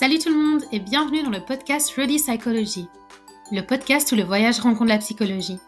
Salut 0.00 0.18
tout 0.18 0.30
le 0.30 0.42
monde 0.42 0.64
et 0.72 0.78
bienvenue 0.78 1.22
dans 1.22 1.28
le 1.28 1.44
podcast 1.44 1.92
Ready 1.94 2.16
Psychology, 2.16 2.88
le 3.52 3.60
podcast 3.60 4.10
où 4.10 4.14
le 4.16 4.22
voyage 4.22 4.58
rencontre 4.58 4.88
la 4.88 4.96
psychologie. 4.96 5.58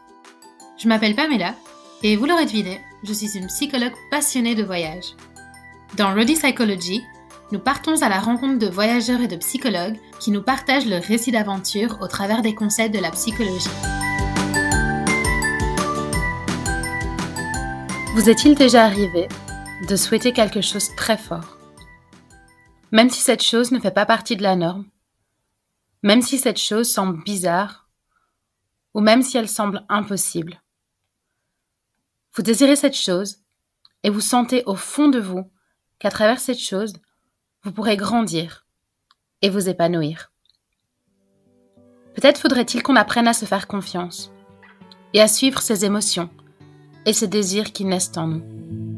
Je 0.78 0.88
m'appelle 0.88 1.14
Pamela 1.14 1.54
et 2.02 2.16
vous 2.16 2.24
l'aurez 2.24 2.46
deviné, 2.46 2.80
je 3.04 3.12
suis 3.12 3.36
une 3.36 3.48
psychologue 3.48 3.92
passionnée 4.10 4.54
de 4.54 4.62
voyage. 4.62 5.16
Dans 5.98 6.14
Ready 6.14 6.32
Psychology, 6.36 7.02
nous 7.50 7.58
partons 7.58 8.00
à 8.00 8.08
la 8.08 8.20
rencontre 8.20 8.58
de 8.58 8.70
voyageurs 8.72 9.20
et 9.20 9.28
de 9.28 9.36
psychologues 9.36 9.98
qui 10.18 10.30
nous 10.30 10.42
partagent 10.42 10.86
leur 10.86 11.02
récit 11.02 11.30
d'aventure 11.30 11.98
au 12.00 12.06
travers 12.06 12.40
des 12.40 12.54
concepts 12.54 12.94
de 12.94 13.02
la 13.02 13.10
psychologie. 13.10 13.68
Vous 18.14 18.30
est-il 18.30 18.54
déjà 18.54 18.86
arrivé 18.86 19.28
de 19.86 19.94
souhaiter 19.94 20.32
quelque 20.32 20.62
chose 20.62 20.88
très 20.96 21.18
fort? 21.18 21.58
Même 22.92 23.10
si 23.10 23.20
cette 23.20 23.42
chose 23.42 23.72
ne 23.72 23.80
fait 23.80 23.90
pas 23.90 24.06
partie 24.06 24.36
de 24.36 24.42
la 24.42 24.54
norme, 24.54 24.86
même 26.02 26.20
si 26.20 26.38
cette 26.38 26.60
chose 26.60 26.90
semble 26.90 27.22
bizarre, 27.24 27.88
ou 28.94 29.00
même 29.00 29.22
si 29.22 29.38
elle 29.38 29.48
semble 29.48 29.84
impossible. 29.88 30.62
Vous 32.34 32.42
désirez 32.42 32.76
cette 32.76 32.96
chose 32.96 33.38
et 34.02 34.10
vous 34.10 34.20
sentez 34.20 34.62
au 34.66 34.74
fond 34.74 35.08
de 35.08 35.18
vous 35.18 35.50
qu'à 35.98 36.10
travers 36.10 36.40
cette 36.40 36.58
chose, 36.58 36.92
vous 37.62 37.72
pourrez 37.72 37.96
grandir 37.96 38.66
et 39.40 39.48
vous 39.48 39.68
épanouir. 39.68 40.30
Peut-être 42.14 42.38
faudrait-il 42.38 42.82
qu'on 42.82 42.96
apprenne 42.96 43.28
à 43.28 43.32
se 43.32 43.46
faire 43.46 43.66
confiance 43.66 44.30
et 45.14 45.20
à 45.20 45.28
suivre 45.28 45.62
ses 45.62 45.84
émotions 45.84 46.30
et 47.06 47.12
ces 47.12 47.28
désirs 47.28 47.72
qui 47.72 47.84
naissent 47.84 48.12
en 48.16 48.26
nous. 48.26 48.91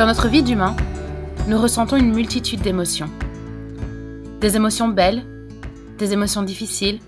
Dans 0.00 0.06
notre 0.06 0.28
vie 0.28 0.42
d'humain, 0.42 0.74
nous 1.46 1.60
ressentons 1.60 1.96
une 1.96 2.14
multitude 2.14 2.62
d'émotions. 2.62 3.10
Des 4.40 4.56
émotions 4.56 4.88
belles, 4.88 5.26
des 5.98 6.14
émotions 6.14 6.42
difficiles, 6.42 7.02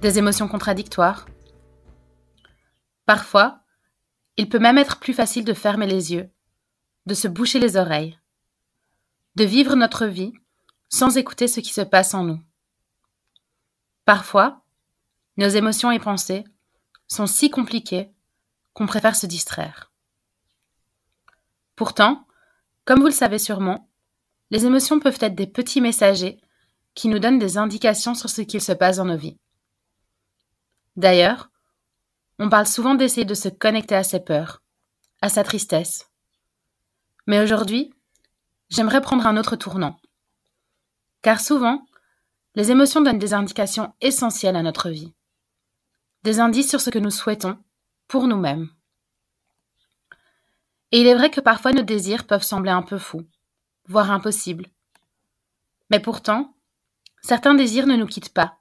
des 0.00 0.16
émotions 0.16 0.48
contradictoires. 0.48 1.26
Parfois, 3.04 3.60
il 4.38 4.48
peut 4.48 4.58
même 4.58 4.78
être 4.78 4.98
plus 4.98 5.12
facile 5.12 5.44
de 5.44 5.52
fermer 5.52 5.86
les 5.86 6.14
yeux, 6.14 6.30
de 7.04 7.12
se 7.12 7.28
boucher 7.28 7.58
les 7.58 7.76
oreilles, 7.76 8.18
de 9.34 9.44
vivre 9.44 9.76
notre 9.76 10.06
vie 10.06 10.32
sans 10.88 11.18
écouter 11.18 11.48
ce 11.48 11.60
qui 11.60 11.74
se 11.74 11.82
passe 11.82 12.14
en 12.14 12.24
nous. 12.24 12.40
Parfois, 14.06 14.62
nos 15.36 15.48
émotions 15.48 15.90
et 15.90 15.98
pensées 15.98 16.44
sont 17.08 17.26
si 17.26 17.50
compliquées 17.50 18.10
qu'on 18.72 18.86
préfère 18.86 19.16
se 19.16 19.26
distraire. 19.26 19.89
Pourtant, 21.80 22.26
comme 22.84 23.00
vous 23.00 23.06
le 23.06 23.10
savez 23.10 23.38
sûrement, 23.38 23.88
les 24.50 24.66
émotions 24.66 25.00
peuvent 25.00 25.16
être 25.22 25.34
des 25.34 25.46
petits 25.46 25.80
messagers 25.80 26.38
qui 26.92 27.08
nous 27.08 27.18
donnent 27.18 27.38
des 27.38 27.56
indications 27.56 28.14
sur 28.14 28.28
ce 28.28 28.42
qu'il 28.42 28.60
se 28.60 28.72
passe 28.72 28.98
dans 28.98 29.06
nos 29.06 29.16
vies. 29.16 29.38
D'ailleurs, 30.96 31.48
on 32.38 32.50
parle 32.50 32.66
souvent 32.66 32.94
d'essayer 32.94 33.24
de 33.24 33.32
se 33.32 33.48
connecter 33.48 33.94
à 33.94 34.02
ses 34.02 34.20
peurs, 34.20 34.62
à 35.22 35.30
sa 35.30 35.42
tristesse. 35.42 36.10
Mais 37.26 37.42
aujourd'hui, 37.42 37.94
j'aimerais 38.68 39.00
prendre 39.00 39.26
un 39.26 39.38
autre 39.38 39.56
tournant. 39.56 39.98
Car 41.22 41.40
souvent, 41.40 41.86
les 42.56 42.70
émotions 42.70 43.00
donnent 43.00 43.18
des 43.18 43.32
indications 43.32 43.94
essentielles 44.02 44.56
à 44.56 44.62
notre 44.62 44.90
vie. 44.90 45.14
Des 46.24 46.40
indices 46.40 46.68
sur 46.68 46.82
ce 46.82 46.90
que 46.90 46.98
nous 46.98 47.10
souhaitons 47.10 47.56
pour 48.06 48.26
nous-mêmes. 48.26 48.68
Et 50.92 51.00
il 51.00 51.06
est 51.06 51.14
vrai 51.14 51.30
que 51.30 51.40
parfois 51.40 51.72
nos 51.72 51.82
désirs 51.82 52.26
peuvent 52.26 52.42
sembler 52.42 52.70
un 52.70 52.82
peu 52.82 52.98
fous, 52.98 53.26
voire 53.86 54.10
impossible. 54.10 54.66
Mais 55.90 56.00
pourtant, 56.00 56.54
certains 57.22 57.54
désirs 57.54 57.86
ne 57.86 57.96
nous 57.96 58.06
quittent 58.06 58.34
pas, 58.34 58.58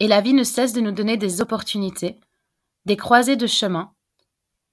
et 0.00 0.08
la 0.08 0.20
vie 0.20 0.34
ne 0.34 0.44
cesse 0.44 0.72
de 0.72 0.80
nous 0.80 0.92
donner 0.92 1.16
des 1.16 1.40
opportunités, 1.40 2.18
des 2.86 2.96
croisées 2.96 3.36
de 3.36 3.46
chemin, 3.46 3.92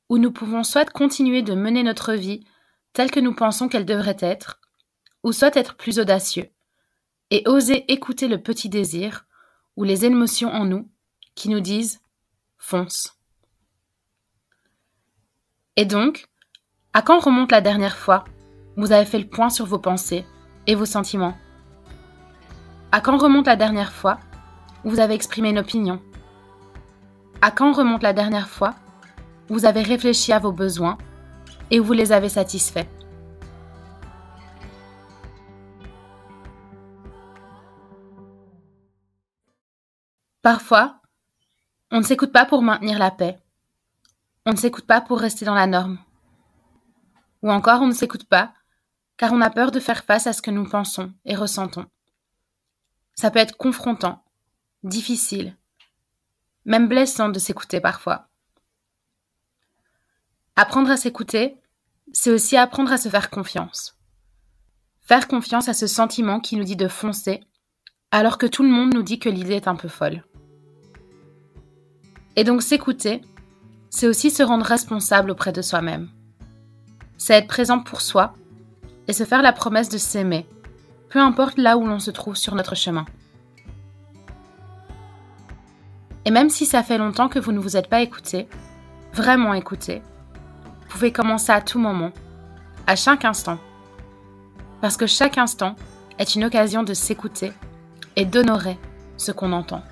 où 0.10 0.18
nous 0.18 0.32
pouvons 0.32 0.64
soit 0.64 0.90
continuer 0.92 1.42
de 1.42 1.54
mener 1.54 1.84
notre 1.84 2.14
vie 2.14 2.46
telle 2.94 3.12
que 3.12 3.20
nous 3.20 3.34
pensons 3.34 3.70
qu'elle 3.70 3.86
devrait 3.86 4.18
être, 4.20 4.60
ou 5.24 5.32
soit 5.32 5.56
être 5.56 5.76
plus 5.76 6.00
audacieux, 6.00 6.50
et 7.30 7.44
oser 7.48 7.92
écouter 7.92 8.28
le 8.28 8.42
petit 8.42 8.70
désir 8.70 9.26
ou 9.78 9.84
les 9.84 10.06
émotions 10.06 10.52
en 10.52 10.66
nous 10.66 10.90
qui 11.36 11.50
nous 11.50 11.62
disent 11.62 12.02
fonce. 12.58 13.18
Et 15.78 15.86
donc, 15.86 16.28
à 16.94 17.02
quand 17.02 17.20
remonte 17.20 17.52
la 17.52 17.62
dernière 17.62 17.96
fois 17.96 18.26
vous 18.76 18.92
avez 18.92 19.06
fait 19.06 19.20
le 19.20 19.28
point 19.28 19.50
sur 19.50 19.66
vos 19.66 19.80
pensées 19.80 20.26
et 20.68 20.76
vos 20.76 20.86
sentiments? 20.86 21.38
À 22.92 23.02
quand 23.02 23.18
remonte 23.18 23.48
la 23.48 23.56
dernière 23.56 23.94
fois 23.94 24.20
vous 24.84 25.00
avez 25.00 25.14
exprimé 25.14 25.50
une 25.50 25.60
opinion? 25.60 26.02
À 27.42 27.52
quand 27.52 27.72
remonte 27.72 28.04
la 28.04 28.14
dernière 28.14 28.50
fois 28.50 28.76
vous 29.48 29.66
avez 29.66 29.82
réfléchi 29.82 30.34
à 30.34 30.40
vos 30.40 30.52
besoins 30.52 30.98
et 31.70 31.80
vous 31.80 31.94
les 31.94 32.12
avez 32.12 32.30
satisfaits? 32.30 32.88
Parfois, 40.42 41.00
on 41.92 42.00
ne 42.00 42.04
s'écoute 42.04 42.32
pas 42.32 42.46
pour 42.46 42.64
maintenir 42.64 42.98
la 42.98 43.12
paix. 43.12 43.38
On 44.46 44.52
ne 44.52 44.58
s'écoute 44.58 44.88
pas 44.88 45.00
pour 45.00 45.20
rester 45.20 45.46
dans 45.46 45.54
la 45.54 45.68
norme. 45.68 46.00
Ou 47.42 47.52
encore 47.52 47.82
on 47.82 47.88
ne 47.88 47.94
s'écoute 47.94 48.26
pas 48.26 48.54
car 49.18 49.34
on 49.34 49.42
a 49.42 49.52
peur 49.52 49.72
de 49.72 49.80
faire 49.80 50.04
face 50.04 50.26
à 50.26 50.34
ce 50.34 50.42
que 50.42 50.50
nous 50.50 50.68
pensons 50.68 51.14
et 51.26 51.36
ressentons. 51.36 51.86
Ça 53.14 53.30
peut 53.30 53.38
être 53.38 53.56
confrontant, 53.56 54.24
difficile, 54.84 55.56
même 56.66 56.88
blessant 56.88 57.30
de 57.30 57.38
s'écouter 57.38 57.80
parfois. 57.80 58.30
Apprendre 60.56 60.90
à 60.90 60.98
s'écouter, 60.98 61.56
c'est 62.14 62.32
aussi 62.32 62.58
apprendre 62.58 62.92
à 62.92 62.98
se 62.98 63.10
faire 63.10 63.30
confiance. 63.30 63.96
Faire 65.02 65.28
confiance 65.28 65.70
à 65.70 65.76
ce 65.76 65.86
sentiment 65.86 66.40
qui 66.40 66.56
nous 66.56 66.64
dit 66.64 66.76
de 66.76 66.88
foncer, 66.88 67.42
alors 68.10 68.40
que 68.40 68.48
tout 68.48 68.64
le 68.64 68.70
monde 68.70 68.94
nous 68.94 69.04
dit 69.04 69.20
que 69.20 69.30
l'idée 69.30 69.54
est 69.54 69.68
un 69.68 69.76
peu 69.76 69.88
folle. 69.88 70.24
Et 72.36 72.44
donc 72.44 72.64
s'écouter, 72.64 73.22
c'est 73.92 74.08
aussi 74.08 74.32
se 74.32 74.42
rendre 74.42 74.66
responsable 74.66 75.30
auprès 75.30 75.52
de 75.52 75.62
soi-même. 75.62 76.10
C'est 77.24 77.36
être 77.36 77.48
présent 77.48 77.78
pour 77.78 78.02
soi 78.02 78.34
et 79.08 79.14
se 79.14 79.26
faire 79.26 79.44
la 79.44 79.54
promesse 79.54 79.90
de 79.90 80.00
s'aimer, 80.00 80.48
peu 81.08 81.20
importe 81.20 81.60
là 81.60 81.78
où 81.78 81.86
l'on 81.86 82.00
se 82.00 82.10
trouve 82.10 82.36
sur 82.36 82.56
notre 82.56 82.74
chemin. 82.74 83.06
Et 86.26 86.32
même 86.32 86.50
si 86.50 86.66
ça 86.66 86.82
fait 86.82 86.98
longtemps 86.98 87.30
que 87.30 87.38
vous 87.38 87.52
ne 87.52 87.60
vous 87.60 87.78
êtes 87.78 87.90
pas 87.90 88.02
écouté, 88.02 88.48
vraiment 89.14 89.54
écouté, 89.54 90.02
vous 90.64 90.88
pouvez 90.90 91.12
commencer 91.12 91.52
à 91.52 91.62
tout 91.62 91.78
moment, 91.78 92.10
à 92.88 92.96
chaque 92.96 93.24
instant. 93.24 93.60
Parce 94.82 94.98
que 94.98 95.06
chaque 95.06 95.38
instant 95.38 95.76
est 96.18 96.34
une 96.34 96.46
occasion 96.46 96.82
de 96.82 96.96
s'écouter 96.96 97.54
et 98.16 98.26
d'honorer 98.26 98.80
ce 99.18 99.32
qu'on 99.32 99.54
entend. 99.54 99.84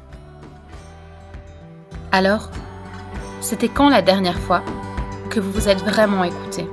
Alors, 2.12 2.50
c'était 3.40 3.70
quand 3.70 3.90
la 3.90 4.02
dernière 4.02 4.40
fois 4.40 4.64
que 5.30 5.40
vous 5.40 5.52
vous 5.52 5.70
êtes 5.70 5.84
vraiment 5.84 6.24
écouté? 6.24 6.68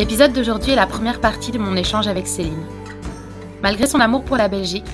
L'épisode 0.00 0.32
d'aujourd'hui 0.32 0.72
est 0.72 0.76
la 0.76 0.86
première 0.86 1.20
partie 1.20 1.50
de 1.50 1.58
mon 1.58 1.76
échange 1.76 2.08
avec 2.08 2.26
Céline. 2.26 2.66
Malgré 3.60 3.86
son 3.86 4.00
amour 4.00 4.24
pour 4.24 4.38
la 4.38 4.48
Belgique, 4.48 4.88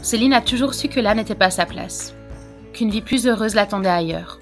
Céline 0.00 0.32
a 0.32 0.40
toujours 0.40 0.72
su 0.72 0.88
que 0.88 0.98
là 0.98 1.14
n'était 1.14 1.34
pas 1.34 1.50
sa 1.50 1.66
place, 1.66 2.14
qu'une 2.72 2.88
vie 2.88 3.02
plus 3.02 3.26
heureuse 3.26 3.54
l'attendait 3.54 3.90
ailleurs. 3.90 4.40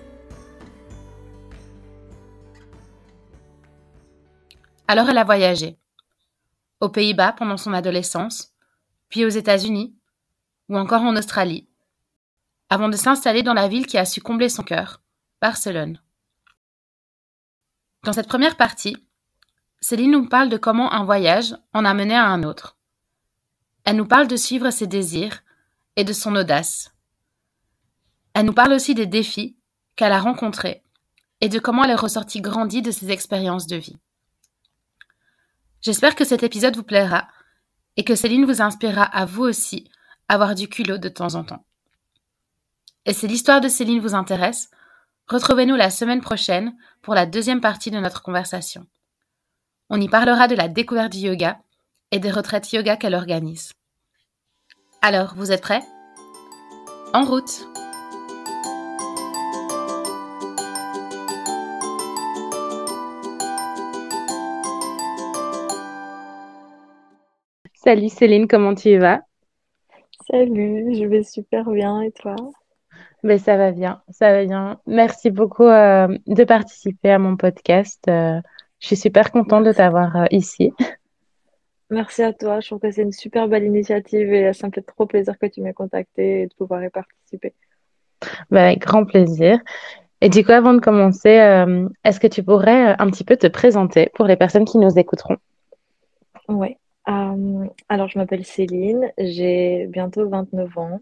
Alors 4.87 5.11
elle 5.11 5.19
a 5.19 5.25
voyagé. 5.25 5.77
Aux 6.81 6.91
Pays-Bas 6.91 7.33
pendant 7.33 7.57
son 7.57 7.73
adolescence, 7.73 8.53
puis 9.09 9.25
aux 9.25 9.31
États-Unis, 9.31 9.97
ou 10.69 10.79
encore 10.79 11.03
en 11.03 11.17
Australie, 11.17 11.69
avant 12.71 12.89
de 12.89 12.97
s'installer 12.97 13.43
dans 13.43 13.53
la 13.53 13.67
ville 13.67 13.89
qui 13.89 13.99
a 13.99 14.05
su 14.05 14.21
combler 14.21 14.49
son 14.49 14.63
cœur, 14.63 15.03
Barcelone. 15.43 16.01
Dans 18.05 18.13
cette 18.13 18.29
première 18.29 18.57
partie, 18.57 18.97
Céline 19.81 20.11
nous 20.11 20.29
parle 20.29 20.49
de 20.49 20.57
comment 20.57 20.93
un 20.93 21.05
voyage 21.05 21.55
en 21.73 21.85
a 21.85 21.95
mené 21.95 22.15
à 22.15 22.27
un 22.27 22.43
autre. 22.43 22.77
Elle 23.85 23.97
nous 23.97 24.07
parle 24.07 24.27
de 24.27 24.37
suivre 24.37 24.71
ses 24.71 24.87
désirs 24.87 25.43
et 25.97 26.05
de 26.05 26.13
son 26.13 26.35
audace. 26.35 26.93
Elle 28.35 28.47
nous 28.47 28.53
parle 28.53 28.73
aussi 28.73 28.95
des 28.95 29.07
défis 29.07 29.57
qu'elle 29.97 30.13
a 30.13 30.21
rencontrés 30.21 30.83
et 31.41 31.49
de 31.49 31.59
comment 31.59 31.85
elle 31.85 31.91
est 31.91 31.95
ressortie 31.95 32.41
grandie 32.41 32.83
de 32.83 32.91
ses 32.91 33.11
expériences 33.11 33.67
de 33.67 33.77
vie. 33.77 33.97
J'espère 35.81 36.17
que 36.17 36.25
cet 36.25 36.43
épisode 36.43 36.77
vous 36.77 36.83
plaira 36.83 37.29
et 37.97 38.05
que 38.05 38.17
Céline 38.17 38.45
vous 38.45 38.61
inspirera 38.61 39.05
à 39.05 39.25
vous 39.25 39.43
aussi 39.43 39.91
avoir 40.29 40.55
du 40.55 40.69
culot 40.69 40.99
de 40.99 41.09
temps 41.09 41.37
en 41.37 41.45
temps. 41.45 41.65
Et 43.07 43.15
si 43.15 43.29
l'histoire 43.29 43.61
de 43.61 43.69
Céline 43.69 44.01
vous 44.01 44.15
intéresse, 44.15 44.71
retrouvez-nous 45.29 45.77
la 45.77 45.91
semaine 45.91 46.21
prochaine 46.21 46.77
pour 47.01 47.15
la 47.15 47.27
deuxième 47.27 47.61
partie 47.61 47.91
de 47.91 48.01
notre 48.01 48.23
conversation. 48.23 48.87
On 49.91 49.99
y 50.03 50.09
parlera 50.09 50.49
de 50.49 50.55
la 50.55 50.69
découverte 50.69 51.13
du 51.13 51.21
yoga 51.21 51.57
et 52.11 52.19
des 52.19 52.31
retraites 52.31 52.71
yoga 52.75 52.99
qu'elle 52.99 53.15
organise. 53.15 53.73
Alors, 55.01 55.33
vous 55.35 55.51
êtes 55.51 55.63
prêts? 55.63 55.81
En 57.15 57.25
route 57.25 57.67
Salut 67.73 68.11
Céline, 68.11 68.47
comment 68.47 68.75
tu 68.75 68.99
vas? 68.99 69.23
Salut, 70.31 70.95
je 70.97 71.07
vais 71.07 71.23
super 71.23 71.65
bien 71.71 72.03
et 72.03 72.13
toi? 72.13 72.37
Ben, 73.23 73.39
Ça 73.39 73.57
va 73.57 73.71
bien, 73.71 74.03
ça 74.11 74.33
va 74.33 74.45
bien. 74.45 74.81
Merci 74.87 75.31
beaucoup 75.31 75.65
euh, 75.65 76.09
de 76.27 76.45
participer 76.45 77.11
à 77.11 77.19
mon 77.19 77.39
podcast. 77.39 78.07
Euh, 78.09 78.43
je 78.81 78.87
suis 78.87 78.97
super 78.97 79.31
contente 79.31 79.65
de 79.65 79.73
t'avoir 79.73 80.17
euh, 80.17 80.25
ici. 80.31 80.73
Merci 81.91 82.23
à 82.23 82.33
toi, 82.33 82.61
je 82.61 82.67
trouve 82.67 82.81
que 82.81 82.91
c'est 82.91 83.03
une 83.03 83.13
super 83.13 83.49
belle 83.49 83.65
initiative 83.65 84.33
et 84.33 84.53
ça 84.53 84.67
me 84.67 84.73
fait 84.73 84.83
trop 84.83 85.07
plaisir 85.07 85.39
que 85.39 85.47
tu 85.47 85.63
m'aies 85.63 85.73
contacté 85.73 86.43
et 86.43 86.47
de 86.47 86.55
pouvoir 86.55 86.85
y 86.85 86.91
participer. 86.91 87.55
Ben, 88.51 88.65
avec 88.65 88.81
grand 88.81 89.07
plaisir. 89.07 89.59
Et 90.21 90.29
du 90.29 90.45
coup, 90.45 90.53
avant 90.53 90.75
de 90.75 90.81
commencer, 90.81 91.31
est-ce 92.05 92.21
que 92.21 92.27
tu 92.27 92.43
pourrais 92.43 92.95
un 92.99 93.09
petit 93.09 93.25
peu 93.25 93.37
te 93.37 93.47
présenter 93.47 94.11
pour 94.15 94.27
les 94.27 94.37
personnes 94.37 94.67
qui 94.67 94.77
nous 94.77 94.99
écouteront? 94.99 95.37
Oui. 96.49 96.77
Euh, 97.09 97.67
alors, 97.89 98.09
je 98.09 98.19
m'appelle 98.19 98.45
Céline, 98.45 99.13
j'ai 99.19 99.87
bientôt 99.87 100.29
29 100.29 100.79
ans. 100.79 101.01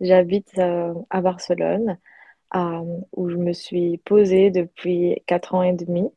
J'habite 0.00 0.52
euh, 0.58 0.94
à 1.10 1.20
Barcelone, 1.20 1.98
euh, 2.54 3.00
où 3.16 3.28
je 3.28 3.36
me 3.36 3.52
suis 3.52 3.98
posée 3.98 4.50
depuis 4.50 5.22
4 5.26 5.54
ans 5.54 5.62
et 5.62 5.72
demi. 5.72 6.08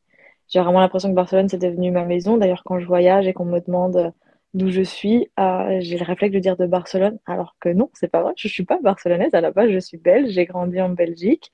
J'ai 0.49 0.59
vraiment 0.59 0.79
l'impression 0.79 1.09
que 1.09 1.15
Barcelone, 1.15 1.49
c'est 1.49 1.57
devenu 1.57 1.91
ma 1.91 2.05
maison. 2.05 2.37
D'ailleurs, 2.37 2.63
quand 2.65 2.79
je 2.79 2.85
voyage 2.85 3.27
et 3.27 3.33
qu'on 3.33 3.45
me 3.45 3.59
demande 3.59 4.13
d'où 4.53 4.69
je 4.69 4.81
suis, 4.81 5.29
j'ai 5.37 5.97
le 5.97 6.05
réflexe 6.05 6.33
de 6.33 6.39
dire 6.39 6.57
de 6.57 6.65
Barcelone, 6.65 7.19
alors 7.25 7.55
que 7.59 7.69
non, 7.69 7.89
c'est 7.93 8.07
pas 8.07 8.21
vrai. 8.21 8.33
Je 8.37 8.47
suis 8.47 8.63
pas 8.63 8.79
barcelonaise 8.81 9.33
à 9.33 9.41
la 9.41 9.51
base, 9.51 9.69
je 9.71 9.79
suis 9.79 9.97
belge. 9.97 10.29
J'ai 10.31 10.45
grandi 10.45 10.79
en 10.81 10.89
Belgique. 10.89 11.51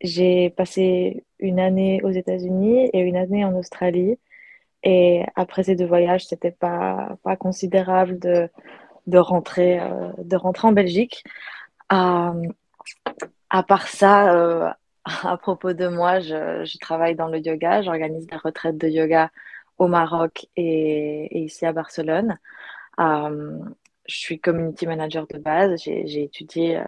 j'ai 0.00 0.50
passé 0.50 1.24
une 1.38 1.60
année 1.60 2.00
aux 2.02 2.10
États-Unis 2.10 2.90
et 2.92 3.00
une 3.00 3.16
année 3.16 3.44
en 3.44 3.54
Australie. 3.56 4.18
Et 4.82 5.24
après 5.36 5.64
ces 5.64 5.76
deux 5.76 5.86
voyages, 5.86 6.26
c'était 6.26 6.50
pas, 6.50 7.16
pas 7.22 7.36
considérable 7.36 8.18
de, 8.18 8.48
de, 9.06 9.18
rentrer, 9.18 9.80
euh, 9.80 10.12
de 10.18 10.36
rentrer 10.36 10.68
en 10.68 10.72
Belgique. 10.72 11.24
Euh, 11.92 12.48
à 13.50 13.62
part 13.62 13.88
ça, 13.88 14.34
euh, 14.34 14.70
à 15.04 15.36
propos 15.36 15.72
de 15.72 15.88
moi, 15.88 16.20
je, 16.20 16.78
travaille 16.78 17.14
dans 17.14 17.28
le 17.28 17.38
yoga. 17.38 17.82
J'organise 17.82 18.26
des 18.26 18.36
retraites 18.36 18.78
de 18.78 18.88
yoga 18.88 19.30
au 19.78 19.88
Maroc 19.88 20.46
et, 20.56 21.44
ici 21.44 21.66
à 21.66 21.72
Barcelone. 21.72 22.38
Euh, 22.98 23.58
je 24.06 24.16
suis 24.16 24.40
community 24.40 24.86
manager 24.86 25.26
de 25.26 25.38
base. 25.38 25.82
J'ai 25.82 26.22
étudié, 26.22 26.82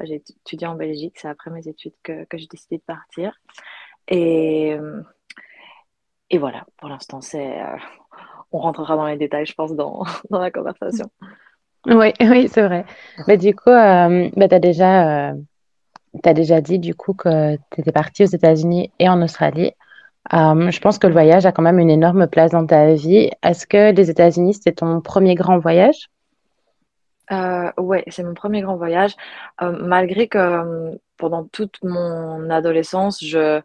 en 0.64 0.75
Belgique. 0.75 1.19
C'est 1.19 1.29
après 1.29 1.50
mes 1.50 1.69
études 1.69 1.94
que, 2.03 2.26
j'ai 2.35 2.47
décidé 2.47 2.79
de 2.79 2.82
partir. 2.82 3.38
Et 4.09 4.76
voilà, 6.38 6.64
pour 6.79 6.88
l'instant. 6.88 7.20
Euh, 7.35 7.76
on 8.53 8.59
rentrera 8.59 8.97
dans 8.97 9.06
les 9.06 9.17
détails, 9.17 9.47
je 9.47 9.55
pense, 9.55 9.75
dans, 9.75 10.05
dans 10.31 10.41
la 10.41 10.50
conversation. 10.50 11.06
Oui, 11.87 12.12
oui, 12.20 12.49
c'est 12.49 12.62
vrai. 12.62 12.85
Mais 13.29 13.37
du 13.37 13.55
coup, 13.55 13.70
euh, 13.70 14.29
bah, 14.37 14.49
tu 14.49 14.55
as 14.55 14.59
déjà, 14.59 15.35
euh, 16.14 16.19
as 16.25 16.35
déjà 16.35 16.61
dit 16.61 16.79
du 16.79 16.94
coup 16.94 17.14
que 17.14 17.56
tu 17.70 17.81
étais 17.81 17.93
partie 17.93 18.25
aux 18.25 18.26
États-Unis 18.26 18.93
et 18.99 19.09
en 19.09 19.23
Australie. 19.23 19.73
je 20.31 20.81
pense 20.81 20.99
que 20.99 21.06
le 21.06 21.12
voyage 21.12 21.47
a 21.47 21.53
quand 21.53 21.62
même 21.62 21.79
une 21.79 21.91
énorme 21.91 22.26
place 22.26 22.53
dans 22.53 22.67
ta 22.67 22.94
vie. 22.94 23.31
Est-ce 23.43 23.67
que 23.67 23.93
les 23.93 24.11
États-Unis, 24.11 24.55
c'était 24.55 24.73
ton 24.73 25.00
premier 25.00 25.35
grand 25.35 25.59
voyage? 25.59 26.09
Oui, 27.79 27.99
c'est 28.09 28.23
mon 28.23 28.35
premier 28.35 28.61
grand 28.61 28.76
voyage. 28.76 29.14
malgré 29.61 30.29
que 30.29 30.99
pendant 31.17 31.44
toute 31.44 31.79
mon 31.82 32.50
adolescence, 32.50 33.25
je 33.25 33.62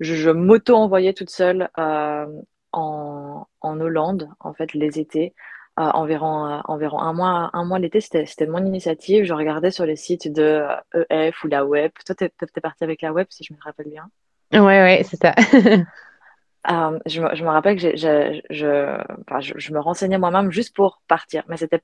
je, 0.00 0.30
m'auto-envoyais 0.30 1.12
toute 1.12 1.30
seule 1.30 1.70
euh, 1.78 2.26
en, 2.72 3.46
en, 3.60 3.80
Hollande, 3.80 4.28
en 4.40 4.52
fait, 4.52 4.74
les 4.74 4.98
étés. 4.98 5.34
Euh, 5.78 5.90
environ, 5.92 6.46
euh, 6.46 6.60
environ 6.64 6.98
un 7.00 7.12
mois, 7.12 7.50
un 7.52 7.64
mois 7.66 7.78
l'été, 7.78 8.00
c'était, 8.00 8.24
c'était 8.24 8.46
mon 8.46 8.64
initiative. 8.64 9.24
Je 9.24 9.34
regardais 9.34 9.70
sur 9.70 9.84
les 9.84 9.96
sites 9.96 10.32
de 10.32 10.64
EF 11.10 11.44
ou 11.44 11.48
la 11.48 11.66
web. 11.66 11.92
Toi, 12.06 12.14
t'es, 12.14 12.30
t'es 12.30 12.60
partie 12.62 12.82
avec 12.82 13.02
la 13.02 13.12
web, 13.12 13.26
si 13.28 13.44
je 13.44 13.52
me 13.52 13.58
rappelle 13.60 13.90
bien. 13.90 14.08
Ouais, 14.52 14.60
ouais, 14.60 15.02
c'est 15.04 15.18
ça. 15.18 15.34
je, 17.06 17.20
me, 17.20 17.34
je, 17.34 17.44
me, 17.44 17.50
rappelle 17.50 17.76
que 17.76 17.82
j'ai, 17.82 17.96
je, 17.98 18.40
je, 18.48 19.02
enfin, 19.28 19.40
je, 19.40 19.52
je, 19.56 19.72
me 19.74 19.80
renseignais 19.80 20.16
moi-même 20.16 20.50
juste 20.50 20.74
pour 20.74 21.02
partir. 21.08 21.44
Mais 21.48 21.58
c'était 21.58 21.82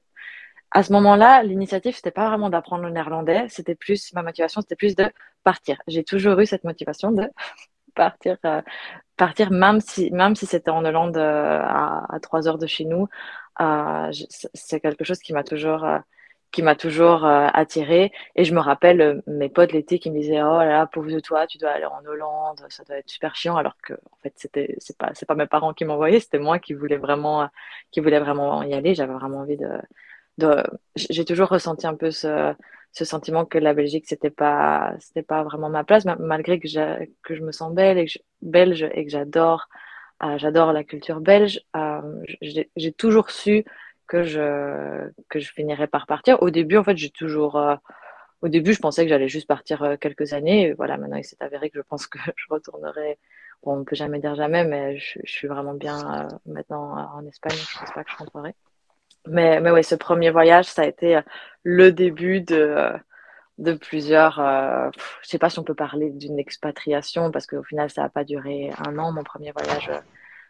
à 0.70 0.82
ce 0.82 0.92
moment-là, 0.92 1.42
l'initiative, 1.42 1.94
c'était 1.94 2.10
pas 2.10 2.28
vraiment 2.28 2.48
d'apprendre 2.48 2.84
le 2.84 2.90
néerlandais. 2.90 3.46
C'était 3.48 3.74
plus, 3.74 4.12
ma 4.14 4.22
motivation, 4.22 4.62
c'était 4.62 4.76
plus 4.76 4.96
de 4.96 5.10
partir. 5.44 5.76
J'ai 5.86 6.02
toujours 6.02 6.38
eu 6.40 6.46
cette 6.46 6.64
motivation 6.64 7.12
de 7.12 7.28
partir, 7.94 8.38
euh, 8.46 8.62
partir 9.16 9.50
même 9.50 9.80
si, 9.80 10.10
même 10.12 10.34
si 10.34 10.46
c'était 10.46 10.70
en 10.70 10.84
Hollande 10.84 11.18
euh, 11.18 11.60
à, 11.62 12.06
à 12.14 12.20
3 12.20 12.48
heures 12.48 12.58
de 12.58 12.66
chez 12.66 12.86
nous. 12.86 13.06
Euh, 13.60 14.10
c'est 14.54 14.80
quelque 14.80 15.04
chose 15.04 15.18
qui 15.20 15.32
m'a 15.32 15.44
toujours, 15.44 15.86
qui 16.50 16.62
m'a 16.62 16.74
toujours 16.76 17.24
attiré. 17.24 18.12
Et 18.36 18.44
je 18.44 18.54
me 18.54 18.60
rappelle 18.60 19.22
mes 19.26 19.48
potes 19.48 19.72
l'été 19.72 19.98
qui 19.98 20.10
me 20.10 20.18
disaient 20.20 20.42
Oh 20.42 20.58
là 20.58 20.66
là, 20.66 20.86
pauvre 20.86 21.10
de 21.10 21.20
toi, 21.20 21.46
tu 21.46 21.58
dois 21.58 21.70
aller 21.70 21.86
en 21.86 22.04
Hollande, 22.04 22.64
ça 22.68 22.84
doit 22.84 22.96
être 22.96 23.10
super 23.10 23.34
chiant. 23.36 23.56
Alors 23.56 23.76
que, 23.82 23.94
en 23.94 24.16
fait, 24.22 24.32
c'était, 24.36 24.74
c'est 24.78 24.96
pas, 24.98 25.12
pas 25.26 25.34
mes 25.34 25.46
parents 25.46 25.72
qui 25.74 25.84
m'envoyaient, 25.84 26.20
c'était 26.20 26.38
moi 26.38 26.58
qui 26.58 26.74
voulais 26.74 26.98
vraiment, 26.98 27.48
qui 27.90 28.00
voulais 28.00 28.20
vraiment 28.20 28.62
y 28.62 28.74
aller. 28.74 28.94
J'avais 28.94 29.14
vraiment 29.14 29.38
envie 29.40 29.56
de, 29.56 29.68
de... 30.38 30.62
j'ai 30.96 31.24
toujours 31.24 31.48
ressenti 31.48 31.86
un 31.86 31.94
peu 31.94 32.10
ce, 32.10 32.54
ce 32.92 33.04
sentiment 33.04 33.44
que 33.44 33.58
la 33.58 33.74
Belgique 33.74 34.04
c'était 34.06 34.30
pas 34.30 34.94
c'était 34.98 35.22
pas 35.22 35.42
vraiment 35.42 35.70
ma 35.70 35.84
place 35.84 36.04
malgré 36.04 36.60
que, 36.60 36.68
que 37.22 37.34
je 37.34 37.42
me 37.42 37.52
sens 37.52 37.72
belle 37.74 37.98
et 37.98 38.06
que 38.06 38.18
belge 38.42 38.88
et 38.92 39.04
que 39.04 39.10
j'adore 39.10 39.68
euh, 39.70 39.78
j'adore 40.36 40.72
la 40.72 40.84
culture 40.84 41.20
belge. 41.20 41.60
Euh, 41.76 42.00
j'ai 42.40 42.92
toujours 42.92 43.30
su 43.30 43.64
que 44.06 44.24
je 44.24 45.10
que 45.28 45.40
je 45.40 45.52
finirais 45.52 45.86
par 45.86 46.06
partir. 46.06 46.42
Au 46.42 46.50
début 46.50 46.76
en 46.76 46.84
fait 46.84 46.96
j'ai 46.96 47.10
toujours 47.10 47.56
euh, 47.56 47.76
au 48.42 48.48
début 48.48 48.72
je 48.72 48.80
pensais 48.80 49.04
que 49.04 49.08
j'allais 49.08 49.28
juste 49.28 49.48
partir 49.48 49.96
quelques 50.00 50.32
années. 50.32 50.68
Et 50.68 50.72
voilà 50.74 50.96
maintenant 50.98 51.16
il 51.16 51.24
s'est 51.24 51.36
avéré 51.40 51.70
que 51.70 51.78
je 51.78 51.84
pense 51.88 52.06
que 52.06 52.18
je 52.36 52.46
retournerai. 52.50 53.18
Bon 53.62 53.78
on 53.78 53.84
peut 53.84 53.96
jamais 53.96 54.18
dire 54.18 54.34
jamais 54.34 54.64
mais 54.64 54.98
je, 54.98 55.18
suis 55.24 55.48
vraiment 55.48 55.74
bien 55.74 56.28
maintenant 56.46 56.94
en 57.14 57.26
Espagne. 57.26 57.56
Je 57.56 57.78
pense 57.78 57.92
pas 57.92 58.04
que 58.04 58.10
je 58.10 58.16
rentrerai. 58.16 58.54
Mais, 59.26 59.60
mais 59.60 59.70
ouais, 59.70 59.82
ce 59.82 59.94
premier 59.94 60.30
voyage, 60.30 60.66
ça 60.66 60.82
a 60.82 60.86
été 60.86 61.16
euh, 61.16 61.22
le 61.62 61.92
début 61.92 62.40
de, 62.40 62.56
euh, 62.56 62.98
de 63.62 63.72
plusieurs. 63.74 64.38
Euh, 64.40 64.90
je 65.22 65.28
sais 65.28 65.38
pas 65.38 65.50
si 65.50 65.58
on 65.58 65.64
peut 65.64 65.74
parler 65.74 66.10
d'une 66.10 66.38
expatriation, 66.38 67.30
parce 67.30 67.46
qu'au 67.46 67.62
final, 67.62 67.90
ça 67.90 68.02
n'a 68.02 68.08
pas 68.08 68.24
duré 68.24 68.70
un 68.86 68.98
an, 68.98 69.12
mon 69.12 69.22
premier 69.22 69.52
voyage 69.52 69.90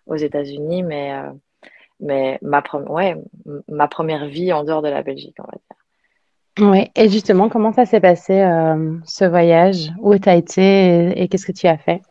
aux 0.07 0.17
États-Unis, 0.17 0.83
mais, 0.83 1.13
mais 2.01 2.39
ma, 2.43 2.63
ouais, 2.89 3.17
ma 3.69 3.87
première 3.87 4.27
vie 4.27 4.53
en 4.53 4.65
dehors 4.65 4.83
de 4.83 4.89
la 4.89 5.03
Belgique, 5.03 5.37
on 5.39 5.45
va 5.45 5.53
dire. 5.53 6.71
Oui, 6.71 6.91
et 6.97 7.09
justement, 7.09 7.49
comment 7.49 7.73
ça 7.73 7.87
s'est 7.87 8.01
passé 8.01 8.35
ce 9.05 9.25
voyage? 9.25 9.93
Où 10.01 10.19
tu 10.19 10.29
as 10.29 10.35
été 10.35 11.23
et, 11.23 11.29
qu'est-ce 11.29 11.47
que 11.47 11.53
tu 11.53 11.67
as 11.67 11.79
fait? 11.79 12.03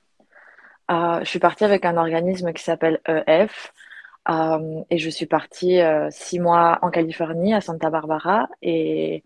Je 0.90 1.26
suis 1.26 1.40
partie 1.40 1.64
avec 1.64 1.86
un 1.86 1.98
organisme 1.98 2.54
qui 2.54 2.64
s'appelle 2.64 3.02
EF. 3.06 3.74
Euh, 4.30 4.84
et 4.90 4.98
je 4.98 5.10
suis 5.10 5.26
partie 5.26 5.82
euh, 5.82 6.08
six 6.12 6.40
mois 6.40 6.80
en 6.82 6.92
Californie, 6.92 7.54
à 7.54 7.62
Santa 7.62 7.90
Barbara. 7.90 8.48
Et, 8.62 9.24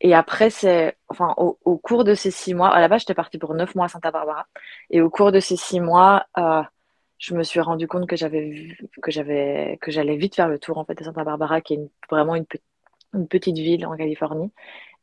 et 0.00 0.14
après, 0.14 0.50
c'est, 0.50 0.96
enfin, 1.08 1.34
au, 1.38 1.54
cours 1.78 2.04
de 2.04 2.14
ces 2.14 2.30
six 2.30 2.54
mois, 2.54 2.68
à 2.68 2.80
la 2.80 2.88
base, 2.88 3.00
j'étais 3.00 3.14
partie 3.14 3.38
pour 3.38 3.54
neuf 3.54 3.74
mois 3.74 3.86
à 3.86 3.88
Santa 3.88 4.10
Barbara. 4.10 4.46
Et 4.90 5.00
au 5.00 5.10
cours 5.10 5.32
de 5.32 5.40
ces 5.40 5.56
six 5.56 5.80
mois, 5.80 6.26
euh, 6.38 6.62
je 7.18 7.34
me 7.34 7.42
suis 7.42 7.60
rendu 7.60 7.88
compte 7.88 8.06
que 8.06 8.16
j'avais 8.16 8.76
que 9.02 9.10
j'allais 9.90 10.16
vite 10.16 10.34
faire 10.36 10.48
le 10.48 10.58
tour 10.58 10.78
en 10.78 10.84
fait 10.84 10.94
de 10.96 11.04
Santa 11.04 11.24
Barbara, 11.24 11.60
qui 11.62 11.74
est 11.74 11.90
vraiment 12.10 12.34
une, 12.36 12.46
petite 13.28 13.56
ville 13.56 13.86
en 13.86 13.96
Californie. 13.96 14.52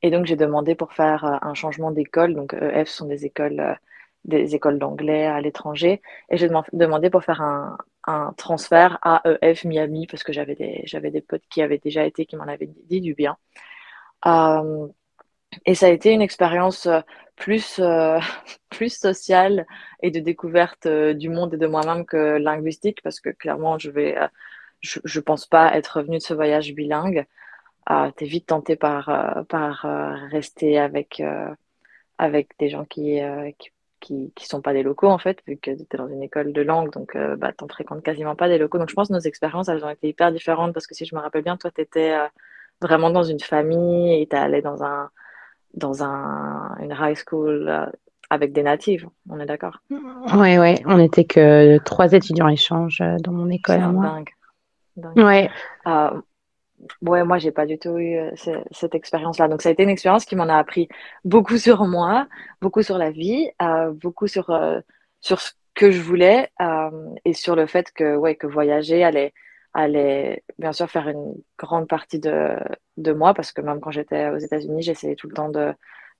Et 0.04 0.12
donc, 0.12 0.26
j'ai 0.26 0.36
demandé 0.36 0.76
pour 0.76 0.94
faire 0.94 1.26
euh, 1.26 1.38
un 1.42 1.54
changement 1.56 1.92
d'école. 1.92 2.36
Donc, 2.36 2.54
EF 2.54 2.90
sont 2.90 3.08
des 3.08 3.26
écoles, 3.26 3.60
euh, 3.60 3.74
des 4.26 4.56
écoles 4.56 4.80
d'anglais 4.80 5.26
à 5.26 5.42
l'étranger. 5.42 6.02
Et 6.30 6.38
j'ai 6.38 6.50
demandé 6.74 7.10
pour 7.10 7.24
faire 7.24 7.42
un, 7.42 7.78
un, 8.06 8.34
transfert 8.38 9.00
à 9.02 9.24
EF 9.42 9.66
Miami 9.66 10.08
parce 10.08 10.24
que 10.24 10.34
j'avais 10.34 10.56
des, 10.56 10.82
j'avais 10.86 11.12
des 11.12 11.22
potes 11.22 11.44
qui 11.50 11.62
avaient 11.62 11.80
déjà 11.80 12.06
été, 12.06 12.26
qui 12.26 12.36
m'en 12.36 12.48
avaient 12.48 12.70
dit 12.90 13.02
du 13.02 13.16
bien. 13.16 13.38
Euh, 14.26 14.88
et 15.66 15.76
ça 15.76 15.88
a 15.88 15.90
été 15.90 16.12
une 16.12 16.22
expérience 16.22 16.88
plus, 17.36 17.80
euh, 17.80 18.20
plus 18.70 18.98
sociale 18.98 19.66
et 20.02 20.12
de 20.12 20.20
découverte 20.20 20.88
du 20.88 21.30
monde 21.30 21.54
et 21.54 21.58
de 21.58 21.68
moi-même 21.68 22.06
que 22.06 22.38
linguistique 22.38 23.02
parce 23.04 23.20
que 23.20 23.30
clairement, 23.30 23.78
je 23.80 23.92
vais, 23.92 24.18
je, 24.82 25.00
je 25.04 25.20
pense 25.20 25.46
pas 25.48 25.76
être 25.76 25.98
revenue 26.00 26.18
de 26.18 26.24
ce 26.24 26.34
voyage 26.34 26.74
bilingue 26.74 27.26
ah, 27.86 28.12
t'es 28.16 28.26
vite 28.26 28.48
tenté 28.48 28.76
par, 28.76 29.10
euh, 29.10 29.44
par 29.44 29.86
euh, 29.86 30.16
rester 30.32 30.80
avec, 30.80 31.20
euh, 31.20 31.54
avec 32.18 32.58
des 32.60 32.70
gens 32.70 32.86
qui, 32.86 33.20
qui, 34.00 34.32
qui, 34.36 34.46
sont 34.48 34.62
pas 34.62 34.74
des 34.74 34.84
locaux, 34.84 35.10
en 35.10 35.18
fait, 35.18 35.42
vu 35.48 35.58
que 35.58 35.72
tu 35.72 35.82
es 35.82 35.98
dans 35.98 36.08
une 36.08 36.24
école 36.24 36.54
de 36.54 36.62
langue, 36.62 36.92
donc 36.92 37.18
bah, 37.38 37.54
t'en 37.54 37.68
fréquentes 37.68 38.04
quasiment 38.04 38.36
pas 38.36 38.50
des 38.50 38.58
locaux. 38.58 38.78
Donc 38.80 38.90
je 38.90 38.96
pense 38.96 39.10
que 39.10 39.14
nos 39.14 39.20
expériences, 39.20 39.70
elles 39.70 39.86
ont 39.86 39.90
été 39.90 40.10
hyper 40.10 40.32
différentes 40.32 40.74
parce 40.74 40.88
que 40.88 40.96
si 40.96 41.06
je 41.06 41.16
me 41.16 41.22
rappelle 41.22 41.44
bien, 41.44 41.58
toi, 41.58 41.72
tu 41.72 41.82
étais 41.82 42.16
vraiment 42.82 43.10
dans 43.10 43.24
une 43.24 43.40
famille 43.40 44.22
et 44.22 44.28
tu 44.28 44.36
allé 44.36 44.62
dans, 44.62 44.84
un, 44.84 45.10
dans 45.74 46.04
un, 46.04 46.76
une 46.80 46.96
high 47.00 47.18
school 47.18 47.92
avec 48.30 48.54
des 48.54 48.64
natives, 48.64 49.08
on 49.30 49.40
est 49.40 49.46
d'accord? 49.46 49.80
Oui, 49.90 50.58
oui, 50.58 50.76
on 50.86 50.98
n'était 50.98 51.26
que 51.26 51.78
trois 51.80 52.14
étudiants 52.14 52.48
échange 52.48 53.04
dans 53.20 53.32
mon 53.32 53.50
école. 53.50 53.80
C'est 53.80 54.02
dingue. 54.02 54.30
dingue. 54.98 55.18
Ouais 55.18 55.50
ouais, 57.02 57.24
moi, 57.24 57.38
j'ai 57.38 57.52
pas 57.52 57.66
du 57.66 57.78
tout 57.78 57.98
eu 57.98 58.18
euh, 58.18 58.32
cette 58.72 58.96
expérience-là. 58.96 59.48
Donc, 59.48 59.62
ça 59.62 59.70
a 59.70 59.72
été 59.72 59.84
une 59.84 59.90
expérience 59.90 60.26
qui 60.26 60.36
m'en 60.36 60.50
a 60.50 60.56
appris 60.56 60.88
beaucoup 61.24 61.58
sur 61.58 61.86
moi, 61.86 62.28
beaucoup 62.62 62.84
sur 62.84 62.98
la 62.98 63.12
vie, 63.12 63.50
euh, 63.62 63.92
beaucoup 63.92 64.28
sur, 64.28 64.50
euh, 64.50 64.80
sur 65.22 65.40
ce 65.40 65.52
que 65.74 65.92
je 65.92 66.02
voulais 66.02 66.52
et 67.26 67.34
sur 67.34 67.56
le 67.56 67.66
fait 67.66 67.92
que, 67.92 68.16
ouais, 68.16 68.36
que 68.36 68.46
voyager 68.46 69.04
allait, 69.04 69.34
allait 69.74 70.44
bien 70.60 70.74
sûr 70.74 70.90
faire 70.90 71.08
une 71.10 71.36
grande 71.58 71.88
partie 71.88 72.20
de, 72.20 72.58
de 72.98 73.14
moi 73.14 73.34
parce 73.34 73.52
que 73.52 73.62
même 73.62 73.80
quand 73.82 73.92
j'étais 73.92 74.30
aux 74.30 74.38
États-Unis, 74.38 74.84
j'essayais 74.84 75.16
tout 75.16 75.28
le 75.28 75.34
temps 75.36 75.50
de, 75.50 75.74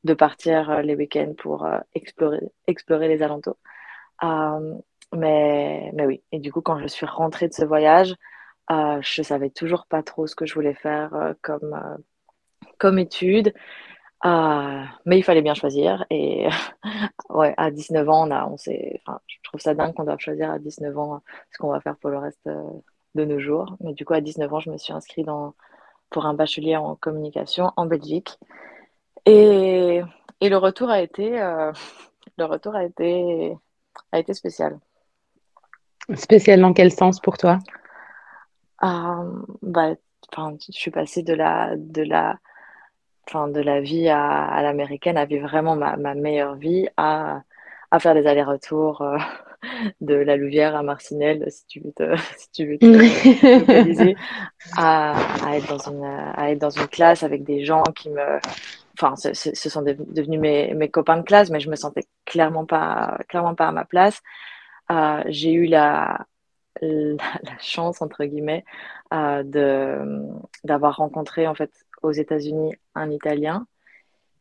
de 0.04 0.14
partir 0.14 0.82
les 0.82 0.96
week-ends 0.96 1.34
pour 1.38 1.68
explorer, 1.94 2.42
explorer 2.68 3.08
les 3.08 3.22
alentours. 3.24 3.58
mais, 5.14 5.92
mais 5.94 6.06
oui, 6.06 6.24
et 6.32 6.40
du 6.40 6.52
coup, 6.52 6.62
quand 6.62 6.80
je 6.80 6.88
suis 6.88 7.06
rentrée 7.06 7.48
de 7.48 7.54
ce 7.54 7.66
voyage, 7.66 8.16
euh, 8.72 9.00
je 9.02 9.22
savais 9.22 9.50
toujours 9.50 9.86
pas 9.88 10.04
trop 10.04 10.28
ce 10.28 10.36
que 10.36 10.46
je 10.46 10.54
voulais 10.54 10.74
faire 10.74 11.14
euh, 11.16 11.34
comme, 11.42 11.74
euh, 11.74 11.98
comme 12.80 13.00
étude. 13.00 13.54
mais 14.24 15.18
il 15.18 15.24
fallait 15.24 15.42
bien 15.42 15.54
choisir. 15.54 16.06
Et 16.10 16.48
ouais, 17.30 17.54
à 17.58 17.72
19 17.72 18.10
ans, 18.10 18.28
on 18.28 18.32
a, 18.32 18.48
on 18.48 18.58
s'est, 18.58 19.02
enfin, 19.06 19.20
je 19.28 19.38
trouve 19.44 19.60
ça 19.62 19.74
dingue 19.76 19.94
qu'on 19.94 20.06
doive 20.06 20.20
choisir 20.20 20.52
à 20.52 20.60
19 20.60 20.98
ans 20.98 21.22
ce 21.52 21.58
qu'on 21.58 21.72
va 21.72 21.82
faire 21.82 21.98
pour 21.98 22.10
le 22.10 22.18
reste 22.20 22.50
de 23.16 23.26
nos 23.26 23.40
jours. 23.40 23.76
Mais 23.80 23.94
du 23.94 24.06
coup, 24.06 24.14
à 24.14 24.22
19 24.22 24.54
ans, 24.54 24.60
je 24.60 24.70
me 24.70 24.78
suis 24.78 24.94
inscrite 24.94 25.26
dans, 25.26 25.54
pour 26.10 26.26
un 26.26 26.34
bachelier 26.34 26.76
en 26.76 26.96
communication 26.96 27.72
en 27.78 27.86
Belgique. 27.86 28.40
Et, 29.26 30.02
et 30.42 30.50
le 30.50 30.58
retour 30.58 30.90
a 30.90 31.02
été, 31.02 31.32
le 32.38 32.46
retour 32.46 32.76
a 32.76 32.84
été, 32.84 33.58
a 34.12 34.20
été 34.20 34.34
spécial. 34.34 34.80
Spécial 36.16 36.60
dans 36.60 36.74
quel 36.74 36.92
sens 36.92 37.20
pour 37.20 37.38
toi? 37.38 37.60
Euh, 38.84 39.46
bah, 39.62 39.94
je 40.36 40.72
suis 40.72 40.92
passée 40.92 41.24
de 41.24 41.34
la, 41.34 41.76
de 41.78 42.02
la, 42.02 42.38
de 43.34 43.62
la 43.62 43.82
vie 43.82 44.10
à, 44.10 44.62
l'américaine 44.62 45.18
à 45.18 45.26
vivre 45.26 45.48
vraiment 45.48 45.76
ma, 45.76 45.96
ma 45.96 46.14
meilleure 46.14 46.56
vie, 46.56 46.88
à, 46.98 47.42
à 47.92 48.00
faire 48.00 48.14
des 48.14 48.28
allers-retours 48.28 49.02
euh, 49.02 49.18
de 50.02 50.16
la 50.16 50.38
Louvière 50.38 50.76
à 50.76 50.84
Marcinelle, 50.84 51.46
si 51.50 51.66
tu 51.68 51.80
veux 51.80 51.92
te, 51.92 52.16
si 52.38 52.52
tu 52.52 52.68
veux 52.68 52.78
te 52.78 54.16
à, 54.78 55.46
à, 55.46 55.58
être 55.58 55.68
dans 55.68 55.90
une, 55.90 56.04
à 56.04 56.52
être 56.52 56.60
dans 56.60 56.70
une 56.70 56.88
classe 56.88 57.24
avec 57.24 57.44
des 57.44 57.66
gens 57.66 57.84
qui 57.96 58.10
me, 58.10 58.40
enfin, 58.98 59.16
ce, 59.16 59.34
ce 59.34 59.70
sont 59.70 59.82
devenus 59.82 60.40
mes, 60.40 60.74
mes, 60.74 60.90
copains 60.90 61.18
de 61.18 61.24
classe, 61.24 61.50
mais 61.50 61.60
je 61.60 61.70
me 61.70 61.76
sentais 61.76 62.06
clairement 62.26 62.66
pas, 62.66 63.18
clairement 63.28 63.56
pas 63.56 63.68
à 63.68 63.72
ma 63.72 63.86
place. 63.86 64.22
Euh, 64.92 65.24
j'ai 65.28 65.54
eu 65.54 65.66
la, 65.66 66.26
la, 66.82 67.18
chance, 67.60 68.02
entre 68.02 68.26
guillemets, 68.26 68.64
euh, 69.14 69.44
de, 69.44 70.00
d'avoir 70.64 70.98
rencontré 70.98 71.48
en 71.48 71.56
fait 71.56 71.72
aux 72.02 72.12
États-Unis 72.12 72.76
un 72.96 73.10
Italien 73.12 73.66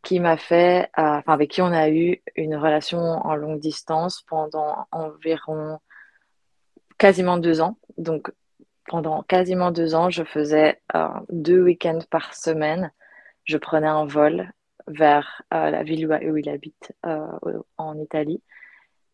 qui 0.03 0.21
m'a 0.21 0.37
fait, 0.37 0.91
euh, 0.99 1.19
enfin 1.19 1.33
avec 1.33 1.51
qui 1.51 1.63
on 1.63 1.73
a 1.73 1.89
eu 1.91 2.23
une 2.37 2.57
relation 2.57 2.99
en 2.99 3.35
longue 3.35 3.61
distance 3.61 4.23
pendant 4.23 4.87
environ 4.91 5.79
quasiment 6.99 7.39
deux 7.39 7.61
ans. 7.61 7.79
Donc 7.99 8.33
pendant 8.87 9.23
quasiment 9.23 9.71
deux 9.71 9.95
ans, 9.95 10.11
je 10.11 10.25
faisais 10.25 10.81
euh, 10.95 11.09
deux 11.31 11.63
week-ends 11.63 12.01
par 12.11 12.35
semaine. 12.35 12.91
Je 13.45 13.59
prenais 13.59 13.89
un 13.89 14.07
vol 14.07 14.53
vers 14.89 15.43
la 15.51 15.83
ville 15.85 16.07
où 16.07 16.37
il 16.37 16.49
habite 16.49 16.93
en 17.79 17.99
Italie 17.99 18.43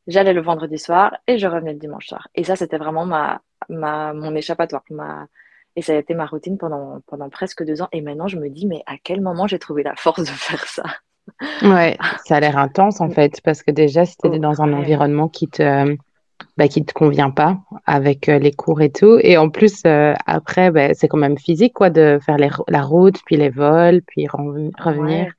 J'allais 0.08 0.32
le 0.32 0.40
vendredi 0.40 0.78
soir 0.78 1.18
et 1.26 1.36
je 1.36 1.46
revenais 1.46 1.74
le 1.74 1.78
dimanche 1.78 2.06
soir. 2.06 2.28
Et 2.34 2.42
ça, 2.42 2.56
c'était 2.56 2.78
vraiment 2.78 3.04
ma, 3.04 3.42
ma, 3.68 4.14
mon 4.14 4.34
échappatoire. 4.34 4.82
Et 5.76 5.82
ça 5.82 5.92
a 5.92 5.96
été 5.96 6.14
ma 6.14 6.26
routine 6.26 6.58
pendant, 6.58 7.00
pendant 7.06 7.28
presque 7.28 7.64
deux 7.64 7.82
ans. 7.82 7.88
Et 7.92 8.00
maintenant, 8.00 8.28
je 8.28 8.36
me 8.36 8.48
dis, 8.48 8.66
mais 8.66 8.82
à 8.86 8.94
quel 9.02 9.20
moment 9.20 9.46
j'ai 9.46 9.58
trouvé 9.58 9.82
la 9.82 9.94
force 9.96 10.20
de 10.20 10.26
faire 10.26 10.66
ça? 10.66 10.82
Ouais, 11.62 11.96
ça 12.24 12.36
a 12.36 12.40
l'air 12.40 12.56
intense 12.56 13.00
en 13.00 13.10
fait, 13.10 13.40
parce 13.42 13.62
que 13.62 13.70
déjà, 13.70 14.04
si 14.04 14.16
tu 14.16 14.28
es 14.28 14.38
dans 14.38 14.62
un 14.62 14.72
environnement 14.72 15.28
qui 15.28 15.46
te, 15.46 15.96
bah, 16.56 16.68
qui 16.68 16.84
te 16.84 16.92
convient 16.92 17.30
pas 17.30 17.58
avec 17.86 18.28
euh, 18.28 18.38
les 18.38 18.52
cours 18.52 18.80
et 18.80 18.90
tout, 18.90 19.18
et 19.22 19.36
en 19.36 19.50
plus, 19.50 19.82
euh, 19.86 20.14
après, 20.26 20.70
bah, 20.70 20.94
c'est 20.94 21.06
quand 21.06 21.18
même 21.18 21.38
physique 21.38 21.74
quoi, 21.74 21.90
de 21.90 22.18
faire 22.24 22.38
les, 22.38 22.48
la 22.68 22.82
route, 22.82 23.20
puis 23.26 23.36
les 23.36 23.50
vols, 23.50 24.02
puis 24.02 24.26
revenir. 24.26 25.32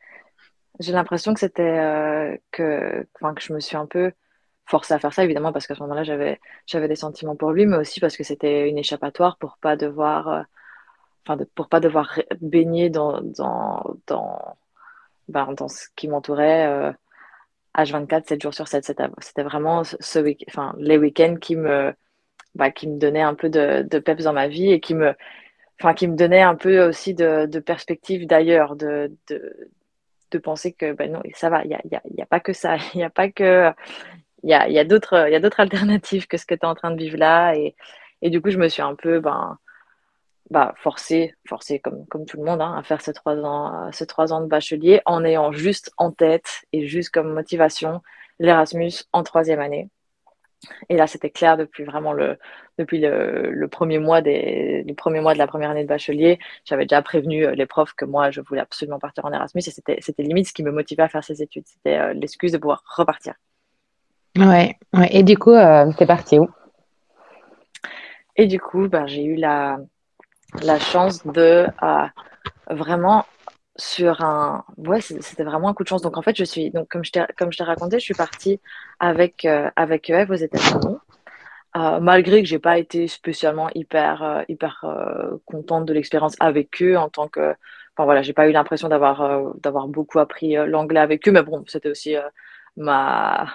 J'ai 0.79 0.93
l'impression 0.93 1.33
que 1.33 1.39
c'était 1.39 1.63
euh, 1.63 2.37
que, 2.51 3.05
que 3.19 3.41
je 3.41 3.51
me 3.53 3.59
suis 3.59 3.75
un 3.75 3.85
peu 3.85 4.11
forcé 4.69 4.93
à 4.93 4.99
faire 4.99 5.13
ça, 5.13 5.23
évidemment, 5.23 5.51
parce 5.51 5.67
qu'à 5.67 5.75
ce 5.75 5.81
moment-là, 5.81 6.03
j'avais, 6.03 6.39
des 6.87 6.95
sentiments 6.95 7.35
pour 7.35 7.51
lui, 7.51 7.65
mais 7.65 7.77
aussi 7.77 7.99
parce 7.99 8.15
que 8.15 8.23
c'était 8.23 8.69
une 8.69 8.77
échappatoire 8.77 9.37
pour 9.37 9.57
pas 9.57 9.75
devoir, 9.75 10.45
euh, 11.27 11.35
pour 11.55 11.69
pas 11.69 11.79
devoir 11.79 12.19
baigner 12.41 12.89
dans, 12.89 13.21
dans, 13.21 13.83
dans, 14.07 14.57
ben, 15.27 15.53
dans 15.53 15.67
ce 15.67 15.87
qui 15.95 16.07
m'entourait 16.07 16.93
H24, 17.75 18.27
7 18.27 18.41
jours 18.41 18.53
sur 18.53 18.67
7. 18.67 18.85
C'était, 18.85 19.43
vraiment 19.43 19.83
ce 19.83 20.19
week 20.19 20.45
les 20.77 20.97
week-ends 20.97 21.35
qui 21.39 21.55
me, 21.55 21.93
bah, 22.55 22.71
qui 22.71 22.87
me 22.87 22.97
donnaient 22.97 23.21
un 23.21 23.35
peu 23.35 23.49
de, 23.49 23.83
de 23.83 23.99
peps 23.99 24.23
dans 24.23 24.33
ma 24.33 24.47
vie 24.47 24.71
et 24.71 24.79
qui 24.79 24.95
me, 24.95 25.13
qui 25.95 26.07
me 26.07 26.15
donnaient 26.15 26.41
un 26.41 26.55
peu 26.55 26.87
aussi 26.87 27.13
de, 27.13 27.45
de 27.45 27.59
perspective 27.59 28.27
d'ailleurs, 28.27 28.75
de, 28.75 29.11
de, 29.29 29.69
de 30.31 30.37
penser 30.37 30.73
que 30.73 30.93
ben 30.93 31.11
non, 31.11 31.21
ça 31.33 31.49
va, 31.49 31.63
il 31.63 31.69
n'y 31.69 31.75
a, 31.75 31.81
y 31.91 31.95
a, 31.95 32.01
y 32.17 32.21
a, 32.21 32.25
pas 32.25 32.39
que 32.39 32.53
ça, 32.53 32.77
il 32.93 32.97
n'y 32.97 33.03
a 33.03 33.09
pas 33.09 33.29
que 33.29 33.71
il 34.43 34.49
y 34.49 34.53
a, 34.53 34.69
y 34.69 34.79
a 34.79 34.83
d'autres 34.83 35.15
alternatives 35.59 36.27
que 36.27 36.37
ce 36.37 36.45
que 36.45 36.55
tu 36.55 36.61
es 36.61 36.65
en 36.65 36.75
train 36.75 36.91
de 36.91 36.97
vivre 36.97 37.17
là. 37.17 37.53
Et, 37.55 37.75
et, 38.21 38.29
du 38.29 38.41
coup, 38.41 38.49
je 38.49 38.57
me 38.57 38.67
suis 38.67 38.81
un 38.81 38.95
peu 38.95 39.19
ben, 39.19 39.57
bah, 40.49 40.73
forcée, 40.77 41.35
comme, 41.83 42.05
comme 42.07 42.25
tout 42.25 42.37
le 42.37 42.43
monde, 42.43 42.61
hein, 42.61 42.75
à 42.77 42.83
faire 42.83 43.01
ces 43.01 43.13
trois, 43.13 43.37
ans, 43.37 43.91
ces 43.91 44.07
trois 44.07 44.33
ans 44.33 44.41
de 44.41 44.47
bachelier 44.47 45.01
en 45.05 45.23
ayant 45.23 45.51
juste 45.51 45.91
en 45.97 46.11
tête 46.11 46.63
et 46.73 46.87
juste 46.87 47.11
comme 47.11 47.33
motivation 47.33 48.01
l'Erasmus 48.39 48.91
en 49.13 49.23
troisième 49.23 49.59
année. 49.59 49.89
Et 50.89 50.97
là, 50.97 51.07
c'était 51.07 51.29
clair 51.29 51.55
depuis 51.57 51.83
vraiment 51.83 52.11
le, 52.13 52.37
depuis 52.77 52.99
le, 52.99 53.67
premier 53.67 53.99
mois 53.99 54.21
des, 54.21 54.83
les 54.85 54.93
premiers 54.93 55.21
mois 55.21 55.33
de 55.33 55.39
la 55.39 55.47
première 55.47 55.69
année 55.69 55.83
de 55.83 55.87
bachelier. 55.87 56.39
J'avais 56.65 56.85
déjà 56.85 57.01
prévenu 57.01 57.45
euh, 57.45 57.55
les 57.55 57.65
profs 57.65 57.93
que 57.93 58.05
moi, 58.05 58.31
je 58.31 58.41
voulais 58.41 58.61
absolument 58.61 58.99
partir 58.99 59.25
en 59.25 59.31
Erasmus 59.31 59.61
et 59.65 59.71
c'était, 59.71 60.23
limite 60.23 60.47
ce 60.47 60.53
qui 60.53 60.63
me 60.63 60.71
motivait 60.71 61.03
à 61.03 61.09
faire 61.09 61.23
ces 61.23 61.41
études. 61.41 61.65
C'était 61.65 61.97
euh, 61.97 62.13
l'excuse 62.13 62.51
de 62.51 62.57
pouvoir 62.57 62.83
repartir. 62.85 63.35
Ouais, 64.37 64.77
ouais. 64.93 65.09
Et 65.11 65.23
du 65.23 65.37
coup, 65.37 65.51
euh, 65.51 65.91
t'es 65.97 66.05
parti 66.05 66.39
où? 66.39 66.49
Et 68.35 68.47
du 68.47 68.59
coup, 68.59 68.87
ben, 68.87 69.05
j'ai 69.07 69.23
eu 69.23 69.35
la, 69.35 69.79
la 70.61 70.79
chance 70.79 71.25
de 71.25 71.67
euh, 71.83 72.05
vraiment 72.69 73.25
sur 73.75 74.21
un. 74.21 74.63
Ouais, 74.77 75.01
c'était 75.01 75.43
vraiment 75.43 75.69
un 75.69 75.73
coup 75.73 75.83
de 75.83 75.89
chance. 75.89 76.01
Donc 76.01 76.17
en 76.17 76.21
fait, 76.21 76.37
je 76.37 76.43
suis. 76.43 76.71
Donc, 76.71 76.87
comme 76.89 77.03
je 77.03 77.11
t'ai, 77.11 77.63
raconté, 77.63 77.99
je 77.99 78.03
suis 78.03 78.13
partie 78.13 78.59
avec, 78.99 79.45
euh, 79.45 79.69
avec 79.75 80.11
aux 80.29 80.35
États-Unis. 80.35 80.97
Euh, 81.77 81.99
malgré 81.99 82.41
que 82.41 82.47
j'ai 82.47 82.59
pas 82.59 82.79
été 82.79 83.07
spécialement 83.07 83.69
hyper, 83.75 84.23
euh, 84.23 84.41
hyper 84.47 84.83
euh, 84.85 85.37
contente 85.45 85.85
de 85.85 85.93
l'expérience 85.93 86.35
avec 86.39 86.81
eux 86.81 86.97
en 86.97 87.09
tant 87.09 87.27
que. 87.27 87.53
Enfin 87.95 88.05
voilà, 88.05 88.21
j'ai 88.21 88.33
pas 88.33 88.47
eu 88.47 88.51
l'impression 88.53 88.87
d'avoir, 88.87 89.53
d'avoir 89.55 89.87
beaucoup 89.87 90.19
appris 90.19 90.55
l'anglais 90.55 91.01
avec 91.01 91.27
eux, 91.27 91.31
mais 91.31 91.43
bon, 91.43 91.65
c'était 91.67 91.89
aussi 91.89 92.15
ma 92.77 93.45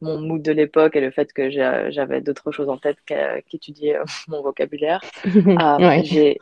mon 0.00 0.20
mood 0.20 0.42
de 0.42 0.52
l'époque 0.52 0.96
et 0.96 1.00
le 1.00 1.10
fait 1.10 1.32
que 1.32 1.50
j'avais 1.50 2.20
d'autres 2.20 2.52
choses 2.52 2.68
en 2.68 2.78
tête 2.78 2.98
qu'étudier 3.04 3.96
euh, 3.96 4.04
mon 4.28 4.42
vocabulaire. 4.42 5.00
Euh, 5.58 6.34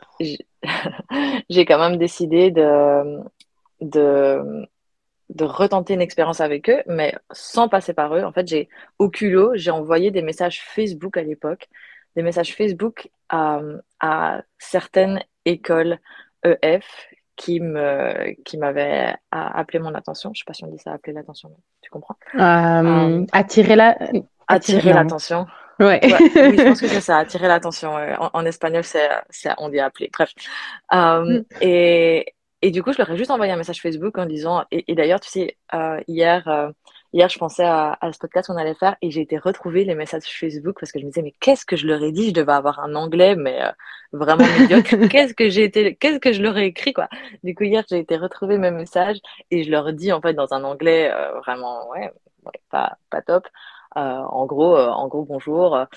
j'ai 1.49 1.65
quand 1.65 1.79
même 1.79 1.97
décidé 1.97 2.51
de, 2.51 3.19
de, 3.81 4.65
de 5.29 5.43
retenter 5.43 5.93
une 5.93 6.01
expérience 6.01 6.41
avec 6.41 6.69
eux, 6.69 6.81
mais 6.87 7.13
sans 7.31 7.69
passer 7.69 7.93
par 7.93 8.15
eux. 8.15 8.23
En 8.23 8.31
fait, 8.31 8.47
j'ai 8.47 8.69
au 8.99 9.09
culot, 9.09 9.51
j'ai 9.55 9.71
envoyé 9.71 10.11
des 10.11 10.21
messages 10.21 10.61
Facebook 10.61 11.17
à 11.17 11.23
l'époque, 11.23 11.67
des 12.15 12.23
messages 12.23 12.55
Facebook 12.55 13.09
à, 13.29 13.61
à 13.99 14.41
certaines 14.57 15.23
écoles 15.45 15.99
EF 16.43 17.07
qui 17.37 17.61
me 17.61 18.33
qui 18.43 18.57
m'avaient 18.57 19.15
appelé 19.31 19.79
mon 19.79 19.95
attention. 19.95 20.31
Je 20.33 20.39
sais 20.39 20.45
pas 20.45 20.53
si 20.53 20.65
on 20.65 20.67
dit 20.67 20.79
ça, 20.79 20.91
appeler 20.91 21.13
l'attention, 21.13 21.49
tu 21.81 21.89
comprends? 21.89 22.17
Euh, 22.35 22.41
euh, 22.41 23.25
Attirer 23.31 23.77
la 23.77 23.97
attirer 24.47 24.91
l'attention. 24.91 25.45
Ouais. 25.79 25.99
oui, 26.03 26.57
je 26.57 26.63
pense 26.63 26.81
que 26.81 26.87
c'est 26.87 27.01
ça, 27.01 27.17
attirer 27.19 27.47
l'attention. 27.47 27.93
En, 28.33 28.45
espagnol, 28.45 28.83
c'est, 28.83 29.07
on 29.59 29.69
dit 29.69 29.79
appeler. 29.79 30.09
Bref. 30.11 30.33
Euh, 30.91 31.23
mm. 31.23 31.45
et, 31.61 32.33
et 32.61 32.71
du 32.71 32.81
coup, 32.81 32.91
je 32.91 32.97
leur 32.97 33.11
ai 33.11 33.17
juste 33.17 33.31
envoyé 33.31 33.51
un 33.51 33.57
message 33.57 33.81
Facebook 33.81 34.17
en 34.17 34.25
disant, 34.25 34.65
et, 34.71 34.95
d'ailleurs, 34.95 35.19
tu 35.19 35.29
sais, 35.29 35.57
euh, 35.73 36.01
hier, 36.07 36.47
euh, 36.47 36.71
hier, 37.13 37.29
je 37.29 37.37
pensais 37.37 37.63
à, 37.63 37.97
à, 38.01 38.11
ce 38.13 38.19
podcast 38.19 38.47
qu'on 38.47 38.57
allait 38.57 38.75
faire 38.75 38.95
et 39.01 39.11
j'ai 39.11 39.21
été 39.21 39.37
retrouver 39.37 39.83
les 39.85 39.95
messages 39.95 40.23
Facebook 40.23 40.77
parce 40.79 40.91
que 40.91 40.99
je 40.99 41.05
me 41.05 41.09
disais, 41.09 41.21
mais 41.21 41.33
qu'est-ce 41.39 41.65
que 41.65 41.75
je 41.75 41.87
leur 41.87 42.03
ai 42.03 42.11
dit? 42.11 42.29
Je 42.29 42.33
devais 42.33 42.53
avoir 42.53 42.79
un 42.79 42.95
anglais, 42.95 43.35
mais 43.35 43.59
vraiment 44.11 44.45
médiocre. 44.59 44.95
qu'est-ce 45.09 45.33
que 45.33 45.49
j'ai 45.49 45.63
été, 45.63 45.95
qu'est-ce 45.95 46.19
que 46.19 46.33
je 46.33 46.41
leur 46.41 46.57
ai 46.57 46.65
écrit, 46.65 46.93
quoi? 46.93 47.09
Du 47.43 47.55
coup, 47.55 47.63
hier, 47.63 47.83
j'ai 47.89 47.99
été 47.99 48.17
retrouver 48.17 48.57
mes 48.57 48.71
messages 48.71 49.17
et 49.51 49.63
je 49.63 49.71
leur 49.71 49.93
dis, 49.93 50.11
en 50.11 50.21
fait, 50.21 50.33
dans 50.33 50.53
un 50.53 50.63
anglais 50.63 51.11
vraiment, 51.45 51.89
ouais, 51.89 52.11
pas, 52.69 52.97
pas 53.09 53.21
top. 53.21 53.47
Euh, 53.97 53.99
en 54.01 54.45
gros, 54.45 54.77
euh, 54.77 54.89
en 54.89 55.07
gros, 55.07 55.23
bonjour. 55.25 55.87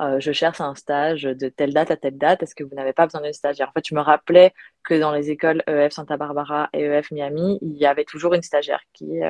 Euh, 0.00 0.18
je 0.18 0.32
cherche 0.32 0.60
un 0.62 0.74
stage 0.74 1.24
de 1.24 1.48
telle 1.50 1.74
date 1.74 1.90
à 1.90 1.96
telle 1.96 2.16
date, 2.16 2.42
est-ce 2.42 2.54
que 2.54 2.64
vous 2.64 2.74
n'avez 2.74 2.94
pas 2.94 3.04
besoin 3.04 3.20
d'un 3.20 3.32
stagiaire? 3.34 3.68
En 3.68 3.72
fait, 3.72 3.86
je 3.86 3.94
me 3.94 4.00
rappelais 4.00 4.54
que 4.82 4.98
dans 4.98 5.12
les 5.12 5.30
écoles 5.30 5.62
EF 5.66 5.92
Santa 5.92 6.16
Barbara 6.16 6.70
et 6.72 6.84
EF 6.84 7.10
Miami, 7.10 7.58
il 7.60 7.76
y 7.76 7.84
avait 7.84 8.04
toujours 8.04 8.32
une 8.32 8.42
stagiaire 8.42 8.80
qui, 8.94 9.20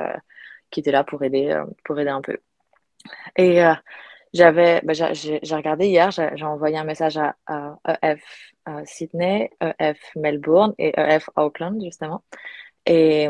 qui 0.71 0.81
était 0.81 0.93
là 0.93 1.05
pour 1.05 1.23
aider, 1.23 1.61
pour 1.85 1.99
aider 1.99 2.11
un 2.11 2.21
peu. 2.21 2.39
Et 3.37 3.61
j'avais, 4.33 4.81
bah, 4.85 4.93
j'ai 4.93 5.55
regardé 5.55 5.87
hier, 5.87 6.11
j'ai 6.11 6.45
envoyé 6.45 6.77
un 6.77 6.85
message 6.85 7.19
à, 7.19 7.79
EF 8.03 8.23
Sydney, 8.85 9.51
EF 9.79 9.99
Melbourne 10.17 10.75
et 10.79 10.93
EF 10.99 11.31
Auckland, 11.37 11.83
justement. 11.83 12.23
Et, 12.87 13.29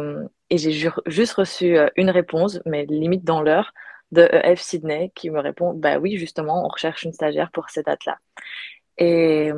et 0.50 0.58
j'ai 0.58 0.90
juste 1.06 1.34
reçu 1.34 1.76
une 1.96 2.10
réponse, 2.10 2.60
mais 2.66 2.86
limite 2.86 3.24
dans 3.24 3.42
l'heure, 3.42 3.72
de 4.12 4.28
EF 4.32 4.60
Sydney 4.60 5.12
qui 5.14 5.30
me 5.30 5.40
répond 5.40 5.72
Bah 5.72 5.98
oui, 5.98 6.16
justement, 6.16 6.64
on 6.64 6.68
recherche 6.68 7.04
une 7.04 7.12
stagiaire 7.12 7.50
pour 7.52 7.70
cette 7.70 7.86
date-là. 7.86 8.18
Et, 8.98 9.50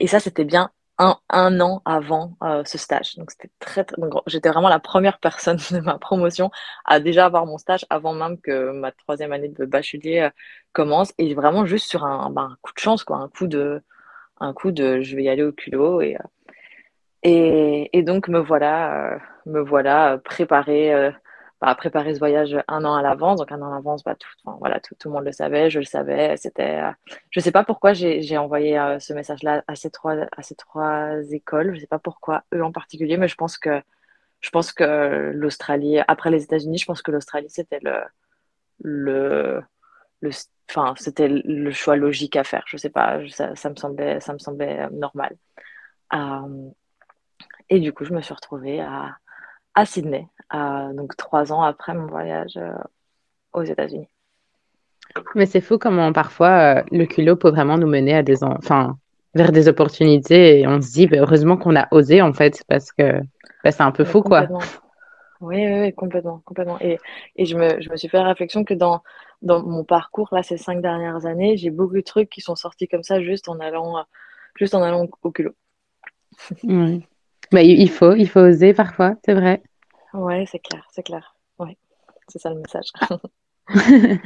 et 0.00 0.06
ça, 0.06 0.20
c'était 0.20 0.44
bien 0.44 0.70
un, 0.98 1.18
un, 1.30 1.60
an 1.60 1.82
avant 1.84 2.36
euh, 2.42 2.64
ce 2.64 2.78
stage. 2.78 3.16
Donc, 3.16 3.30
c'était 3.30 3.50
très, 3.58 3.84
très 3.84 3.96
j'étais 4.26 4.48
vraiment 4.50 4.68
la 4.68 4.78
première 4.78 5.18
personne 5.18 5.58
de 5.70 5.80
ma 5.80 5.98
promotion 5.98 6.50
à 6.84 7.00
déjà 7.00 7.26
avoir 7.26 7.46
mon 7.46 7.58
stage 7.58 7.84
avant 7.90 8.14
même 8.14 8.40
que 8.40 8.70
ma 8.72 8.92
troisième 8.92 9.32
année 9.32 9.48
de 9.48 9.64
bachelier 9.64 10.20
euh, 10.20 10.30
commence. 10.72 11.12
Et 11.18 11.34
vraiment 11.34 11.66
juste 11.66 11.88
sur 11.88 12.04
un, 12.04 12.30
ben, 12.30 12.42
un, 12.52 12.56
coup 12.62 12.72
de 12.74 12.80
chance, 12.80 13.04
quoi, 13.04 13.18
un 13.18 13.28
coup 13.28 13.46
de, 13.46 13.82
un 14.40 14.52
coup 14.52 14.72
de 14.72 15.00
je 15.02 15.16
vais 15.16 15.24
y 15.24 15.28
aller 15.28 15.42
au 15.42 15.52
culot. 15.52 16.00
Et, 16.00 16.16
euh, 16.16 16.18
et, 17.22 17.98
et 17.98 18.02
donc, 18.02 18.28
me 18.28 18.38
voilà, 18.38 19.18
me 19.46 19.60
voilà 19.60 20.18
préparée 20.24 21.14
à 21.68 21.74
préparer 21.74 22.14
ce 22.14 22.18
voyage 22.18 22.56
un 22.68 22.84
an 22.84 22.94
à 22.94 23.02
l'avance. 23.02 23.40
Donc 23.40 23.50
un 23.52 23.60
an 23.62 23.70
à 23.70 23.74
l'avance, 23.74 24.04
bah, 24.04 24.14
tout, 24.14 24.28
voilà, 24.58 24.80
tout, 24.80 24.94
le 25.04 25.10
monde 25.10 25.24
le 25.24 25.32
savait, 25.32 25.70
je 25.70 25.78
le 25.78 25.84
savais. 25.84 26.36
C'était, 26.36 26.80
euh, 26.82 26.90
je 27.30 27.40
sais 27.40 27.52
pas 27.52 27.64
pourquoi 27.64 27.92
j'ai 27.92 28.38
envoyé 28.38 28.78
euh, 28.78 28.98
ce 28.98 29.12
message-là 29.12 29.64
à 29.66 29.74
ces 29.74 29.90
trois 29.90 30.14
à 30.36 30.42
ces 30.42 30.54
trois 30.54 31.20
écoles. 31.32 31.74
Je 31.74 31.80
sais 31.80 31.86
pas 31.86 31.98
pourquoi 31.98 32.44
eux 32.54 32.62
en 32.62 32.72
particulier, 32.72 33.16
mais 33.16 33.28
je 33.28 33.36
pense 33.36 33.58
que 33.58 33.82
je 34.40 34.50
pense 34.50 34.72
que 34.72 35.32
l'Australie, 35.34 35.98
après 36.06 36.30
les 36.30 36.44
États-Unis, 36.44 36.78
je 36.78 36.86
pense 36.86 37.02
que 37.02 37.10
l'Australie 37.10 37.50
c'était 37.50 37.80
le 37.82 38.02
le 38.80 39.62
enfin 40.70 40.94
c'était 40.96 41.28
le 41.28 41.70
choix 41.72 41.96
logique 41.96 42.36
à 42.36 42.44
faire. 42.44 42.64
Je 42.66 42.76
sais 42.76 42.90
pas, 42.90 43.20
ça, 43.28 43.70
me 43.70 43.76
semblait 43.76 44.20
ça 44.20 44.32
me 44.32 44.38
semblait 44.38 44.80
euh, 44.80 44.90
normal. 44.90 45.36
et 47.70 47.80
du 47.80 47.92
coup, 47.92 48.04
je 48.04 48.12
me 48.12 48.20
suis 48.20 48.34
retrouvée 48.34 48.80
à 48.80 49.16
à 49.74 49.86
Sydney, 49.86 50.28
donc 50.92 51.16
trois 51.16 51.52
ans 51.52 51.62
après 51.62 51.94
mon 51.94 52.06
voyage 52.06 52.56
euh, 52.56 52.72
aux 53.52 53.62
États-Unis. 53.62 54.08
Mais 55.34 55.46
c'est 55.46 55.60
fou 55.60 55.78
comment 55.78 56.12
parfois 56.12 56.78
euh, 56.78 56.82
le 56.90 57.04
culot 57.06 57.36
peut 57.36 57.50
vraiment 57.50 57.76
nous 57.78 57.86
mener 57.86 58.14
à 58.14 58.22
des, 58.22 58.42
enfin, 58.42 58.96
vers 59.34 59.52
des 59.52 59.68
opportunités 59.68 60.60
et 60.60 60.66
on 60.66 60.80
se 60.80 60.92
dit 60.92 61.06
bah, 61.06 61.18
heureusement 61.20 61.56
qu'on 61.56 61.76
a 61.76 61.86
osé 61.90 62.22
en 62.22 62.32
fait 62.32 62.62
parce 62.68 62.92
que 62.92 63.20
bah, 63.62 63.70
c'est 63.70 63.82
un 63.82 63.92
peu 63.92 64.04
fou 64.04 64.22
quoi. 64.22 64.46
Oui, 65.40 65.66
oui, 65.66 65.92
complètement, 65.92 66.40
complètement. 66.46 66.78
Et, 66.80 66.98
et 67.36 67.44
je, 67.44 67.56
me, 67.56 67.80
je, 67.80 67.90
me, 67.90 67.96
suis 67.96 68.08
fait 68.08 68.16
la 68.16 68.28
réflexion 68.28 68.64
que 68.64 68.72
dans, 68.72 69.02
dans 69.42 69.62
mon 69.62 69.84
parcours 69.84 70.28
là 70.32 70.42
ces 70.42 70.56
cinq 70.56 70.80
dernières 70.80 71.26
années, 71.26 71.56
j'ai 71.56 71.70
beaucoup 71.70 71.96
de 71.96 72.00
trucs 72.00 72.30
qui 72.30 72.40
sont 72.40 72.56
sortis 72.56 72.88
comme 72.88 73.02
ça 73.02 73.20
juste 73.20 73.48
en 73.48 73.60
allant, 73.60 74.04
juste 74.56 74.74
en 74.74 74.82
allant 74.82 75.06
au 75.22 75.30
culot. 75.30 75.54
Oui. 76.62 77.04
Bah, 77.52 77.62
il 77.62 77.90
faut, 77.90 78.14
il 78.14 78.28
faut 78.28 78.40
oser 78.40 78.72
parfois, 78.72 79.14
c'est 79.24 79.34
vrai. 79.34 79.62
Ouais, 80.14 80.46
c'est 80.46 80.60
clair, 80.60 80.86
c'est 80.92 81.02
clair. 81.02 81.34
Ouais, 81.58 81.76
c'est 82.28 82.38
ça 82.38 82.50
le 82.50 82.60
message. 82.60 82.92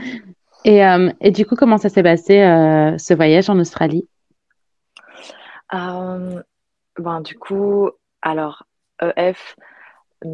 et, 0.65 0.85
euh, 0.85 1.11
et, 1.21 1.31
du 1.31 1.47
coup, 1.47 1.57
comment 1.57 1.79
ça 1.79 1.89
s'est 1.89 2.03
passé 2.03 2.41
euh, 2.43 2.97
ce 2.99 3.15
voyage 3.15 3.49
en 3.49 3.59
Australie? 3.59 4.07
Euh, 5.73 6.43
ben, 6.99 7.21
Du 7.23 7.39
coup, 7.39 7.91
alors, 8.23 8.67
EF, 9.01 9.57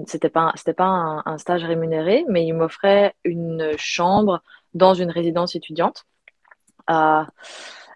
c'était 0.06 0.28
pas, 0.28 0.52
c'était 0.56 0.74
pas 0.74 0.86
un, 0.86 1.22
un, 1.24 1.38
stage 1.38 1.64
rémunéré, 1.64 2.24
mais 2.28 2.44
il 2.44 2.54
m'offrait 2.54 3.14
une 3.24 3.72
chambre 3.78 4.42
dans 4.74 4.94
une 4.94 5.10
résidence 5.10 5.54
étudiante 5.54 6.04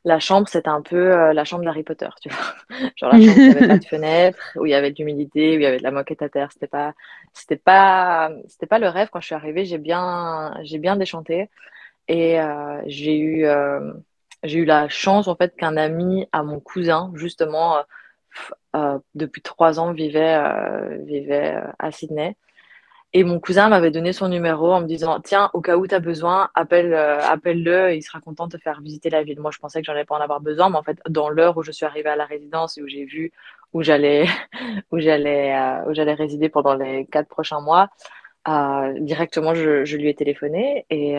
la 0.05 0.19
chambre, 0.19 0.49
c'était 0.49 0.69
un 0.69 0.83
peu 0.83 1.13
euh, 1.13 1.33
la 1.33 1.45
chambre 1.45 1.65
d'Harry 1.65 1.83
Potter, 1.83 2.09
tu 2.21 2.29
vois. 2.29 2.55
Genre 2.97 3.13
la 3.13 3.21
chambre 3.21 3.37
où 3.37 3.41
il 3.41 3.49
n'y 3.49 3.57
avait 3.57 3.69
pas 3.69 3.79
de 3.79 3.85
fenêtre, 3.89 4.39
où 4.57 4.67
il 4.67 4.71
y 4.71 4.75
avait 4.75 4.91
de 4.91 4.97
l'humidité, 4.97 5.57
où 5.57 5.61
il 5.61 5.63
y 5.63 5.67
avait 5.67 5.79
de 5.79 5.83
la 5.83 5.91
moquette 5.91 6.23
à 6.23 6.29
terre. 6.29 6.51
C'était 6.53 6.67
pas, 6.69 6.95
c'était 7.33 7.57
pas, 7.57 8.31
c'était 8.49 8.67
pas 8.67 8.79
le 8.79 8.89
rêve 8.89 9.09
quand 9.13 9.21
je 9.21 9.27
suis 9.27 9.35
arrivée. 9.35 9.65
J'ai 9.65 9.79
bien, 9.79 10.55
j'ai 10.63 10.79
bien 10.79 10.97
déchanté 10.97 11.51
et 12.09 12.41
euh, 12.41 12.81
j'ai 12.87 13.19
eu, 13.19 13.45
euh, 13.45 13.93
j'ai 14.43 14.59
eu 14.59 14.65
la 14.65 14.89
chance 14.89 15.29
en 15.29 15.37
fait 15.37 15.55
qu'un 15.57 15.77
ami 15.77 16.27
à 16.33 16.43
mon 16.43 16.61
cousin 16.61 17.13
justement 17.15 17.79
depuis 19.17 19.43
trois 19.43 19.81
ans 19.81 19.93
vivait, 19.93 20.39
vivait 21.05 21.61
à 21.79 21.91
Sydney 21.91 22.37
et 23.15 23.25
mon 23.25 23.41
cousin 23.41 23.69
m'avait 23.71 23.91
donné 23.91 24.13
son 24.13 24.29
numéro 24.29 24.73
en 24.73 24.83
me 24.83 24.87
disant 24.87 25.21
Tiens, 25.21 25.51
au 25.55 25.61
cas 25.63 25.77
où 25.77 25.87
tu 25.87 25.95
as 25.95 26.01
besoin, 26.01 26.51
appelle, 26.55 26.93
euh, 26.93 27.21
appelle-le, 27.23 27.95
il 27.95 28.03
sera 28.03 28.21
content 28.21 28.47
de 28.47 28.57
te 28.57 28.63
faire 28.63 28.83
visiter 28.83 29.09
la 29.09 29.23
ville. 29.23 29.41
Moi, 29.41 29.51
je 29.51 29.59
pensais 29.59 29.81
que 29.81 29.87
j'en 29.87 29.93
avais 29.93 30.05
pas 30.05 30.17
en 30.17 30.21
avoir 30.21 30.41
besoin, 30.41 30.69
mais 30.69 30.77
en 30.77 30.83
fait, 30.83 30.99
dans 31.09 31.31
l'heure 31.31 31.57
où 31.57 31.63
je 31.63 31.73
suis 31.73 31.87
arrivée 31.87 32.11
à 32.11 32.17
la 32.17 32.27
résidence 32.27 32.77
et 32.77 32.83
où 32.83 32.89
j'ai 32.89 33.07
vu 33.07 33.33
où 33.73 33.83
j'allais 33.83 34.27
où 34.93 34.99
j'allais 34.99 35.55
euh, 35.57 35.91
où 35.91 35.95
j'allais 35.95 36.15
résider 36.15 36.49
pendant 36.51 36.75
les 36.75 37.07
quatre 37.07 37.29
prochains 37.29 37.61
mois, 37.61 37.89
euh, 38.49 38.95
directement, 39.01 39.55
je, 39.55 39.97
lui 39.97 40.09
ai 40.09 40.15
téléphoné 40.15 40.87
et, 40.91 41.17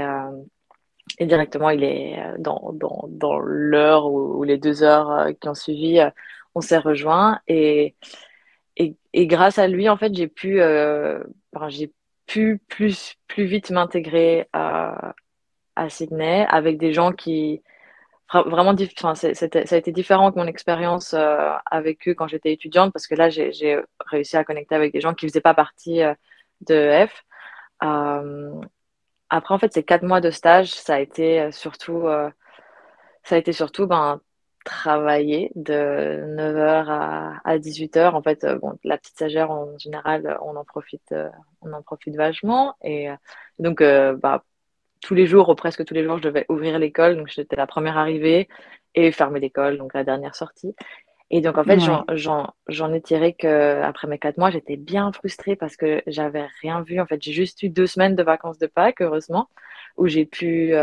et 1.19 1.25
directement, 1.25 1.69
il 1.71 1.83
est 1.83 2.17
dans, 2.39 2.71
dans, 2.73 3.05
dans 3.09 3.39
l'heure 3.39 4.05
ou, 4.11 4.43
les 4.43 4.57
deux 4.57 4.83
heures 4.83 5.27
qui 5.39 5.49
ont 5.49 5.55
suivi, 5.55 5.99
on 6.55 6.61
s'est 6.61 6.77
rejoints 6.77 7.39
et 7.47 7.95
et, 8.79 9.27
grâce 9.27 9.59
à 9.59 9.67
lui, 9.67 9.89
en 9.89 9.97
fait, 9.97 10.13
j'ai 10.15 10.27
pu, 10.27 10.61
euh, 10.61 11.21
j'ai 11.67 11.93
pu 12.25 12.61
plus, 12.67 13.15
plus 13.27 13.45
vite 13.45 13.71
m'intégrer 13.71 14.47
à, 14.53 15.13
Sydney 15.87 16.45
avec 16.49 16.77
des 16.77 16.91
gens 16.91 17.13
qui 17.13 17.61
vraiment 18.33 18.75
enfin, 19.01 19.15
ça 19.15 19.29
a 19.29 19.77
été 19.77 19.91
différent 19.93 20.29
que 20.29 20.37
mon 20.37 20.45
expérience 20.45 21.13
euh, 21.13 21.51
avec 21.65 22.05
eux 22.09 22.13
quand 22.13 22.27
j'étais 22.27 22.51
étudiante 22.51 22.91
parce 22.91 23.07
que 23.07 23.15
là 23.15 23.29
j'ai 23.29 23.79
réussi 24.07 24.35
à 24.35 24.43
connecter 24.43 24.75
avec 24.75 24.91
des 24.91 24.99
gens 24.99 25.13
qui 25.13 25.25
faisaient 25.25 25.39
pas 25.39 25.53
partie 25.53 26.01
euh, 26.03 26.13
de 26.67 27.07
F. 27.07 27.23
Après 29.29 29.53
en 29.53 29.57
fait 29.57 29.73
ces 29.73 29.83
quatre 29.83 30.03
mois 30.03 30.19
de 30.19 30.31
stage 30.31 30.71
ça 30.71 30.95
a 30.95 30.99
été 30.99 31.49
surtout 31.53 32.07
ça 33.23 33.35
a 33.35 33.37
été 33.37 33.53
surtout 33.53 33.87
ben 33.87 34.19
travailler 34.69 35.51
de 35.55 35.73
9h 35.73 36.85
à, 36.89 37.41
à 37.43 37.57
18h. 37.57 38.13
En 38.13 38.21
fait, 38.21 38.43
euh, 38.43 38.59
bon, 38.59 38.73
la 38.83 38.99
petite 38.99 39.17
sagère, 39.17 39.49
en 39.49 39.75
général, 39.79 40.37
on 40.43 40.55
en 40.55 40.63
profite, 40.63 41.11
euh, 41.11 41.27
on 41.61 41.73
en 41.73 41.81
profite 41.81 42.15
vachement. 42.15 42.75
Et 42.83 43.09
euh, 43.09 43.15
donc, 43.57 43.81
bah, 43.81 44.43
tous 45.01 45.15
les 45.15 45.25
jours, 45.25 45.49
ou 45.49 45.55
presque 45.55 45.83
tous 45.85 45.95
les 45.95 46.03
jours, 46.03 46.17
je 46.17 46.23
devais 46.23 46.45
ouvrir 46.49 46.77
l'école. 46.77 47.17
Donc, 47.17 47.29
j'étais 47.29 47.55
la 47.55 47.65
première 47.65 47.97
arrivée 47.97 48.47
et 48.93 49.11
fermer 49.11 49.39
l'école, 49.39 49.79
donc 49.79 49.95
la 49.95 50.03
dernière 50.03 50.35
sortie. 50.35 50.75
Et 51.31 51.41
donc, 51.41 51.57
en 51.57 51.63
fait, 51.63 51.79
j'en 51.79 52.93
ai 52.93 53.01
tiré 53.01 53.33
que 53.33 53.81
après 53.81 54.07
mes 54.07 54.19
quatre 54.19 54.37
mois, 54.37 54.51
j'étais 54.51 54.77
bien 54.77 55.11
frustrée 55.11 55.55
parce 55.55 55.77
que 55.77 56.03
j'avais 56.05 56.45
rien 56.61 56.81
vu. 56.81 56.99
En 56.99 57.07
fait, 57.07 57.21
j'ai 57.21 57.33
juste 57.33 57.63
eu 57.63 57.69
deux 57.69 57.87
semaines 57.87 58.15
de 58.15 58.23
vacances 58.23 58.59
de 58.59 58.67
Pâques, 58.67 59.01
heureusement, 59.01 59.49
où 59.97 60.07
j'ai 60.07 60.25
pu, 60.25 60.73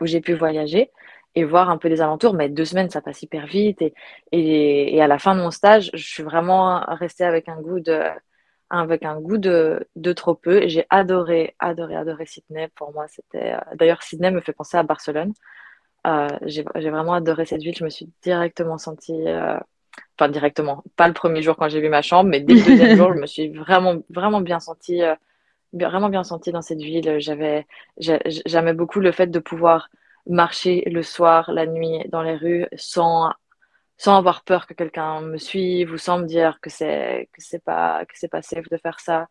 où 0.00 0.06
j'ai 0.06 0.20
pu 0.20 0.34
voyager. 0.34 0.90
Et 1.34 1.44
voir 1.44 1.70
un 1.70 1.78
peu 1.78 1.88
les 1.88 2.00
alentours. 2.00 2.34
Mais 2.34 2.48
deux 2.48 2.64
semaines, 2.64 2.90
ça 2.90 3.00
passe 3.00 3.22
hyper 3.22 3.46
vite. 3.46 3.82
Et, 4.32 5.00
à 5.00 5.06
la 5.06 5.18
fin 5.18 5.34
de 5.34 5.40
mon 5.40 5.50
stage, 5.50 5.90
je 5.94 6.04
suis 6.04 6.22
vraiment 6.22 6.80
restée 6.88 7.24
avec 7.24 7.48
un 7.48 7.60
goût 7.60 7.80
de, 7.80 8.00
avec 8.70 9.04
un 9.04 9.20
goût 9.20 9.38
de, 9.38 9.86
de 9.96 10.12
trop 10.12 10.34
peu. 10.34 10.66
J'ai 10.68 10.86
adoré, 10.90 11.54
adoré, 11.58 11.96
adoré 11.96 12.26
Sydney. 12.26 12.68
Pour 12.74 12.92
moi, 12.92 13.06
c'était. 13.08 13.54
Euh, 13.54 13.74
d'ailleurs, 13.74 14.02
Sydney 14.02 14.30
me 14.30 14.40
fait 14.40 14.52
penser 14.52 14.76
à 14.76 14.82
Barcelone. 14.82 15.32
Euh, 16.06 16.28
j'ai 16.46 16.62
vraiment 16.62 17.14
adoré 17.14 17.46
cette 17.46 17.62
ville. 17.62 17.76
Je 17.76 17.84
me 17.84 17.90
suis 17.90 18.10
directement 18.22 18.78
sentie. 18.78 19.28
Euh, 19.28 19.58
enfin, 20.18 20.28
directement. 20.30 20.84
Pas 20.96 21.08
le 21.08 21.14
premier 21.14 21.42
jour 21.42 21.56
quand 21.56 21.68
j'ai 21.68 21.80
vu 21.80 21.88
ma 21.88 22.02
chambre, 22.02 22.28
mais 22.28 22.40
dès 22.40 22.54
le 22.54 22.62
deuxième 22.62 22.96
jour, 22.96 23.12
je 23.14 23.20
me 23.20 23.26
suis 23.26 23.48
vraiment, 23.48 23.96
vraiment 24.10 24.40
bien 24.40 24.60
sentie. 24.60 25.02
Vraiment 25.74 26.10
bien 26.10 26.22
sentie 26.22 26.52
dans 26.52 26.60
cette 26.60 26.80
ville. 26.80 27.18
J'avais, 27.18 27.66
j'aimais 27.96 28.74
beaucoup 28.74 29.00
le 29.00 29.10
fait 29.10 29.28
de 29.28 29.38
pouvoir 29.38 29.88
marcher 30.26 30.82
le 30.90 31.02
soir, 31.02 31.52
la 31.52 31.66
nuit, 31.66 32.00
dans 32.08 32.22
les 32.22 32.36
rues, 32.36 32.66
sans 32.76 33.32
sans 33.98 34.16
avoir 34.16 34.42
peur 34.44 34.66
que 34.66 34.74
quelqu'un 34.74 35.20
me 35.20 35.38
suive 35.38 35.92
ou 35.92 35.98
sans 35.98 36.18
me 36.18 36.26
dire 36.26 36.58
que 36.60 36.70
c'est 36.70 37.28
que 37.32 37.40
c'est 37.42 37.62
pas 37.62 38.04
que 38.06 38.14
c'est 38.18 38.28
pas 38.28 38.42
safe 38.42 38.68
de 38.68 38.76
faire 38.76 38.98
ça. 39.00 39.28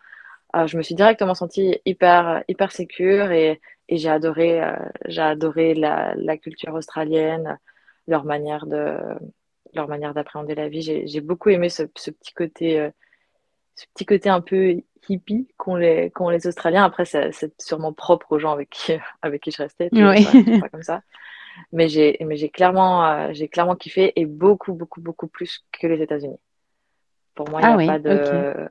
Euh, 0.56 0.67
je 0.67 0.77
me 0.77 0.84
suis 0.84 0.95
directement 0.95 1.34
sentie 1.36 1.80
hyper 1.86 2.43
hyper 2.47 2.71
sécure 2.71 3.32
et, 3.32 3.62
et 3.89 3.97
j'ai 3.97 4.10
adoré 4.10 4.62
euh, 4.63 4.75
j'ai 5.08 5.21
adoré 5.21 5.73
la, 5.75 6.13
la, 6.15 6.38
culture 6.38 6.73
australienne, 6.73 7.60
leur 8.08 8.23
manière 8.25 8.65
de 8.65 8.97
leur 9.73 9.88
manière 9.89 10.13
d'appréhender 10.13 10.56
la 10.56 10.69
vie. 10.69 10.82
J'ai 10.82 11.21
beaucoup 11.21 11.49
aimé 11.49 11.69
ce, 11.69 11.84
ce 11.97 12.12
petit 12.12 12.34
côté 12.34 12.80
euh, 12.80 12.89
ce 13.75 13.86
petit 13.93 14.06
côté 14.06 14.30
un 14.30 14.41
peu 14.41 14.82
hippie 15.09 15.47
qu'ont 15.57 15.75
les, 15.75 16.11
qu'ont 16.11 16.29
les 16.29 16.47
Australiens. 16.47 16.83
Après, 16.83 17.05
c'est 17.05 17.53
sûrement 17.59 17.93
propre 17.93 18.31
aux 18.31 18.39
gens 18.39 18.51
avec 18.51 18.69
qui, 18.69 18.93
avec 19.21 19.41
qui 19.41 19.51
je 19.51 19.61
restais. 19.61 19.89
Oui. 19.91 20.59
Pas, 20.59 20.69
comme 20.69 20.83
ça. 20.83 21.01
Mais 21.71 21.89
j'ai, 21.89 22.17
clairement, 22.49 23.05
euh, 23.05 23.29
j'ai 23.31 23.47
clairement 23.47 23.75
kiffé 23.75 24.13
et 24.15 24.25
beaucoup, 24.25 24.73
beaucoup, 24.73 25.01
beaucoup 25.01 25.27
plus 25.27 25.65
que 25.71 25.87
les 25.87 26.01
États-Unis. 26.01 26.39
Pour 27.35 27.49
moi, 27.49 27.61
il 27.61 27.77
n'y 27.77 27.89
a 27.89 27.93
ah 27.93 27.99
pas 27.99 27.99
de. 27.99 28.69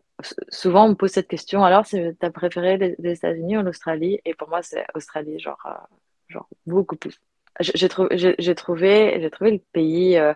Souvent, 0.51 0.85
on 0.85 0.91
me 0.91 0.95
pose 0.95 1.11
cette 1.11 1.29
question. 1.29 1.65
Alors, 1.65 1.87
tu 1.87 2.15
as 2.21 2.31
préféré 2.31 2.77
les, 2.77 3.13
États-Unis 3.13 3.59
ou 3.59 3.63
l'Australie? 3.63 4.21
Et 4.25 4.35
pour 4.35 4.49
moi, 4.49 4.63
c'est 4.63 4.85
Australie, 4.95 5.39
genre, 5.39 5.61
euh, 5.67 5.97
genre 6.29 6.47
beaucoup 6.67 6.97
plus. 6.97 7.21
J'ai, 7.61 7.89
trouvé, 7.89 8.17
j'ai, 8.17 8.55
trouvé, 8.55 9.29
trouvé 9.33 9.51
le 9.53 9.61
pays. 9.73 10.19
Euh, 10.19 10.35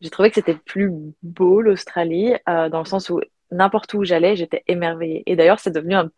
j'ai 0.00 0.10
trouvé 0.10 0.28
que 0.28 0.36
c'était 0.36 0.54
plus 0.54 0.92
beau 1.22 1.60
l'Australie 1.60 2.34
dans 2.46 2.78
le 2.78 2.84
sens 2.84 3.10
où 3.10 3.20
n'importe 3.50 3.94
où 3.94 4.04
j'allais, 4.04 4.36
j'étais 4.36 4.64
émerveillée. 4.66 5.22
Et 5.26 5.36
d'ailleurs, 5.36 5.60
c'est 5.60 5.70
devenu 5.70 5.94
un, 5.94 6.10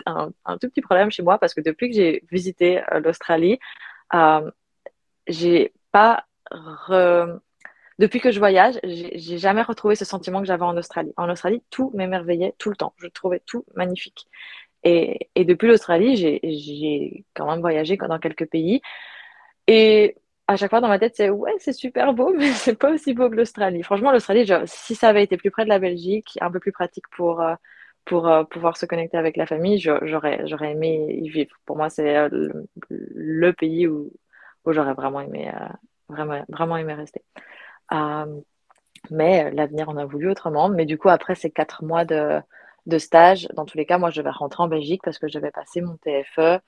tout 0.61 0.69
petit 0.69 0.81
problème 0.81 1.11
chez 1.11 1.23
moi 1.23 1.39
parce 1.39 1.55
que 1.55 1.61
depuis 1.61 1.91
que 1.91 1.97
j'ai 1.97 2.25
visité 2.31 2.83
l'Australie, 3.03 3.59
euh, 4.15 4.51
j'ai 5.27 5.73
pas 5.93 6.25
depuis 7.99 8.21
que 8.21 8.31
je 8.31 8.39
voyage, 8.39 8.81
j'ai 8.83 9.39
jamais 9.39 9.63
retrouvé 9.63 9.95
ce 9.95 10.05
sentiment 10.05 10.41
que 10.41 10.47
j'avais 10.47 10.65
en 10.65 10.77
Australie. 10.77 11.13
En 11.17 11.29
Australie, 11.29 11.63
tout 11.71 11.91
m'émerveillait 11.95 12.55
tout 12.59 12.71
le 12.71 12.77
temps. 12.77 12.95
Je 12.97 13.07
trouvais 13.09 13.41
tout 13.45 13.65
magnifique. 13.75 14.27
Et, 14.85 15.29
et 15.35 15.45
depuis 15.45 15.69
l'Australie, 15.69 16.17
j'ai 16.17 17.25
quand 17.35 17.47
même 17.47 17.61
voyagé 17.61 17.97
dans 17.97 18.19
quelques 18.19 18.47
pays. 18.47 18.81
À 20.51 20.57
chaque 20.57 20.71
fois 20.71 20.81
dans 20.81 20.89
ma 20.89 20.99
tête, 20.99 21.15
c'est 21.17 21.31
ouais, 21.31 21.55
c'est 21.59 21.73
super 21.73 22.13
beau, 22.13 22.35
mais 22.37 22.53
c'est 22.53 22.77
pas 22.77 22.91
aussi 22.93 23.15
beau 23.15 23.31
que 23.31 23.37
l'Australie. 23.37 23.83
Franchement, 23.83 24.11
l'Australie, 24.13 24.51
si 24.67 24.95
ça 24.95 25.09
avait 25.09 25.23
été 25.23 25.37
plus 25.37 25.51
près 25.51 25.65
de 25.65 25.69
la 25.69 25.79
Belgique, 25.79 26.39
un 26.41 26.51
peu 26.51 26.61
plus 26.61 26.73
pratique 26.73 27.09
pour, 27.17 27.41
euh, 27.41 27.55
pour 28.05 28.29
euh, 28.29 28.45
pouvoir 28.45 28.77
se 28.77 28.87
connecter 28.87 29.17
avec 29.17 29.37
la 29.37 29.47
famille, 29.47 29.79
j'aurais, 29.79 30.47
j'aurais 30.47 30.73
aimé 30.73 31.21
y 31.23 31.29
vivre. 31.29 31.55
Pour 31.67 31.77
moi, 31.77 31.89
c'est 31.89 32.17
euh, 32.17 32.49
le, 32.89 33.53
pays 33.53 33.87
où, 33.87 34.13
où 34.65 34.73
j'aurais 34.73 34.95
vraiment 34.95 35.21
aimé, 35.21 35.53
vraiment, 36.09 36.45
vraiment 36.49 36.77
aimé 36.77 36.95
rester. 36.95 37.23
Mais 39.11 39.51
l'avenir 39.53 39.89
en 39.89 39.97
a 39.97 40.05
voulu 40.05 40.31
autrement. 40.31 40.69
Mais 40.69 40.85
du 40.85 40.99
coup, 40.99 41.09
après 41.09 41.35
ces 41.35 41.51
quatre 41.51 41.85
mois 41.85 42.05
de, 42.05 42.41
de 42.87 42.99
stage, 42.99 43.49
dans 43.55 43.65
tous 43.65 43.79
les 43.79 43.87
cas, 43.87 43.99
moi, 43.99 44.11
je 44.11 44.23
vais 44.23 44.31
rentrer 44.31 44.63
en 44.63 44.69
Belgique 44.69 45.03
parce 45.05 45.19
que 45.19 45.29
je 45.29 45.39
vais 45.39 45.51
passer 45.51 45.81
mon 45.81 45.97
TFE, 45.97 46.61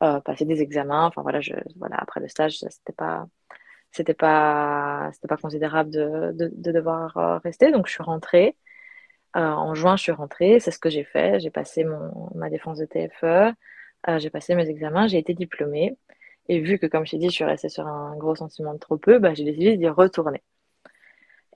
passer 0.00 0.44
des 0.44 0.62
examens. 0.62 1.06
Enfin 1.06 1.22
voilà, 1.22 1.40
après 1.98 2.20
le 2.20 2.28
stage, 2.28 2.58
c'était 2.58 2.92
pas, 2.92 3.26
c'était 3.92 4.14
pas, 4.14 5.10
c'était 5.12 5.28
pas 5.28 5.36
considérable 5.36 5.90
de, 5.90 6.32
de, 6.32 6.50
de, 6.54 6.72
devoir 6.72 7.40
rester. 7.42 7.70
Donc, 7.72 7.86
je 7.86 7.92
suis 7.92 8.02
rentrée. 8.02 8.56
en 9.34 9.74
juin, 9.74 9.96
je 9.96 10.02
suis 10.02 10.12
rentrée. 10.12 10.60
C'est 10.60 10.70
ce 10.70 10.78
que 10.78 10.90
j'ai 10.90 11.04
fait. 11.04 11.40
J'ai 11.40 11.50
passé 11.50 11.84
mon, 11.84 12.30
ma 12.34 12.50
défense 12.50 12.78
de 12.78 12.86
TFE. 12.86 13.54
j'ai 14.18 14.30
passé 14.30 14.54
mes 14.54 14.68
examens. 14.68 15.06
J'ai 15.08 15.18
été 15.18 15.34
diplômée. 15.34 15.96
Et 16.48 16.60
vu 16.60 16.78
que, 16.78 16.86
comme 16.86 17.04
je 17.04 17.12
t'ai 17.12 17.18
dit, 17.18 17.26
je 17.26 17.34
suis 17.34 17.44
restée 17.44 17.68
sur 17.68 17.86
un 17.86 18.16
gros 18.16 18.36
sentiment 18.36 18.74
de 18.74 18.78
trop 18.78 18.96
peu, 18.96 19.18
bah, 19.18 19.34
j'ai 19.34 19.44
décidé 19.44 19.76
d'y 19.76 19.88
retourner. 19.88 20.42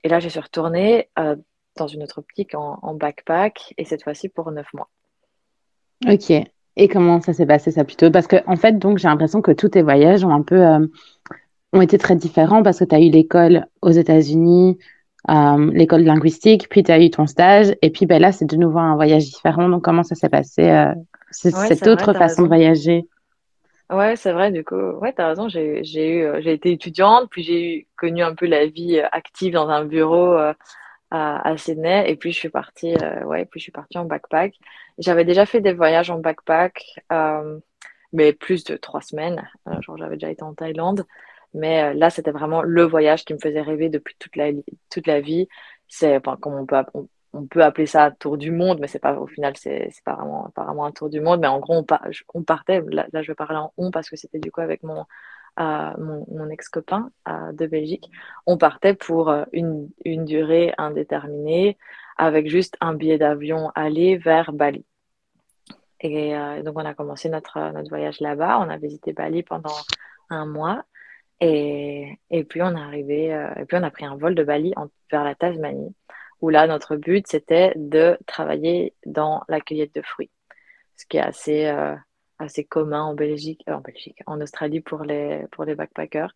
Et 0.03 0.09
là, 0.09 0.19
je 0.19 0.29
suis 0.29 0.39
retournée 0.39 1.09
euh, 1.19 1.35
dans 1.77 1.87
une 1.87 2.03
autre 2.03 2.19
optique 2.19 2.55
en, 2.55 2.93
backpack, 2.95 3.73
et 3.77 3.85
cette 3.85 4.03
fois-ci 4.03 4.29
pour 4.29 4.51
neuf 4.51 4.67
mois. 4.73 4.89
Ok. 6.07 6.33
Et 6.81 6.87
comment 6.87 7.21
ça 7.21 7.33
s'est 7.33 7.45
passé 7.45 7.71
ça 7.71 7.83
plutôt. 7.83 8.09
Parce 8.09 8.27
que 8.27 8.37
en 8.47 8.55
fait, 8.55 8.79
donc 8.79 8.97
j'ai 8.97 9.07
l'impression 9.07 9.41
que 9.41 9.51
tous 9.51 9.69
tes 9.69 9.83
voyages 9.83 10.23
ont 10.23 10.33
un 10.33 10.41
peu 10.41 10.65
euh, 10.65 10.87
ont 11.73 11.81
été 11.81 11.97
très 11.97 12.15
différents. 12.15 12.63
Parce 12.63 12.79
que 12.79 12.85
tu 12.85 12.95
as 12.95 12.99
eu 12.99 13.09
l'école 13.09 13.67
aux 13.81 13.91
États-Unis, 13.91 14.79
euh, 15.29 15.71
l'école 15.73 16.01
linguistique, 16.01 16.69
puis 16.69 16.83
tu 16.83 16.91
as 16.91 16.99
eu 16.99 17.09
ton 17.09 17.27
stage, 17.27 17.75
et 17.81 17.91
puis 17.91 18.05
ben, 18.05 18.19
là, 18.21 18.31
c'est 18.31 18.45
de 18.45 18.55
nouveau 18.55 18.79
un 18.79 18.95
voyage 18.95 19.25
différent. 19.25 19.69
Donc, 19.69 19.83
comment 19.83 20.03
ça 20.03 20.15
s'est 20.15 20.29
passé 20.29 20.91
cette 21.29 21.87
autre 21.87 22.13
façon 22.13 22.43
de 22.43 22.47
voyager? 22.47 23.05
Ouais, 23.91 24.15
c'est 24.15 24.31
vrai, 24.31 24.51
du 24.51 24.63
coup, 24.63 24.75
ouais, 24.75 25.11
t'as 25.11 25.27
raison, 25.27 25.49
j'ai, 25.49 25.83
j'ai 25.83 26.09
eu, 26.09 26.23
euh, 26.23 26.41
j'ai 26.41 26.53
été 26.53 26.71
étudiante, 26.71 27.27
puis 27.29 27.43
j'ai 27.43 27.75
eu, 27.75 27.87
connu 27.97 28.23
un 28.23 28.33
peu 28.33 28.45
la 28.45 28.65
vie 28.65 28.99
euh, 28.99 29.07
active 29.11 29.51
dans 29.51 29.67
un 29.67 29.83
bureau 29.83 30.31
euh, 30.31 30.53
à, 31.09 31.45
à 31.45 31.57
Sydney, 31.57 32.09
et 32.09 32.15
puis 32.15 32.31
je 32.31 32.37
suis 32.37 32.49
partie, 32.49 32.95
ouais, 33.25 33.43
puis 33.43 33.59
je 33.59 33.63
suis 33.63 33.71
partie 33.73 33.97
en 33.97 34.05
backpack. 34.05 34.53
J'avais 34.97 35.25
déjà 35.25 35.45
fait 35.45 35.61
des 35.61 35.73
voyages 35.73 36.09
en 36.09 36.19
backpack, 36.19 36.83
mais 38.13 38.33
plus 38.33 38.63
de 38.63 38.75
trois 38.77 39.01
semaines, 39.01 39.47
genre 39.81 39.97
j'avais 39.97 40.15
déjà 40.15 40.29
été 40.29 40.43
en 40.43 40.53
Thaïlande, 40.53 41.05
mais 41.53 41.93
là, 41.93 42.09
c'était 42.09 42.31
vraiment 42.31 42.61
le 42.61 42.83
voyage 42.83 43.25
qui 43.25 43.33
me 43.33 43.39
faisait 43.39 43.61
rêver 43.61 43.89
depuis 43.89 44.15
toute 44.19 44.35
la, 44.35 44.51
toute 44.89 45.07
la 45.07 45.21
vie. 45.21 45.47
C'est, 45.87 46.17
enfin, 46.17 46.37
comme 46.37 46.53
on 46.55 46.65
peut, 46.65 46.83
on 47.33 47.45
peut 47.45 47.63
appeler 47.63 47.85
ça 47.85 48.11
tour 48.11 48.37
du 48.37 48.51
monde, 48.51 48.79
mais 48.79 48.87
c'est 48.87 48.99
pas 48.99 49.17
au 49.19 49.27
final 49.27 49.53
c'est 49.57 49.89
pas 50.05 50.15
vraiment 50.15 50.49
pas 50.55 50.63
vraiment 50.65 50.85
un 50.85 50.91
tour 50.91 51.09
du 51.09 51.21
monde. 51.21 51.41
Mais 51.41 51.47
en 51.47 51.59
gros, 51.59 51.75
on, 51.75 51.85
on 52.33 52.43
partait. 52.43 52.81
Là, 52.89 53.05
je 53.21 53.27
vais 53.27 53.35
parler 53.35 53.57
en 53.57 53.73
on 53.77 53.91
parce 53.91 54.09
que 54.09 54.15
c'était 54.15 54.39
du 54.39 54.51
coup 54.51 54.61
avec 54.61 54.83
mon 54.83 55.05
euh, 55.59 55.91
mon, 55.97 56.25
mon 56.29 56.49
ex 56.49 56.69
copain 56.69 57.11
euh, 57.27 57.51
de 57.51 57.65
Belgique. 57.67 58.09
On 58.47 58.57
partait 58.57 58.93
pour 58.93 59.29
euh, 59.29 59.43
une, 59.51 59.89
une 60.05 60.23
durée 60.23 60.73
indéterminée 60.77 61.77
avec 62.17 62.49
juste 62.49 62.77
un 62.81 62.93
billet 62.93 63.17
d'avion 63.17 63.71
aller 63.75 64.17
vers 64.17 64.53
Bali. 64.53 64.85
Et 65.99 66.35
euh, 66.35 66.63
donc 66.63 66.77
on 66.77 66.85
a 66.85 66.93
commencé 66.93 67.29
notre 67.29 67.59
notre 67.73 67.89
voyage 67.89 68.19
là-bas. 68.21 68.59
On 68.59 68.69
a 68.69 68.77
visité 68.77 69.13
Bali 69.13 69.43
pendant 69.43 69.75
un 70.29 70.45
mois. 70.45 70.83
Et, 71.39 72.19
et 72.29 72.43
puis 72.43 72.61
on 72.61 72.75
est 72.75 72.79
arrivé, 72.79 73.25
et 73.57 73.65
puis 73.65 73.75
on 73.75 73.83
a 73.83 73.89
pris 73.89 74.05
un 74.05 74.15
vol 74.15 74.35
de 74.35 74.43
Bali 74.43 74.73
vers 75.11 75.23
la 75.23 75.33
Tasmanie 75.33 75.95
où 76.41 76.49
là, 76.49 76.67
notre 76.67 76.95
but, 76.97 77.27
c'était 77.27 77.73
de 77.75 78.17
travailler 78.25 78.95
dans 79.05 79.43
la 79.47 79.61
cueillette 79.61 79.95
de 79.95 80.01
fruits, 80.01 80.31
ce 80.97 81.05
qui 81.05 81.17
est 81.17 81.21
assez, 81.21 81.67
euh, 81.67 81.95
assez 82.39 82.63
commun 82.63 83.03
en 83.03 83.13
Belgique, 83.13 83.63
euh, 83.69 83.73
en 83.73 83.81
Belgique, 83.81 84.21
en 84.25 84.41
Australie 84.41 84.81
pour 84.81 85.03
les, 85.03 85.45
pour 85.51 85.65
les 85.65 85.75
backpackers. 85.75 86.35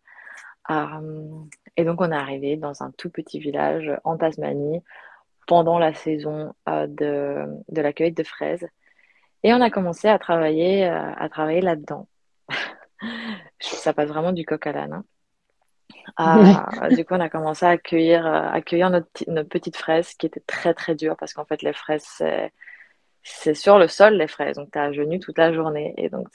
Euh, 0.70 1.28
et 1.76 1.84
donc, 1.84 2.00
on 2.00 2.10
est 2.10 2.16
arrivé 2.16 2.56
dans 2.56 2.82
un 2.82 2.92
tout 2.92 3.10
petit 3.10 3.40
village 3.40 3.90
en 4.04 4.16
Tasmanie 4.16 4.82
pendant 5.46 5.78
la 5.78 5.94
saison 5.94 6.54
de, 6.66 7.46
de 7.68 7.80
la 7.80 7.92
cueillette 7.92 8.16
de 8.16 8.22
fraises. 8.22 8.66
Et 9.42 9.52
on 9.54 9.60
a 9.60 9.70
commencé 9.70 10.08
à 10.08 10.18
travailler, 10.18 10.84
à 10.84 11.28
travailler 11.28 11.60
là-dedans. 11.60 12.08
Ça 13.60 13.92
passe 13.92 14.08
vraiment 14.08 14.32
du 14.32 14.44
coq 14.44 14.66
à 14.66 14.72
l'âne. 14.72 14.92
Hein. 14.92 15.04
Ah, 16.16 16.88
du 16.90 17.04
coup, 17.04 17.14
on 17.14 17.20
a 17.20 17.28
commencé 17.28 17.66
à 17.66 17.70
accueillir, 17.70 18.26
euh, 18.26 18.48
accueillir 18.50 18.90
notre, 18.90 19.08
notre, 19.28 19.48
petite 19.48 19.76
fraise 19.76 20.14
qui 20.14 20.26
était 20.26 20.42
très 20.46 20.74
très 20.74 20.94
dure 20.94 21.16
parce 21.16 21.34
qu'en 21.34 21.44
fait, 21.44 21.62
les 21.62 21.72
fraises, 21.72 22.22
c'est 23.22 23.54
sur 23.54 23.78
le 23.78 23.88
sol, 23.88 24.14
les 24.14 24.28
fraises. 24.28 24.56
Donc, 24.56 24.70
tu 24.72 24.78
es 24.78 24.82
à 24.82 24.92
genoux 24.92 25.18
toute 25.18 25.38
la 25.38 25.52
journée. 25.52 25.94
Et 25.96 26.08
donc, 26.08 26.28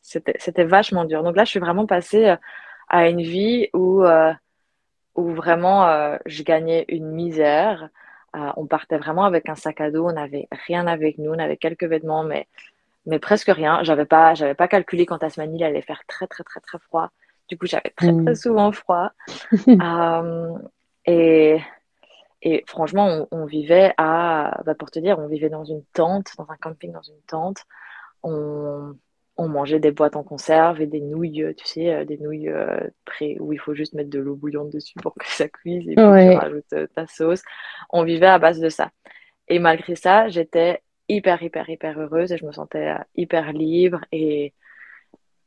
c'était 0.00 0.64
vachement 0.64 1.04
dur. 1.04 1.22
Donc 1.22 1.36
là, 1.36 1.44
je 1.44 1.50
suis 1.50 1.60
vraiment 1.60 1.86
passée 1.86 2.26
euh, 2.26 2.36
à 2.88 3.08
une 3.08 3.22
vie 3.22 3.68
où, 3.74 4.04
euh, 4.04 4.32
où 5.14 5.30
vraiment 5.30 6.16
je 6.26 6.42
gagnais 6.42 6.84
une 6.88 7.10
misère. 7.10 7.88
On 8.56 8.66
partait 8.66 8.98
vraiment 8.98 9.24
avec 9.24 9.48
un 9.48 9.54
sac 9.54 9.80
à 9.80 9.90
dos. 9.90 10.08
On 10.08 10.12
n'avait 10.12 10.48
rien 10.66 10.86
avec 10.86 11.18
nous. 11.18 11.32
On 11.32 11.38
avait 11.38 11.56
quelques 11.56 11.84
vêtements, 11.84 12.24
mais, 12.24 12.46
mais 13.06 13.18
presque 13.18 13.48
rien. 13.48 13.82
J'avais 13.82 14.06
pas, 14.06 14.34
j'avais 14.34 14.54
pas 14.54 14.68
calculé 14.68 15.06
quand 15.06 15.18
Tasmanie 15.18 15.58
il 15.58 15.64
allait 15.64 15.82
faire 15.82 16.02
très 16.06 16.26
très 16.26 16.44
très 16.44 16.60
très 16.60 16.78
froid. 16.78 17.10
Du 17.48 17.58
coup, 17.58 17.66
j'avais 17.66 17.92
très, 17.96 18.12
très 18.12 18.32
mm. 18.32 18.34
souvent 18.34 18.72
froid. 18.72 19.10
Euh, 19.68 20.58
et, 21.06 21.60
et 22.40 22.64
franchement, 22.66 23.26
on, 23.30 23.44
vivait 23.44 23.92
à, 23.98 24.62
bah 24.64 24.74
pour 24.74 24.90
te 24.90 24.98
dire, 24.98 25.18
on 25.18 25.26
vivait 25.26 25.50
dans 25.50 25.64
une 25.64 25.82
tente, 25.92 26.28
dans 26.38 26.50
un 26.50 26.56
camping, 26.56 26.92
dans 26.92 27.02
une 27.02 27.20
tente. 27.26 27.64
On, 28.22 28.94
on 29.36 29.48
mangeait 29.48 29.80
des 29.80 29.90
boîtes 29.90 30.16
en 30.16 30.22
conserve 30.22 30.80
et 30.80 30.86
des 30.86 31.00
nouilles, 31.00 31.54
tu 31.56 31.66
sais, 31.66 32.04
des 32.04 32.18
nouilles 32.18 32.52
pré 33.04 33.36
où 33.40 33.52
il 33.52 33.58
faut 33.58 33.74
juste 33.74 33.94
mettre 33.94 34.10
de 34.10 34.20
l'eau 34.20 34.36
bouillante 34.36 34.70
dessus 34.70 34.94
pour 35.02 35.14
que 35.14 35.26
ça 35.26 35.48
cuise 35.48 35.88
et 35.88 35.94
puis 35.94 36.04
tu 36.04 36.36
rajoutes 36.36 36.94
ta 36.94 37.06
sauce. 37.06 37.42
On 37.90 38.04
vivait 38.04 38.26
à 38.26 38.38
base 38.38 38.60
de 38.60 38.68
ça. 38.68 38.90
Et 39.48 39.58
malgré 39.58 39.96
ça, 39.96 40.28
j'étais 40.28 40.82
hyper, 41.08 41.42
hyper, 41.42 41.68
hyper 41.68 41.98
heureuse 41.98 42.32
et 42.32 42.38
je 42.38 42.46
me 42.46 42.52
sentais 42.52 42.94
hyper 43.16 43.52
libre 43.52 44.00
et, 44.12 44.54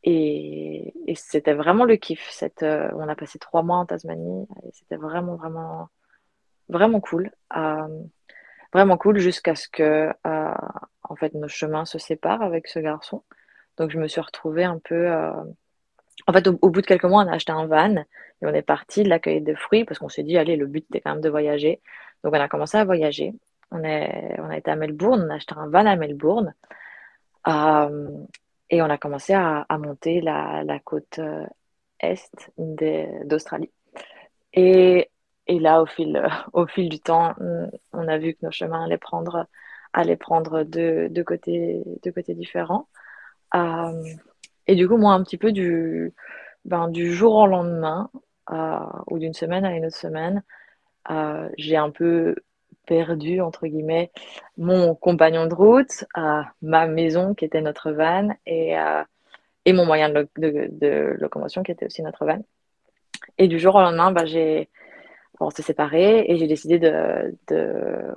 et, 0.04 0.94
c'était 1.16 1.54
vraiment 1.54 1.86
le 1.86 1.96
kiff. 1.96 2.28
Cette, 2.30 2.64
on 2.64 3.08
a 3.08 3.16
passé 3.16 3.40
trois 3.40 3.64
mois 3.64 3.78
en 3.78 3.86
Tasmanie 3.86 4.48
et 4.64 4.70
c'était 4.72 4.98
vraiment, 4.98 5.36
vraiment, 5.36 5.90
vraiment 6.70 7.00
cool. 7.00 7.32
vraiment 8.74 8.98
cool 8.98 9.18
jusqu'à 9.20 9.56
ce 9.56 9.68
que 9.70 10.12
en 10.24 11.16
fait 11.16 11.34
nos 11.34 11.48
chemins 11.48 11.86
se 11.86 11.98
séparent 11.98 12.42
avec 12.42 12.68
ce 12.68 12.80
garçon. 12.80 13.24
Donc 13.78 13.92
je 13.92 14.00
me 14.00 14.08
suis 14.08 14.22
retrouvée 14.22 14.64
un 14.64 14.80
peu. 14.80 15.12
Euh, 15.12 15.32
en 16.28 16.34
fait, 16.34 16.48
au, 16.48 16.70
bout 16.70 16.82
de 16.82 16.88
quelques 16.88 17.06
mois, 17.06 17.24
on 17.24 17.28
a 17.28 17.36
acheté 17.36 17.52
un 17.52 17.68
van 17.68 17.96
et 17.96 18.46
on 18.46 18.54
est 18.54 18.64
parti 18.64 19.04
de 19.04 19.10
l'accueil 19.10 19.42
de 19.42 19.54
fruits 19.56 19.86
parce 19.86 20.00
qu'on 20.00 20.10
s'est 20.10 20.24
dit, 20.24 20.38
allez, 20.38 20.56
le 20.56 20.66
but 20.66 20.86
était 20.90 21.02
quand 21.02 21.12
même 21.12 21.22
de 21.22 21.30
voyager. 21.30 21.82
Donc 22.24 22.34
on 22.34 22.40
a 22.40 22.48
commencé 22.48 22.78
à 22.78 22.86
voyager. 22.86 23.34
On, 23.72 23.84
est... 23.84 24.36
on 24.40 24.50
a 24.50 24.58
été 24.58 24.72
à 24.72 24.76
Melbourne, 24.76 25.26
on 25.28 25.32
a 25.32 25.36
acheté 25.36 25.54
un 25.56 25.68
van 25.70 25.86
à 25.86 25.96
Melbourne. 25.96 26.54
Euh, 27.48 28.10
et 28.70 28.82
on 28.82 28.90
a 28.90 28.98
commencé 28.98 29.34
à, 29.34 29.66
monter 29.78 30.22
la, 30.22 30.80
côte 30.84 31.20
euh, 31.20 31.46
est 32.00 32.30
d'Australie. 32.58 33.72
Et, 34.54 35.10
et, 35.48 35.60
là, 35.60 35.82
au 35.82 35.86
fil, 35.86 36.22
au 36.54 36.68
fil 36.68 36.90
du 36.90 37.00
temps, 37.00 37.34
on 37.94 38.08
a 38.08 38.18
vu 38.18 38.34
que 38.34 38.46
nos 38.46 38.52
chemins 38.52 38.84
allaient 38.84 38.98
prendre, 38.98 39.48
allaient 39.94 40.18
prendre 40.18 40.64
deux, 40.64 41.24
côtés 41.24 41.84
différents. 42.30 42.88
Euh, 43.56 44.04
et 44.68 44.76
du 44.76 44.88
coup, 44.88 44.98
moi, 44.98 45.14
un 45.14 45.24
petit 45.24 45.38
peu 45.38 45.52
du, 45.52 46.14
ben, 46.66 46.90
du 46.90 47.14
jour 47.14 47.36
au 47.36 47.48
lendemain, 47.48 48.10
euh, 48.52 48.80
ou 49.08 49.20
d'une 49.20 49.34
semaine 49.34 49.66
à 49.66 49.76
une 49.76 49.86
autre 49.86 49.96
semaine, 49.96 50.44
euh, 51.12 51.50
j'ai 51.58 51.78
un 51.78 51.90
peu 51.90 52.36
perdu, 52.86 53.42
entre 53.42 53.68
guillemets, 53.68 54.12
mon 54.58 54.96
compagnon 54.96 55.48
de 55.48 55.54
route, 55.54 56.06
ma 56.62 56.88
maison 56.88 57.34
qui 57.34 57.46
était 57.46 57.62
notre 57.62 57.92
van 57.92 58.30
et, 58.46 58.76
mon 59.74 59.86
moyen 59.86 60.10
de, 60.10 61.16
locomotion 61.20 61.64
qui 61.64 61.72
était 61.72 61.86
aussi 61.86 62.02
notre 62.02 62.26
van. 62.26 62.42
Et 63.38 63.48
du 63.48 63.60
jour 63.60 63.76
au 63.76 63.82
lendemain, 63.82 64.12
bah, 64.12 64.26
j'ai, 64.26 64.70
on 65.40 65.50
s'est 65.50 65.64
séparés 65.64 66.26
et 66.28 66.38
j'ai 66.38 66.48
décidé 66.48 66.80
de. 66.80 67.36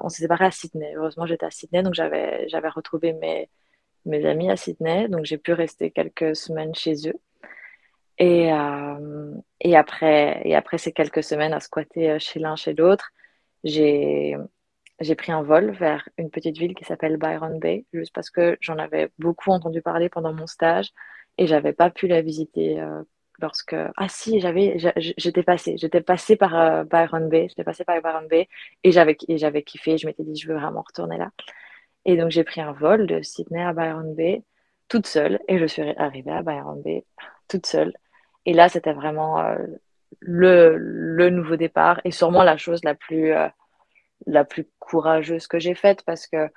On 0.02 0.08
s'est 0.08 0.22
séparés 0.22 0.46
à 0.46 0.50
Sydney. 0.50 0.94
Heureusement, 0.96 1.26
j'étais 1.26 1.46
à 1.46 1.50
Sydney, 1.50 1.82
donc 1.82 1.94
j'avais 1.94 2.68
retrouvé 2.68 3.12
mes, 3.12 3.48
mes 4.06 4.24
amis 4.26 4.50
à 4.50 4.56
Sydney, 4.56 5.08
donc 5.08 5.24
j'ai 5.24 5.38
pu 5.38 5.52
rester 5.52 5.90
quelques 5.90 6.36
semaines 6.36 6.74
chez 6.74 7.08
eux. 7.08 7.18
Et, 8.20 8.52
euh, 8.52 9.34
après, 9.74 10.42
et 10.44 10.54
après 10.54 10.78
ces 10.78 10.92
quelques 10.92 11.22
semaines 11.22 11.54
à 11.54 11.60
squatter 11.60 12.10
euh, 12.10 12.18
chez 12.18 12.38
l'un, 12.38 12.54
chez 12.54 12.74
l'autre, 12.74 13.12
j'ai, 13.64 14.36
pris 15.16 15.32
un 15.32 15.42
vol 15.42 15.70
vers 15.72 16.06
une 16.18 16.30
petite 16.30 16.58
ville 16.58 16.74
qui 16.74 16.84
s'appelle 16.84 17.16
Byron 17.16 17.58
Bay, 17.58 17.86
juste 17.94 18.12
parce 18.14 18.30
que 18.30 18.58
j'en 18.60 18.78
avais 18.78 19.10
beaucoup 19.18 19.50
entendu 19.50 19.80
parler 19.80 20.10
pendant 20.10 20.34
mon 20.34 20.46
stage 20.46 20.90
et 21.38 21.46
j'avais 21.46 21.72
pas 21.72 21.90
pu 21.90 22.08
la 22.08 22.20
visiter 22.20 22.78
euh, 22.80 23.02
lorsque. 23.40 23.74
Ah 23.74 24.08
si, 24.08 24.38
j'étais 25.16 25.42
passée, 25.42 25.76
j'étais 25.78 26.02
par 26.02 26.84
Byron 26.84 27.28
Bay, 27.30 27.48
j'étais 27.48 27.64
passée 27.64 27.84
par 27.84 28.00
Byron 28.02 28.28
Bay 28.28 28.48
et 28.84 28.92
j'avais, 28.92 29.16
et 29.28 29.38
j'avais 29.38 29.62
kiffé. 29.62 29.96
Je 29.96 30.06
m'étais 30.06 30.24
dit, 30.24 30.36
je 30.38 30.48
veux 30.48 30.58
vraiment 30.58 30.82
retourner 30.82 31.16
là. 31.16 31.30
Et 32.04 32.16
donc, 32.16 32.30
j'ai 32.30 32.44
pris 32.44 32.60
un 32.60 32.72
vol 32.72 33.06
de 33.06 33.22
Sydney 33.22 33.62
à 33.62 33.72
Byron 33.72 34.14
Bay 34.14 34.42
toute 34.88 35.06
seule 35.06 35.40
et 35.48 35.58
je 35.58 35.66
suis 35.66 35.82
arrivée 35.96 36.32
à 36.32 36.42
Byron 36.42 36.80
Bay 36.82 37.04
toute 37.48 37.66
seule. 37.66 37.92
Et 38.46 38.54
là, 38.54 38.68
c'était 38.68 38.92
vraiment 38.92 39.40
euh, 39.40 39.56
le, 40.18 41.30
nouveau 41.30 41.56
départ 41.56 42.00
et 42.04 42.10
sûrement 42.10 42.42
la 42.42 42.56
chose 42.56 42.82
la 42.84 42.94
plus, 42.94 43.32
euh, 43.32 43.48
la 44.26 44.44
plus 44.44 44.66
courageuse 44.78 45.46
que 45.46 45.58
j'ai 45.58 45.74
faite 45.74 46.02
parce 46.04 46.26
que 46.26 46.48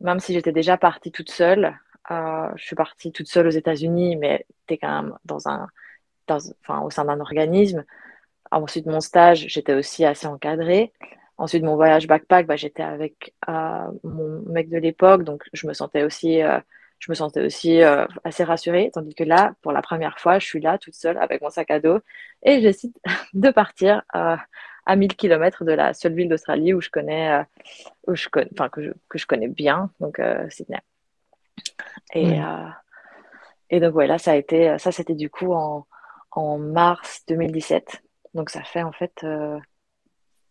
même 0.00 0.20
si 0.20 0.32
j'étais 0.32 0.52
déjà 0.52 0.76
partie 0.76 1.12
toute 1.12 1.30
seule, 1.30 1.78
euh, 2.10 2.48
je 2.56 2.64
suis 2.64 2.76
partie 2.76 3.12
toute 3.12 3.28
seule 3.28 3.46
aux 3.46 3.50
États-Unis, 3.50 4.16
mais 4.16 4.46
tu 4.66 4.74
es 4.74 4.78
quand 4.78 5.02
même 5.02 5.14
dans 5.24 5.48
un, 5.48 5.68
dans, 6.26 6.38
enfin, 6.60 6.80
au 6.80 6.90
sein 6.90 7.04
d'un 7.04 7.20
organisme. 7.20 7.84
Ensuite, 8.50 8.86
mon 8.86 9.00
stage, 9.00 9.46
j'étais 9.48 9.74
aussi 9.74 10.04
assez 10.04 10.26
encadrée. 10.26 10.92
Ensuite, 11.38 11.62
mon 11.62 11.76
voyage 11.76 12.06
backpack, 12.06 12.46
bah, 12.46 12.56
j'étais 12.56 12.82
avec 12.82 13.34
euh, 13.48 13.86
mon 14.04 14.42
mec 14.46 14.68
de 14.68 14.78
l'époque, 14.78 15.24
donc 15.24 15.44
je 15.52 15.66
me 15.66 15.72
sentais 15.72 16.02
aussi, 16.02 16.42
euh, 16.42 16.60
je 16.98 17.10
me 17.10 17.14
sentais 17.14 17.44
aussi 17.44 17.82
euh, 17.82 18.06
assez 18.24 18.44
rassurée. 18.44 18.90
Tandis 18.92 19.14
que 19.14 19.24
là, 19.24 19.54
pour 19.62 19.72
la 19.72 19.82
première 19.82 20.18
fois, 20.18 20.38
je 20.38 20.46
suis 20.46 20.60
là 20.60 20.78
toute 20.78 20.94
seule 20.94 21.18
avec 21.18 21.40
mon 21.40 21.50
sac 21.50 21.70
à 21.70 21.80
dos 21.80 22.00
et 22.42 22.56
je 22.56 22.66
décide 22.66 22.92
de 23.34 23.50
partir 23.50 24.02
à 24.12 24.38
1000 24.94 25.16
km 25.16 25.64
de 25.64 25.72
la 25.72 25.94
seule 25.94 26.14
ville 26.14 26.28
d'Australie 26.28 26.74
où 26.74 26.80
je 26.80 26.90
connais, 26.90 27.42
où 28.06 28.14
je 28.14 28.28
connais, 28.28 28.50
enfin 28.52 28.68
que 28.68 28.82
je, 28.82 28.90
que 29.08 29.18
je 29.18 29.26
connais 29.26 29.48
bien, 29.48 29.90
donc 30.00 30.20
Sydney. 30.50 30.80
Et, 32.14 32.38
et 33.70 33.80
donc 33.80 33.92
voilà, 33.92 34.18
ça 34.18 34.32
a 34.32 34.36
été, 34.36 34.76
ça 34.78 34.92
c'était 34.92 35.14
du 35.14 35.30
coup 35.30 35.54
en, 35.54 35.86
en 36.32 36.58
mars 36.58 37.22
2017. 37.28 38.02
Donc 38.34 38.50
ça 38.50 38.62
fait 38.62 38.82
en 38.82 38.92
fait, 38.92 39.24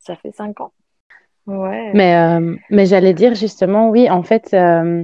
ça 0.02 0.16
fait 0.16 0.32
cinq 0.32 0.60
ans. 0.62 0.74
Mais, 1.94 2.16
euh, 2.16 2.56
mais 2.70 2.86
j'allais 2.86 3.14
dire 3.14 3.36
justement, 3.36 3.90
oui, 3.90 4.10
en 4.10 4.24
fait, 4.24 4.54
euh, 4.54 5.04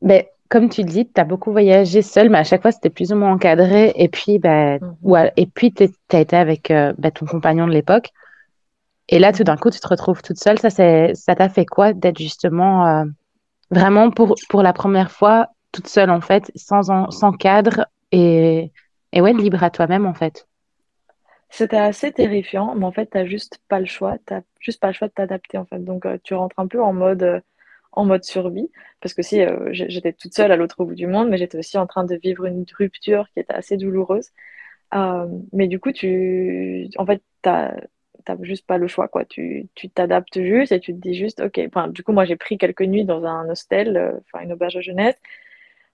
ben, 0.00 0.24
comme 0.48 0.68
tu 0.68 0.82
le 0.82 0.88
dis, 0.88 1.10
tu 1.10 1.20
as 1.20 1.24
beaucoup 1.24 1.52
voyagé 1.52 2.02
seul, 2.02 2.28
mais 2.28 2.38
à 2.38 2.44
chaque 2.44 2.62
fois, 2.62 2.72
c'était 2.72 2.90
plus 2.90 3.12
ou 3.12 3.16
moins 3.16 3.32
encadré. 3.32 3.92
Et 3.96 4.08
puis, 4.08 4.38
ben, 4.38 4.78
mhm. 5.02 5.30
et 5.36 5.46
puis 5.46 5.72
tu 5.72 5.88
as 6.12 6.20
été 6.20 6.36
avec 6.36 6.70
euh, 6.70 6.92
ben, 6.98 7.10
ton 7.10 7.26
compagnon 7.26 7.66
de 7.66 7.72
l'époque. 7.72 8.10
Et 9.08 9.18
là, 9.18 9.32
tout 9.32 9.44
d'un 9.44 9.56
coup, 9.56 9.70
tu 9.70 9.80
te 9.80 9.88
retrouves 9.88 10.22
toute 10.22 10.38
seule. 10.38 10.58
Ça, 10.58 10.70
ça 10.70 11.34
t'a 11.34 11.48
fait 11.48 11.66
quoi 11.66 11.92
d'être 11.92 12.18
justement 12.18 13.04
vraiment 13.72 14.10
pour, 14.10 14.36
pour 14.48 14.62
la 14.62 14.72
première 14.72 15.10
fois 15.10 15.48
toute 15.72 15.88
seule, 15.88 16.10
en 16.10 16.20
fait, 16.20 16.50
sans, 16.54 17.10
sans 17.10 17.32
cadre 17.32 17.86
et, 18.12 18.70
et 19.12 19.20
ouais, 19.20 19.32
libre 19.32 19.64
à 19.64 19.70
toi-même, 19.70 20.06
en 20.06 20.14
fait? 20.14 20.46
C'était 21.50 21.76
assez 21.76 22.12
terrifiant, 22.12 22.74
mais 22.74 22.84
en 22.86 22.92
fait, 22.92 23.10
tu 23.10 23.18
n'as 23.18 23.26
juste 23.26 23.60
pas 23.68 23.80
le 23.80 23.86
choix. 23.86 24.18
Tu 24.26 24.34
n'as 24.34 24.42
juste 24.60 24.80
pas 24.80 24.88
le 24.88 24.92
choix 24.94 25.08
de 25.08 25.12
t'adapter, 25.12 25.58
en 25.58 25.66
fait. 25.66 25.80
Donc, 25.80 26.06
euh, 26.06 26.18
tu 26.22 26.34
rentres 26.34 26.58
un 26.58 26.66
peu 26.68 26.82
en 26.82 26.92
mode, 26.92 27.22
euh, 27.22 27.40
en 27.92 28.04
mode 28.04 28.24
survie. 28.24 28.70
Parce 29.00 29.14
que 29.14 29.22
si 29.22 29.40
euh, 29.42 29.68
j'étais 29.72 30.12
toute 30.12 30.34
seule 30.34 30.52
à 30.52 30.56
l'autre 30.56 30.84
bout 30.84 30.94
du 30.94 31.06
monde, 31.06 31.28
mais 31.28 31.38
j'étais 31.38 31.58
aussi 31.58 31.76
en 31.78 31.86
train 31.86 32.04
de 32.04 32.16
vivre 32.16 32.46
une 32.46 32.64
rupture 32.78 33.28
qui 33.34 33.40
était 33.40 33.54
assez 33.54 33.76
douloureuse. 33.76 34.30
mais 35.52 35.68
du 35.68 35.80
coup, 35.80 35.92
tu, 35.92 36.88
en 36.98 37.06
fait, 37.06 37.22
tu 37.42 37.48
n'as 37.50 37.74
juste 38.42 38.66
pas 38.66 38.78
le 38.78 38.86
choix, 38.88 39.08
quoi. 39.08 39.24
Tu 39.24 39.68
t'adaptes 39.94 40.40
juste 40.42 40.72
et 40.72 40.80
tu 40.80 40.92
te 40.94 40.98
dis 41.00 41.14
juste, 41.14 41.40
OK. 41.40 41.60
Du 41.92 42.02
coup, 42.04 42.12
moi, 42.12 42.24
j'ai 42.24 42.36
pris 42.36 42.58
quelques 42.58 42.82
nuits 42.82 43.04
dans 43.04 43.24
un 43.24 43.48
hostel, 43.50 44.20
enfin, 44.26 44.44
une 44.44 44.52
auberge 44.52 44.74
de 44.74 44.80
jeunesse 44.82 45.16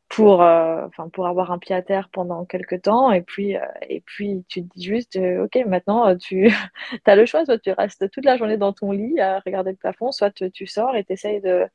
pour, 0.09 0.43
euh, 0.43 0.87
pour 1.13 1.27
avoir 1.27 1.51
un 1.51 1.59
pied 1.59 1.75
à 1.75 1.83
terre 1.83 2.09
pendant 2.11 2.45
quelques 2.45 2.83
temps. 2.83 3.11
Et 3.13 3.23
puis, 3.23 3.57
euh, 3.57 3.61
et 3.89 4.01
puis 4.01 4.45
tu 4.49 4.63
te 4.67 4.75
dis 4.75 4.85
juste, 4.85 5.17
euh, 5.17 5.45
OK, 5.45 5.57
maintenant, 5.67 6.17
tu 6.17 6.51
as 7.07 7.17
le 7.17 7.27
choix. 7.27 7.45
Soit 7.45 7.59
tu 7.59 7.73
restes 7.73 8.11
toute 8.11 8.25
la 8.25 8.37
journée 8.37 8.57
dans 8.57 8.73
ton 8.73 8.93
lit 8.93 9.21
à 9.21 9.41
regarder 9.41 9.71
le 9.73 9.77
plafond, 9.77 10.13
soit 10.13 10.31
tu, 10.31 10.67
sors 10.67 10.97
et 10.97 11.05
tu 11.05 11.15
de, 11.41 11.69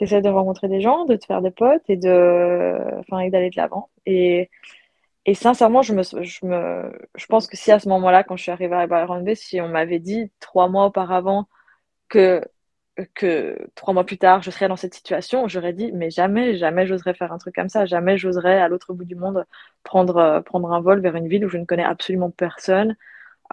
de 0.00 0.28
rencontrer 0.28 0.68
des 0.68 0.80
gens, 0.80 1.04
de 1.06 1.16
te 1.16 1.26
faire 1.26 1.42
des 1.42 1.50
potes 1.50 1.82
et 1.88 1.96
d'aller 1.96 3.50
de 3.50 3.56
l'avant. 3.56 3.90
Et, 4.06 4.50
et 5.26 5.34
sincèrement, 5.34 5.82
je, 5.82 5.94
me, 5.94 6.02
je, 6.02 6.46
me, 6.46 6.92
je 7.14 7.26
pense 7.26 7.46
que 7.46 7.56
si 7.56 7.70
à 7.72 7.78
ce 7.78 7.88
moment-là, 7.88 8.24
quand 8.24 8.36
je 8.36 8.42
suis 8.42 8.52
arrivée 8.52 8.76
à 8.76 8.86
Byron 8.86 9.24
Bay, 9.24 9.34
si 9.34 9.60
on 9.60 9.68
m'avait 9.68 10.00
dit 10.00 10.32
trois 10.40 10.68
mois 10.68 10.86
auparavant 10.86 11.46
que 12.08 12.42
que 13.14 13.58
trois 13.74 13.94
mois 13.94 14.04
plus 14.04 14.18
tard, 14.18 14.42
je 14.42 14.50
serais 14.50 14.68
dans 14.68 14.76
cette 14.76 14.94
situation, 14.94 15.48
j'aurais 15.48 15.72
dit, 15.72 15.92
mais 15.92 16.10
jamais, 16.10 16.56
jamais 16.56 16.86
j'oserais 16.86 17.14
faire 17.14 17.32
un 17.32 17.38
truc 17.38 17.54
comme 17.54 17.68
ça, 17.68 17.86
jamais 17.86 18.18
j'oserais 18.18 18.60
à 18.60 18.68
l'autre 18.68 18.92
bout 18.92 19.04
du 19.04 19.14
monde 19.14 19.46
prendre, 19.82 20.16
euh, 20.18 20.40
prendre 20.42 20.72
un 20.72 20.80
vol 20.80 21.00
vers 21.00 21.16
une 21.16 21.28
ville 21.28 21.46
où 21.46 21.48
je 21.48 21.58
ne 21.58 21.64
connais 21.64 21.84
absolument 21.84 22.30
personne 22.30 22.96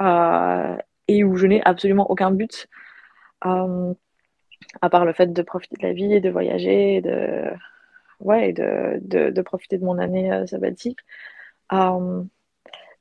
euh, 0.01 0.77
et 1.07 1.23
où 1.23 1.37
je 1.37 1.47
n'ai 1.47 1.63
absolument 1.63 2.09
aucun 2.11 2.31
but, 2.31 2.67
euh, 3.45 3.93
à 4.81 4.89
part 4.89 5.05
le 5.05 5.13
fait 5.13 5.33
de 5.33 5.41
profiter 5.41 5.77
de 5.77 5.87
la 5.87 5.93
vie 5.93 6.13
et 6.13 6.21
de 6.21 6.29
voyager, 6.29 6.97
et 6.97 7.01
de, 7.01 7.45
ouais, 8.19 8.53
de, 8.53 8.99
de, 9.31 9.41
profiter 9.41 9.77
de 9.77 9.85
mon 9.85 9.97
année 9.99 10.45
sabbatique. 10.47 10.99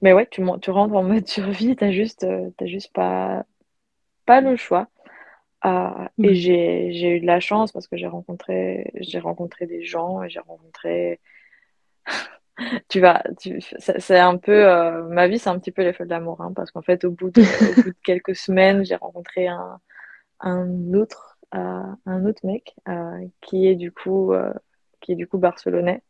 mais 0.01 0.13
ouais, 0.13 0.27
tu, 0.31 0.43
tu 0.63 0.71
rentres 0.71 0.95
en 0.95 1.03
mode 1.03 1.27
survie, 1.27 1.77
tu 1.77 1.85
n'as 1.85 1.91
juste, 1.91 2.27
juste 2.63 2.93
pas, 2.93 3.45
pas 4.27 4.41
le 4.41 4.57
choix. 4.57 4.89
Ah, 5.63 6.11
et 6.23 6.35
j'ai 6.35 7.17
eu 7.17 7.21
de 7.21 7.27
la 7.27 7.41
chance 7.41 7.73
parce 7.73 7.89
que 7.89 7.97
j'ai 7.97 8.07
rencontré, 8.07 8.93
rencontré 9.21 9.67
des 9.67 9.83
gens 9.83 10.23
et 10.23 10.31
j'ai 10.31 10.39
rencontré. 10.41 11.21
tu 12.89 13.01
vas, 13.01 13.25
c'est 13.79 14.19
un 14.19 14.37
peu. 14.37 14.69
Euh, 14.69 15.03
ma 15.09 15.27
vie, 15.27 15.39
c'est 15.39 15.51
un 15.51 15.59
petit 15.59 15.73
peu 15.73 15.83
l'effet 15.83 16.05
de 16.05 16.11
l'amour. 16.11 16.41
Hein, 16.41 16.53
parce 16.55 16.71
qu'en 16.71 16.83
fait, 16.83 17.05
au 17.05 17.11
bout, 17.11 17.31
de, 17.31 17.43
bout 17.83 17.91
de 17.91 17.97
quelques 18.05 18.37
semaines, 18.37 18.85
j'ai 18.85 18.97
rencontré 18.97 19.49
un, 19.49 19.81
un, 20.41 20.95
autre, 20.95 21.39
euh, 21.55 21.83
un 22.07 22.25
autre 22.25 22.47
mec 22.47 22.77
euh, 22.89 23.27
qui, 23.41 23.67
est 23.67 23.77
du 23.77 23.91
coup, 23.91 24.33
qui 25.01 25.13
est 25.13 25.17
du 25.17 25.27
coup 25.27 25.39
barcelonais 25.39 26.03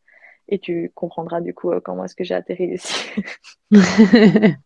et 0.51 0.57
tu 0.59 0.91
comprendras 0.95 1.41
du 1.41 1.53
coup 1.53 1.71
comment 1.83 2.05
est-ce 2.05 2.15
que 2.15 2.23
j'ai 2.23 2.33
atterri 2.33 2.73
ici. 2.73 3.11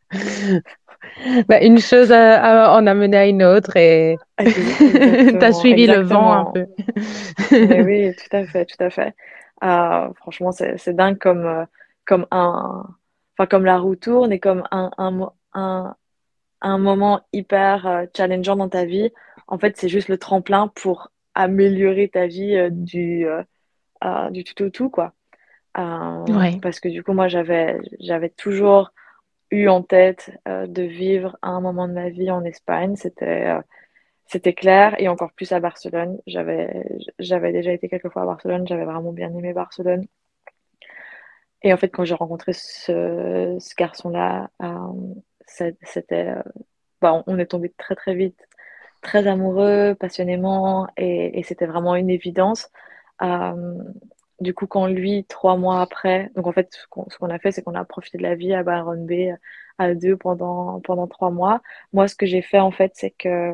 bah, 1.47 1.61
une 1.61 1.79
chose 1.79 2.11
en 2.11 2.87
a 2.87 2.93
mené 2.93 3.17
à 3.17 3.27
une 3.27 3.43
autre 3.43 3.75
et 3.77 4.17
tu 4.39 4.45
as 5.41 5.53
suivi 5.53 5.87
le 5.87 6.01
vent 6.01 6.33
un 6.33 6.45
peu. 6.51 6.65
oui, 7.51 8.13
tout 8.29 8.35
à 8.35 8.45
fait, 8.45 8.65
tout 8.65 8.83
à 8.83 8.89
fait. 8.89 9.15
franchement, 9.61 10.51
c'est 10.51 10.95
dingue 10.95 11.17
comme, 11.17 11.65
comme 12.05 12.27
un, 12.31 12.85
enfin 13.37 13.47
comme 13.47 13.65
la 13.65 13.77
roue 13.77 13.95
tourne 13.95 14.31
et 14.31 14.39
comme 14.39 14.63
un, 14.71 14.91
un, 14.97 15.31
un, 15.53 15.95
un 16.63 16.77
moment 16.77 17.21
hyper 17.33 17.85
euh, 17.85 18.05
challengeant 18.15 18.55
dans 18.55 18.69
ta 18.69 18.85
vie, 18.85 19.11
en 19.47 19.59
fait, 19.59 19.77
c'est 19.77 19.89
juste 19.89 20.07
le 20.07 20.17
tremplin 20.17 20.69
pour 20.69 21.11
améliorer 21.35 22.07
ta 22.07 22.25
vie 22.25 22.55
euh, 22.55 22.69
du, 22.71 23.27
euh, 23.27 24.29
du 24.31 24.43
tout 24.43 24.63
au 24.63 24.69
tout, 24.69 24.89
quoi. 24.89 25.13
Parce 25.73 26.79
que 26.79 26.87
du 26.87 27.03
coup, 27.03 27.13
moi, 27.13 27.27
j'avais, 27.27 27.79
j'avais 27.99 28.29
toujours 28.29 28.91
eu 29.53 29.69
en 29.69 29.83
tête 29.83 30.31
de 30.45 30.81
vivre 30.81 31.37
un 31.41 31.61
moment 31.61 31.87
de 31.87 31.93
ma 31.93 32.09
vie 32.09 32.31
en 32.31 32.43
Espagne. 32.43 32.95
C'était, 32.95 33.53
c'était 34.25 34.53
clair 34.53 34.95
et 34.99 35.07
encore 35.07 35.31
plus 35.33 35.51
à 35.51 35.59
Barcelone. 35.59 36.19
J'avais, 36.27 36.83
déjà 37.19 37.71
été 37.71 37.87
quelques 37.89 38.09
fois 38.09 38.23
à 38.23 38.25
Barcelone. 38.25 38.67
J'avais 38.67 38.85
vraiment 38.85 39.13
bien 39.13 39.29
aimé 39.35 39.53
Barcelone. 39.53 40.05
Et 41.61 41.73
en 41.73 41.77
fait, 41.77 41.89
quand 41.89 42.03
j'ai 42.03 42.15
rencontré 42.15 42.53
ce, 42.53 43.57
garçon-là, 43.77 44.49
c'était, 45.45 46.29
euh, 46.29 46.41
bah, 47.01 47.23
on 47.27 47.39
est 47.39 47.45
tombé 47.45 47.69
très 47.77 47.95
très 47.95 48.15
vite, 48.15 48.47
très 49.01 49.27
amoureux, 49.27 49.95
passionnément, 49.99 50.87
et, 50.97 51.41
c'était 51.43 51.65
vraiment 51.65 51.95
une 51.95 52.09
évidence. 52.09 52.69
Euh, 54.41 54.43
du 54.43 54.53
coup, 54.53 54.67
quand 54.67 54.87
lui, 54.87 55.25
trois 55.25 55.57
mois 55.57 55.81
après, 55.81 56.31
donc 56.35 56.47
en 56.47 56.51
fait, 56.51 56.73
ce 56.73 56.87
qu'on 56.87 57.29
a 57.29 57.39
fait, 57.39 57.51
c'est 57.51 57.61
qu'on 57.63 57.75
a 57.75 57.85
profité 57.85 58.17
de 58.17 58.23
la 58.23 58.35
vie 58.35 58.53
à 58.53 58.63
Byron 58.63 59.05
Bay 59.05 59.35
à 59.77 59.93
deux 59.95 60.17
pendant, 60.17 60.79
pendant 60.81 61.07
trois 61.07 61.31
mois. 61.31 61.61
Moi, 61.93 62.07
ce 62.07 62.15
que 62.15 62.25
j'ai 62.25 62.41
fait, 62.41 62.59
en 62.59 62.71
fait, 62.71 62.91
c'est 62.95 63.11
que, 63.11 63.53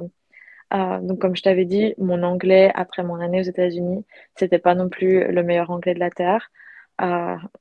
euh, 0.74 1.00
donc 1.02 1.20
comme 1.20 1.36
je 1.36 1.44
t'avais 1.44 1.66
dit, 1.66 1.94
mon 1.98 2.24
anglais, 2.24 2.72
après 2.76 3.04
mon 3.04 3.20
année 3.20 3.40
aux 3.42 3.44
États-Unis, 3.44 4.06
c'était 4.36 4.60
pas 4.60 4.76
non 4.76 4.90
plus 4.90 5.32
le 5.32 5.44
meilleur 5.44 5.72
anglais 5.72 5.94
de 5.94 6.00
la 6.00 6.12
Terre. 6.12 6.52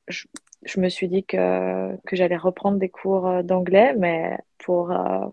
je, 0.09 0.27
je 0.65 0.81
me 0.81 0.89
suis 0.89 1.09
dit 1.09 1.25
que, 1.25 1.97
que 2.07 2.17
j'allais 2.17 2.37
reprendre 2.37 2.79
des 2.79 2.89
cours 2.89 3.27
euh, 3.29 3.43
d'anglais, 3.43 3.95
mais 3.97 4.39
pour, 4.59 4.91
euh, 4.93 5.27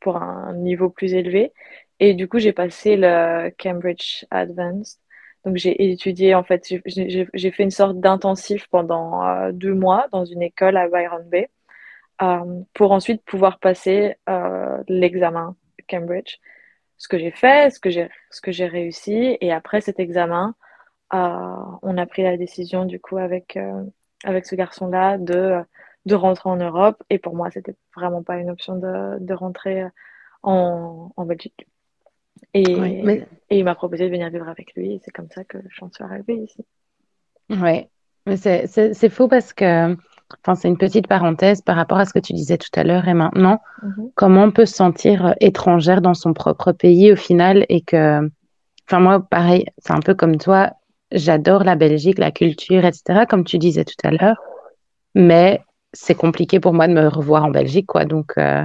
pour 0.00 0.16
un 0.16 0.54
niveau 0.54 0.90
plus 0.90 1.14
élevé. 1.14 1.52
Et 2.00 2.14
du 2.14 2.28
coup, 2.28 2.38
j'ai 2.38 2.52
passé 2.52 2.96
le 2.96 3.50
Cambridge 3.58 4.24
Advanced. 4.30 4.98
Donc, 5.44 5.56
j'ai 5.56 5.90
étudié, 5.90 6.34
en 6.34 6.42
fait, 6.44 6.66
j'ai 6.86 7.50
fait 7.50 7.62
une 7.62 7.70
sorte 7.70 7.98
d'intensif 7.98 8.66
pendant 8.68 9.26
euh, 9.26 9.52
deux 9.52 9.74
mois 9.74 10.06
dans 10.12 10.24
une 10.24 10.42
école 10.42 10.76
à 10.76 10.88
Byron 10.88 11.24
Bay 11.28 11.48
pour 12.74 12.92
ensuite 12.92 13.24
pouvoir 13.24 13.58
passer 13.58 14.16
l'examen 14.88 15.56
Cambridge. 15.88 16.36
Ce 16.98 17.08
que 17.08 17.18
j'ai 17.18 17.30
fait, 17.30 17.72
ce 17.72 17.80
que 17.80 18.52
j'ai 18.52 18.66
réussi. 18.66 19.38
Et 19.40 19.50
après 19.52 19.80
cet 19.80 19.98
examen, 19.98 20.54
on 21.12 21.96
a 21.96 22.06
pris 22.06 22.22
la 22.22 22.36
décision, 22.36 22.84
du 22.84 23.00
coup, 23.00 23.16
avec 23.16 23.58
avec 24.24 24.44
ce 24.44 24.54
garçon-là 24.54 25.16
de, 25.16 25.60
de 26.04 26.14
rentrer 26.14 26.50
en 26.50 26.56
Europe. 26.56 27.02
Et 27.08 27.18
pour 27.18 27.34
moi, 27.34 27.50
c'était 27.50 27.74
vraiment 27.96 28.22
pas 28.22 28.36
une 28.36 28.50
option 28.50 28.76
de, 28.76 29.18
de 29.18 29.32
rentrer 29.32 29.86
en, 30.42 31.10
en 31.16 31.24
Belgique. 31.24 31.66
Et, 32.54 32.62
et, 32.62 33.58
il 33.58 33.64
m'a 33.64 33.74
proposé 33.74 34.06
de 34.06 34.10
venir 34.10 34.30
vivre 34.30 34.48
avec 34.48 34.74
lui. 34.74 34.94
Et 34.94 35.00
c'est 35.04 35.10
comme 35.10 35.28
ça 35.30 35.44
que 35.44 35.58
j'en 35.68 35.90
suis 35.90 36.04
arrivée 36.04 36.34
ici. 36.34 36.64
Oui, 37.50 37.86
mais 38.26 38.36
c'est 38.36 39.08
faux 39.08 39.28
parce 39.28 39.52
que, 39.52 39.96
enfin, 40.42 40.54
c'est 40.54 40.68
une 40.68 40.78
petite 40.78 41.06
parenthèse 41.06 41.62
par 41.62 41.76
rapport 41.76 41.98
à 41.98 42.04
ce 42.04 42.12
que 42.12 42.18
tu 42.18 42.32
disais 42.32 42.58
tout 42.58 42.70
à 42.74 42.84
l'heure 42.84 43.08
et 43.08 43.14
maintenant. 43.14 43.60
Mm-hmm. 43.82 44.10
Comment 44.14 44.44
on 44.44 44.50
peut 44.50 44.66
se 44.66 44.74
sentir 44.74 45.34
étrangère 45.40 46.00
dans 46.00 46.14
son 46.14 46.32
propre 46.32 46.72
pays 46.72 47.12
au 47.12 47.16
final 47.16 47.66
et 47.68 47.80
que, 47.80 48.28
enfin, 48.88 49.00
moi, 49.00 49.20
pareil, 49.20 49.66
c'est 49.78 49.92
un 49.92 50.00
peu 50.00 50.14
comme 50.14 50.38
toi, 50.38 50.72
j'adore 51.12 51.64
la 51.64 51.76
Belgique, 51.76 52.18
la 52.18 52.30
culture, 52.30 52.84
etc., 52.84 53.24
comme 53.28 53.44
tu 53.44 53.58
disais 53.58 53.84
tout 53.84 53.94
à 54.04 54.10
l'heure. 54.10 54.36
Mais 55.14 55.60
c'est 55.92 56.14
compliqué 56.14 56.60
pour 56.60 56.72
moi 56.72 56.86
de 56.86 56.92
me 56.92 57.08
revoir 57.08 57.44
en 57.44 57.50
Belgique, 57.50 57.86
quoi. 57.86 58.04
Donc, 58.04 58.32
euh, 58.38 58.64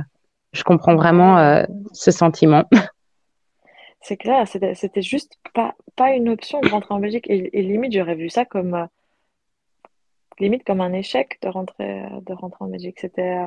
je 0.54 0.64
comprends 0.64 0.96
vraiment 0.96 1.38
euh, 1.38 1.64
ce 1.94 2.12
sentiment. 2.12 2.66
C'est 4.08 4.18
clair, 4.18 4.48
c'était 4.48 5.02
juste 5.02 5.40
pas, 5.56 5.76
pas 5.96 6.12
une 6.14 6.30
option 6.30 6.62
de 6.62 6.70
rentrer 6.70 6.94
en 6.94 7.00
Belgique. 7.00 7.26
Et, 7.28 7.62
limite, 7.64 7.92
j'aurais 7.94 8.14
vu 8.14 8.30
ça 8.30 8.46
comme 8.46 8.76
euh, 8.76 8.86
limite 10.40 10.64
comme 10.64 10.80
un 10.82 10.94
échec 10.94 11.40
de 11.42 11.48
rentrer, 11.50 12.04
de 12.22 12.34
rentrer 12.34 12.66
en 12.66 12.68
Belgique. 12.68 13.00
C'était 13.00 13.40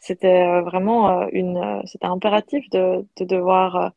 c'était 0.00 0.60
vraiment 0.62 1.28
une 1.28 1.82
impératif 2.02 2.70
de, 2.70 3.06
de 3.18 3.24
devoir 3.24 3.92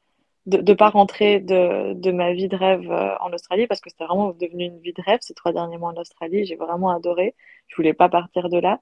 de 0.48 0.58
ne 0.58 0.74
pas 0.74 0.90
rentrer 0.90 1.40
de, 1.40 1.94
de, 1.94 2.12
ma 2.12 2.34
vie 2.34 2.50
de 2.50 2.58
rêve 2.58 2.92
euh, 2.92 3.16
en 3.20 3.32
Australie 3.34 3.68
parce 3.68 3.80
que 3.82 3.90
c'était 3.90 4.06
vraiment 4.06 4.32
devenu 4.34 4.66
une 4.66 4.80
vie 4.80 4.94
de 4.94 5.02
rêve 5.04 5.20
ces 5.22 5.34
trois 5.34 5.54
derniers 5.54 5.78
mois 5.78 5.92
en 5.92 5.98
Australie. 5.98 6.46
J'ai 6.46 6.58
vraiment 6.58 6.90
adoré. 6.90 7.36
Je 7.68 7.76
voulais 7.78 7.94
pas 7.94 8.10
partir 8.10 8.50
de 8.50 8.60
là. 8.60 8.82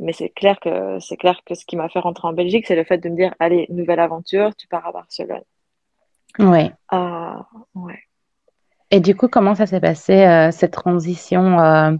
Mais 0.00 0.12
c'est 0.12 0.30
clair 0.30 0.58
c'est 1.00 1.16
clair 1.16 1.40
que 1.46 1.54
ce 1.54 1.64
qui 1.66 1.76
m'a 1.76 1.88
fait 1.88 2.00
rentrer 2.00 2.28
en 2.28 2.34
Belgique, 2.34 2.66
c'est 2.66 2.76
le 2.76 2.84
fait 2.84 2.98
de 2.98 3.08
me 3.08 3.16
dire 3.16 3.34
allez, 3.38 3.66
nouvelle 3.70 4.00
aventure, 4.00 4.54
tu 4.56 4.68
pars 4.68 4.86
à 4.86 4.92
Barcelone. 4.92 5.44
Ouais. 6.38 6.72
Euh, 6.92 7.42
ouais. 7.74 8.00
Et 8.90 9.00
du 9.00 9.14
coup, 9.14 9.28
comment 9.28 9.54
ça 9.54 9.66
s'est 9.66 9.80
passé 9.80 10.24
euh, 10.24 10.50
cette 10.50 10.72
transition 10.72 11.98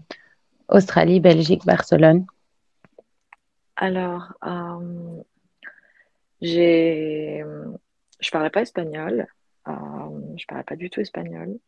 Australie, 0.69 1.21
Belgique, 1.21 1.64
Barcelone? 1.67 2.27
Alors, 3.77 4.33
j'ai 6.41 7.45
je 8.21 8.31
parlais 8.31 8.51
pas 8.51 8.62
espagnol. 8.62 9.27
Euh, 9.69 9.73
je 10.37 10.47
parlais 10.47 10.64
pas 10.64 10.77
du 10.77 10.91
tout 10.91 11.01
espagnol. 11.01 11.59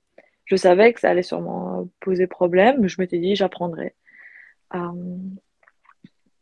Je 0.44 0.57
savais 0.57 0.92
que 0.92 1.01
ça 1.01 1.11
allait 1.11 1.23
sûrement 1.23 1.88
poser 2.01 2.27
problème, 2.27 2.81
mais 2.81 2.88
je 2.88 3.01
m'étais 3.01 3.18
dit 3.18 3.37
j'apprendrai. 3.37 3.94
Euh, 4.75 5.16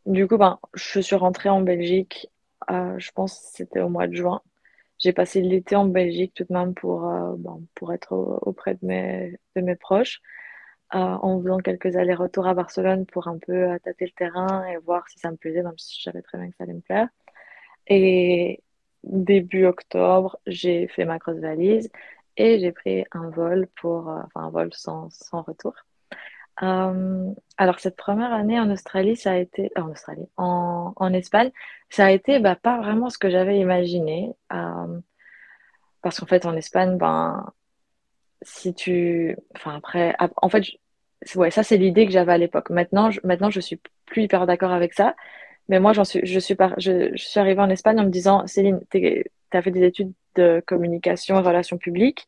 du 0.05 0.27
coup, 0.27 0.37
ben, 0.37 0.59
je 0.73 0.99
suis 0.99 1.15
rentrée 1.15 1.49
en 1.49 1.61
Belgique, 1.61 2.29
euh, 2.71 2.97
je 2.97 3.11
pense 3.11 3.39
que 3.39 3.57
c'était 3.57 3.81
au 3.81 3.89
mois 3.89 4.07
de 4.07 4.15
juin. 4.15 4.41
J'ai 4.99 5.13
passé 5.13 5.41
l'été 5.41 5.75
en 5.75 5.85
Belgique 5.85 6.33
tout 6.35 6.43
de 6.43 6.53
même 6.53 6.73
pour, 6.73 7.09
euh, 7.09 7.35
ben, 7.37 7.61
pour 7.75 7.93
être 7.93 8.13
auprès 8.13 8.75
de 8.75 8.79
mes, 8.85 9.37
de 9.55 9.61
mes 9.61 9.75
proches, 9.75 10.21
en 10.91 11.41
faisant 11.41 11.59
quelques 11.59 11.95
allers-retours 11.95 12.47
à 12.47 12.53
Barcelone 12.55 13.05
pour 13.05 13.27
un 13.27 13.37
peu 13.37 13.79
tâter 13.83 14.05
le 14.05 14.11
terrain 14.11 14.65
et 14.67 14.77
voir 14.77 15.07
si 15.09 15.19
ça 15.19 15.31
me 15.31 15.37
plaisait, 15.37 15.63
même 15.63 15.77
si 15.77 15.97
je 15.99 16.03
savais 16.03 16.21
très 16.21 16.37
bien 16.39 16.49
que 16.49 16.55
ça 16.57 16.63
allait 16.63 16.73
me 16.73 16.81
plaire. 16.81 17.09
Et, 17.87 18.61
début 19.03 19.65
octobre, 19.65 20.39
j'ai 20.47 20.87
fait 20.87 21.05
ma 21.05 21.17
grosse 21.17 21.37
valise 21.39 21.89
et 22.37 22.59
j'ai 22.59 22.71
pris 22.71 23.05
un 23.11 23.29
vol 23.29 23.67
pour, 23.75 24.09
euh, 24.09 24.21
enfin 24.25 24.47
un 24.47 24.49
vol 24.49 24.73
sans, 24.73 25.09
sans 25.11 25.41
retour. 25.41 25.73
Euh, 26.61 27.31
alors 27.57 27.79
cette 27.79 27.95
première 27.95 28.33
année 28.33 28.59
en 28.59 28.69
Australie, 28.69 29.15
ça 29.15 29.31
a 29.31 29.37
été, 29.37 29.71
euh, 29.77 29.81
en 29.81 29.91
Australie, 29.91 30.27
en, 30.37 31.13
Espagne, 31.13 31.51
ça 31.89 32.05
a 32.05 32.11
été 32.11 32.39
bah, 32.39 32.55
pas 32.55 32.77
vraiment 32.79 33.09
ce 33.09 33.17
que 33.17 33.29
j'avais 33.29 33.59
imaginé. 33.59 34.33
parce 36.01 36.19
qu'en 36.19 36.25
fait, 36.25 36.45
en 36.45 36.55
Espagne, 36.55 36.97
ben, 36.97 37.51
si 38.41 38.73
tu, 38.73 39.35
enfin 39.55 39.75
après, 39.75 40.15
en 40.37 40.49
fait, 40.49 40.63
ouais, 41.35 41.51
ça 41.51 41.63
c'est 41.63 41.77
l'idée 41.77 42.05
que 42.05 42.11
j'avais 42.11 42.33
à 42.33 42.37
l'époque. 42.37 42.69
Maintenant, 42.69 43.11
je, 43.11 43.19
maintenant, 43.23 43.49
je 43.49 43.59
suis 43.59 43.79
plus 44.05 44.23
hyper 44.23 44.45
d'accord 44.47 44.71
avec 44.71 44.93
ça. 44.93 45.15
Mais 45.69 45.79
moi, 45.79 45.93
suis, 46.03 46.21
je, 46.25 46.39
suis 46.39 46.55
je, 46.77 47.15
suis 47.15 47.39
arrivée 47.39 47.61
en 47.61 47.69
Espagne 47.69 47.99
en 47.99 48.05
me 48.05 48.09
disant, 48.09 48.45
Céline, 48.47 48.81
tu 48.91 49.23
as 49.53 49.61
fait 49.61 49.71
des 49.71 49.83
études 49.83 50.13
de 50.35 50.63
communication 50.65 51.39
et 51.39 51.43
relations 51.43 51.77
publiques. 51.77 52.27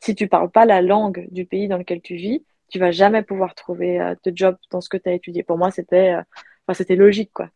Si 0.00 0.14
tu 0.14 0.28
parles 0.28 0.50
pas 0.50 0.66
la 0.66 0.82
langue 0.82 1.26
du 1.30 1.46
pays 1.46 1.68
dans 1.68 1.78
lequel 1.78 2.02
tu 2.02 2.16
vis, 2.16 2.44
tu 2.72 2.78
vas 2.78 2.90
jamais 2.90 3.22
pouvoir 3.22 3.54
trouver 3.54 4.00
euh, 4.00 4.14
de 4.24 4.32
job 4.34 4.56
dans 4.70 4.80
ce 4.80 4.88
que 4.88 4.96
tu 4.96 5.08
as 5.08 5.12
étudié. 5.12 5.42
Pour 5.42 5.58
moi, 5.58 5.70
c'était 5.70 6.14
euh, 6.14 6.96
logique. 6.96 7.30
quoi. 7.32 7.50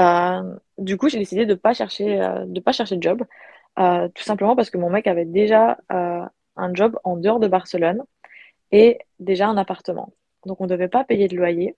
Euh, 0.00 0.56
du 0.78 0.96
coup, 0.96 1.08
j'ai 1.10 1.18
décidé 1.18 1.44
de 1.46 1.54
pas 1.54 1.74
chercher 1.74 2.18
de 2.46 2.60
pas 2.60 2.72
chercher 2.72 2.96
de 2.96 3.02
job, 3.02 3.22
tout 3.76 4.22
simplement 4.22 4.56
parce 4.56 4.70
que 4.70 4.78
mon 4.78 4.90
mec 4.90 5.06
avait 5.06 5.24
déjà 5.26 5.78
un 5.90 6.74
job 6.74 6.98
en 7.04 7.16
dehors 7.16 7.40
de 7.40 7.48
Barcelone 7.48 8.02
et 8.72 8.98
déjà 9.20 9.48
un 9.48 9.56
appartement. 9.56 10.12
Donc, 10.46 10.60
on 10.60 10.66
devait 10.66 10.88
pas 10.88 11.04
payer 11.04 11.28
de 11.28 11.36
loyer. 11.36 11.76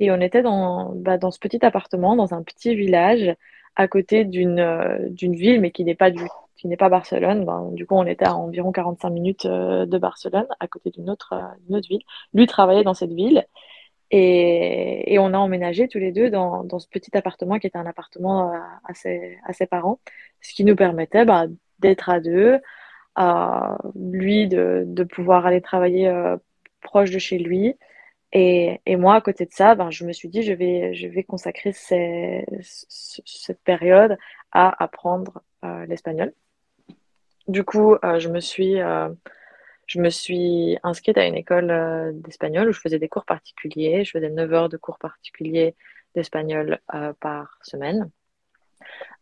Et 0.00 0.10
on 0.10 0.20
était 0.20 0.42
dans, 0.42 0.92
bah, 0.94 1.18
dans 1.18 1.30
ce 1.30 1.38
petit 1.38 1.64
appartement, 1.64 2.16
dans 2.16 2.34
un 2.34 2.42
petit 2.42 2.74
village, 2.74 3.34
à 3.76 3.88
côté 3.88 4.24
d'une 4.24 4.58
euh, 4.58 5.08
ville, 5.20 5.60
mais 5.60 5.70
qui 5.70 5.84
n'est 5.84 5.94
pas, 5.94 6.10
du, 6.10 6.24
qui 6.56 6.66
n'est 6.66 6.76
pas 6.76 6.88
Barcelone. 6.88 7.44
Ben, 7.44 7.70
du 7.72 7.86
coup, 7.86 7.94
on 7.94 8.06
était 8.06 8.26
à 8.26 8.34
environ 8.34 8.72
45 8.72 9.10
minutes 9.10 9.46
euh, 9.46 9.86
de 9.86 9.98
Barcelone, 9.98 10.46
à 10.60 10.66
côté 10.66 10.90
d'une 10.90 11.10
autre, 11.10 11.34
euh, 11.34 11.76
autre 11.76 11.88
ville. 11.88 12.02
Lui 12.34 12.46
travaillait 12.46 12.84
dans 12.84 12.94
cette 12.94 13.12
ville. 13.12 13.46
Et, 14.10 15.14
et, 15.14 15.18
on 15.18 15.34
a 15.34 15.38
emménagé 15.38 15.88
tous 15.88 15.98
les 15.98 16.12
deux 16.12 16.30
dans, 16.30 16.62
dans, 16.64 16.78
ce 16.78 16.88
petit 16.88 17.16
appartement 17.16 17.58
qui 17.58 17.66
était 17.66 17.78
un 17.78 17.86
appartement 17.86 18.52
à, 18.84 18.94
ses, 18.94 19.36
à 19.44 19.52
ses 19.52 19.66
parents, 19.66 19.98
ce 20.40 20.54
qui 20.54 20.64
nous 20.64 20.76
permettait 20.76 21.24
bah, 21.24 21.46
d'être 21.80 22.08
à 22.08 22.20
deux, 22.20 22.60
lui 23.96 24.46
de, 24.46 24.84
de 24.86 25.04
pouvoir 25.04 25.44
aller 25.46 25.60
travailler 25.60 26.08
proche 26.82 27.10
de 27.10 27.18
chez 27.18 27.38
lui 27.38 27.76
Et, 28.38 28.96
moi, 28.96 29.14
à 29.14 29.22
côté 29.22 29.46
de 29.46 29.52
ça, 29.52 29.74
ben, 29.74 29.90
je 29.90 30.04
me 30.04 30.12
suis 30.12 30.28
dit, 30.28 30.42
je 30.42 30.52
vais, 30.52 30.94
je 30.94 31.08
vais 31.08 31.24
consacrer 31.24 31.72
cette 31.72 33.62
période 33.64 34.18
à 34.52 34.84
apprendre 34.84 35.40
euh, 35.64 35.86
l'espagnol. 35.86 36.34
Du 37.48 37.64
coup, 37.64 37.94
euh, 37.94 38.18
je 38.18 38.28
me 38.28 38.40
suis, 38.40 38.78
euh, 38.78 39.08
je 39.86 40.00
me 40.02 40.10
suis 40.10 40.76
inscrite 40.82 41.16
à 41.16 41.24
une 41.24 41.34
école 41.34 42.12
d'espagnol 42.24 42.68
où 42.68 42.72
je 42.72 42.80
faisais 42.80 42.98
des 42.98 43.08
cours 43.08 43.24
particuliers. 43.24 44.04
Je 44.04 44.10
faisais 44.10 44.28
9 44.28 44.52
heures 44.52 44.68
de 44.68 44.76
cours 44.76 44.98
particuliers 44.98 45.74
d'espagnol 46.14 46.78
par 47.20 47.58
semaine. 47.62 48.10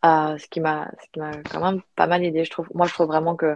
ce 0.02 0.48
qui 0.48 0.58
m'a 0.58 0.90
quand 1.14 1.60
même 1.60 1.82
pas 1.94 2.08
mal 2.08 2.24
aidé. 2.24 2.44
Je 2.44 2.50
trouve, 2.50 2.68
moi, 2.74 2.88
je 2.88 2.94
trouve 2.94 3.06
vraiment 3.06 3.36
que 3.36 3.54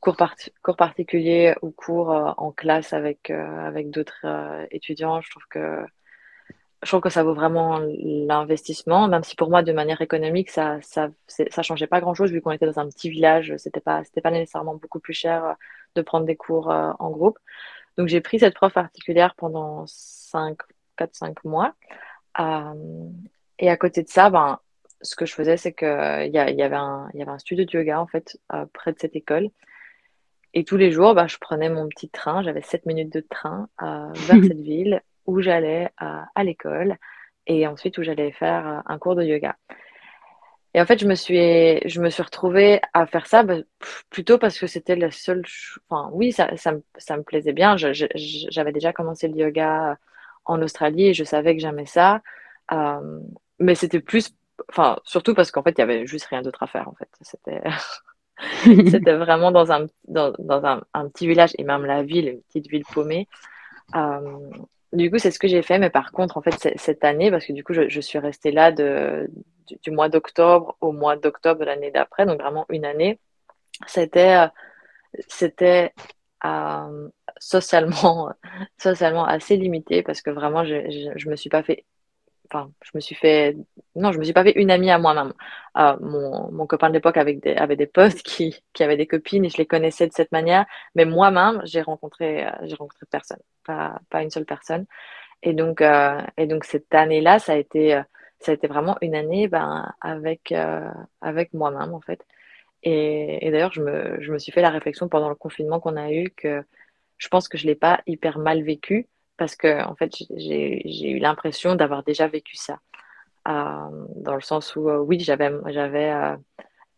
cours, 0.00 0.16
cours 0.62 0.76
particuliers 0.76 1.54
ou 1.62 1.70
cours 1.70 2.10
en 2.10 2.52
classe 2.52 2.92
avec, 2.92 3.30
avec 3.30 3.90
d'autres 3.90 4.26
étudiants, 4.70 5.20
je 5.20 5.30
trouve 5.30 5.46
que 5.50 5.84
je 6.82 6.88
trouve 6.88 7.00
que 7.00 7.10
ça 7.10 7.24
vaut 7.24 7.34
vraiment 7.34 7.80
l'investissement, 7.80 9.08
même 9.08 9.24
si 9.24 9.34
pour 9.34 9.50
moi, 9.50 9.62
de 9.62 9.72
manière 9.72 10.00
économique, 10.00 10.50
ça 10.50 10.78
ça, 10.82 11.08
ça 11.26 11.62
changeait 11.62 11.88
pas 11.88 12.00
grand-chose 12.00 12.30
vu 12.30 12.40
qu'on 12.40 12.52
était 12.52 12.66
dans 12.66 12.78
un 12.78 12.88
petit 12.88 13.10
village. 13.10 13.54
C'était 13.58 13.80
pas 13.80 14.02
pas 14.22 14.30
nécessairement 14.30 14.76
beaucoup 14.76 15.00
plus 15.00 15.14
cher 15.14 15.44
euh, 15.44 15.52
de 15.96 16.02
prendre 16.02 16.26
des 16.26 16.36
cours 16.36 16.70
euh, 16.70 16.92
en 17.00 17.10
groupe. 17.10 17.38
Donc 17.96 18.08
j'ai 18.08 18.20
pris 18.20 18.38
cette 18.38 18.54
prof 18.54 18.72
particulière 18.72 19.34
pendant 19.34 19.84
5, 19.88 20.56
4-5 20.98 21.34
mois. 21.44 21.74
Euh, 22.38 22.74
et 23.58 23.70
à 23.70 23.76
côté 23.76 24.04
de 24.04 24.08
ça, 24.08 24.30
ben, 24.30 24.60
ce 25.02 25.16
que 25.16 25.26
je 25.26 25.34
faisais, 25.34 25.56
c'est 25.56 25.72
qu'il 25.72 25.88
y, 25.88 26.38
y, 26.38 26.54
y 26.54 26.62
avait 26.62 26.76
un 26.76 27.38
studio 27.38 27.64
de 27.64 27.70
yoga 27.72 28.00
en 28.00 28.06
fait 28.06 28.38
près 28.72 28.92
de 28.92 28.98
cette 29.00 29.16
école. 29.16 29.50
Et 30.54 30.64
tous 30.64 30.76
les 30.76 30.90
jours, 30.90 31.14
ben, 31.14 31.28
je 31.28 31.38
prenais 31.38 31.68
mon 31.68 31.88
petit 31.88 32.08
train, 32.08 32.42
j'avais 32.42 32.62
7 32.62 32.86
minutes 32.86 33.12
de 33.12 33.20
train 33.20 33.68
vers 33.80 34.14
cette 34.42 34.60
ville 34.60 35.02
où 35.28 35.42
j'allais 35.42 35.90
à, 35.98 36.42
l'école 36.42 36.96
et 37.46 37.66
ensuite 37.66 37.98
où 37.98 38.02
j'allais 38.02 38.32
faire 38.32 38.66
euh, 38.66 38.80
un 38.86 38.98
cours 38.98 39.14
de 39.14 39.22
yoga. 39.22 39.56
Et 40.74 40.80
en 40.80 40.86
fait, 40.86 40.98
je 40.98 41.06
me 41.06 41.14
suis, 41.14 41.80
je 41.88 42.00
me 42.00 42.10
suis 42.10 42.22
retrouvée 42.22 42.80
à 42.92 43.06
faire 43.06 43.26
ça 43.26 43.42
bah, 43.42 43.56
plutôt 44.10 44.38
parce 44.38 44.58
que 44.58 44.66
c'était 44.66 44.96
la 44.96 45.10
seule. 45.10 45.44
Enfin, 45.88 46.10
oui, 46.12 46.32
ça, 46.32 46.56
ça, 46.56 46.72
me, 46.72 46.82
ça 46.96 47.16
me 47.16 47.22
plaisait 47.22 47.52
bien. 47.52 47.76
J'avais 47.76 48.72
déjà 48.72 48.92
commencé 48.92 49.28
le 49.28 49.36
yoga 49.36 49.98
en 50.44 50.60
Australie 50.62 51.08
et 51.08 51.14
je 51.14 51.24
savais 51.24 51.54
que 51.56 51.62
j'aimais 51.62 51.86
ça. 51.86 52.22
Euh, 52.72 53.20
mais 53.58 53.74
c'était 53.74 54.00
plus. 54.00 54.30
Enfin, 54.70 54.98
surtout 55.04 55.34
parce 55.34 55.50
qu'en 55.50 55.62
fait, 55.62 55.72
il 55.72 55.80
y 55.80 55.84
avait 55.84 56.06
juste 56.06 56.26
rien 56.26 56.42
d'autre 56.42 56.62
à 56.62 56.66
faire. 56.66 56.88
En 56.88 56.94
fait, 56.94 57.08
c'était. 57.22 57.62
c'était 58.62 59.14
vraiment 59.14 59.50
dans, 59.50 59.72
un, 59.72 59.86
dans, 60.06 60.32
un, 60.38 60.82
un, 60.94 61.08
petit 61.08 61.26
village 61.26 61.52
et 61.58 61.64
même 61.64 61.84
la 61.84 62.02
ville, 62.02 62.28
une 62.28 62.42
petite 62.42 62.68
ville 62.68 62.84
paumée. 62.92 63.28
Euh, 63.94 64.50
du 64.92 65.10
coup, 65.10 65.18
c'est 65.18 65.30
ce 65.30 65.38
que 65.38 65.48
j'ai 65.48 65.62
fait, 65.62 65.78
mais 65.78 65.90
par 65.90 66.12
contre, 66.12 66.36
en 66.36 66.42
fait, 66.42 66.74
cette 66.76 67.04
année, 67.04 67.30
parce 67.30 67.44
que 67.44 67.52
du 67.52 67.64
coup, 67.64 67.74
je, 67.74 68.00
suis 68.00 68.18
restée 68.18 68.50
là 68.52 68.72
de, 68.72 69.30
du, 69.82 69.90
mois 69.90 70.08
d'octobre 70.08 70.76
au 70.80 70.92
mois 70.92 71.16
d'octobre 71.16 71.60
de 71.60 71.66
l'année 71.66 71.90
d'après, 71.90 72.26
donc 72.26 72.40
vraiment 72.40 72.66
une 72.70 72.84
année, 72.84 73.18
c'était 73.86 74.36
euh, 74.36 74.48
c'était 75.28 75.92
euh, 76.44 77.08
socialement, 77.38 78.32
socialement 78.78 79.24
assez 79.24 79.56
limité 79.56 80.02
parce 80.02 80.22
que 80.22 80.30
vraiment, 80.30 80.64
je 80.64 80.74
ne 80.74 81.30
me 81.30 81.36
suis 81.36 81.50
pas 81.50 81.62
fait 81.62 81.84
enfin, 82.50 82.72
je 82.82 82.90
me 82.94 83.00
suis 83.00 83.14
fait, 83.14 83.56
non, 83.96 84.12
je 84.12 84.18
me 84.18 84.24
suis 84.24 84.32
pas 84.32 84.44
fait 84.44 84.52
une 84.52 84.70
amie 84.70 84.90
à 84.90 84.98
moi-même. 84.98 85.32
Euh, 85.76 85.96
mon, 86.00 86.50
mon, 86.52 86.66
copain 86.66 86.88
de 86.88 86.94
l'époque 86.94 87.16
avait 87.16 87.34
des, 87.34 87.54
avait 87.54 87.76
des 87.76 87.86
potes 87.86 88.22
qui, 88.22 88.62
qui 88.72 88.82
avaient 88.82 88.96
des 88.96 89.06
copines 89.06 89.44
et 89.44 89.50
je 89.50 89.58
les 89.58 89.66
connaissais 89.66 90.06
de 90.06 90.12
cette 90.12 90.32
manière, 90.32 90.66
mais 90.94 91.04
moi-même, 91.04 91.62
j'ai 91.64 91.82
rencontré, 91.82 92.46
euh, 92.46 92.50
j'ai 92.62 92.76
rencontré 92.76 93.06
personne, 93.10 93.40
pas, 93.64 94.00
pas 94.10 94.22
une 94.22 94.30
seule 94.30 94.46
personne. 94.46 94.86
Et 95.42 95.52
donc, 95.54 95.82
euh, 95.82 96.20
et 96.36 96.46
donc 96.46 96.64
cette 96.64 96.94
année-là, 96.94 97.38
ça 97.38 97.52
a 97.52 97.56
été, 97.56 98.02
ça 98.40 98.52
a 98.52 98.54
été 98.54 98.66
vraiment 98.68 98.96
une 99.02 99.14
année, 99.14 99.48
ben, 99.48 99.92
avec, 100.00 100.52
avec 101.20 101.54
moi-même 101.54 101.94
en 101.94 102.00
fait. 102.00 102.24
Et, 102.82 103.46
et 103.46 103.50
d'ailleurs, 103.50 103.72
je 103.72 103.82
me, 103.82 104.20
je 104.20 104.32
me 104.32 104.38
suis 104.38 104.52
fait 104.52 104.62
la 104.62 104.70
réflexion 104.70 105.08
pendant 105.08 105.28
le 105.28 105.34
confinement 105.34 105.80
qu'on 105.80 105.96
a 105.96 106.12
eu 106.12 106.30
que 106.30 106.62
je 107.18 107.28
pense 107.28 107.48
que 107.48 107.58
je 107.58 107.66
l'ai 107.66 107.74
pas 107.74 108.00
hyper 108.06 108.38
mal 108.38 108.62
vécu 108.62 109.08
parce 109.38 109.56
que 109.56 109.82
en 109.84 109.94
fait 109.94 110.12
j'ai 110.36 111.10
eu 111.10 111.18
l'impression 111.18 111.74
d'avoir 111.76 112.02
déjà 112.02 112.28
vécu 112.28 112.56
ça 112.56 112.80
euh, 113.48 114.06
dans 114.16 114.34
le 114.34 114.42
sens 114.42 114.76
où 114.76 114.90
euh, 114.90 114.98
oui 114.98 115.20
j'avais 115.20 115.50
j'avais 115.68 116.12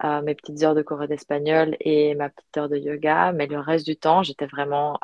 euh, 0.04 0.22
mes 0.22 0.34
petites 0.34 0.62
heures 0.64 0.74
de 0.74 0.82
cours 0.82 1.06
d'espagnol 1.06 1.76
et 1.80 2.14
ma 2.16 2.30
petite 2.30 2.56
heure 2.56 2.68
de 2.68 2.76
yoga 2.76 3.32
mais 3.32 3.46
le 3.46 3.60
reste 3.60 3.86
du 3.86 3.96
temps 3.96 4.22
j'étais 4.22 4.46
vraiment 4.46 4.98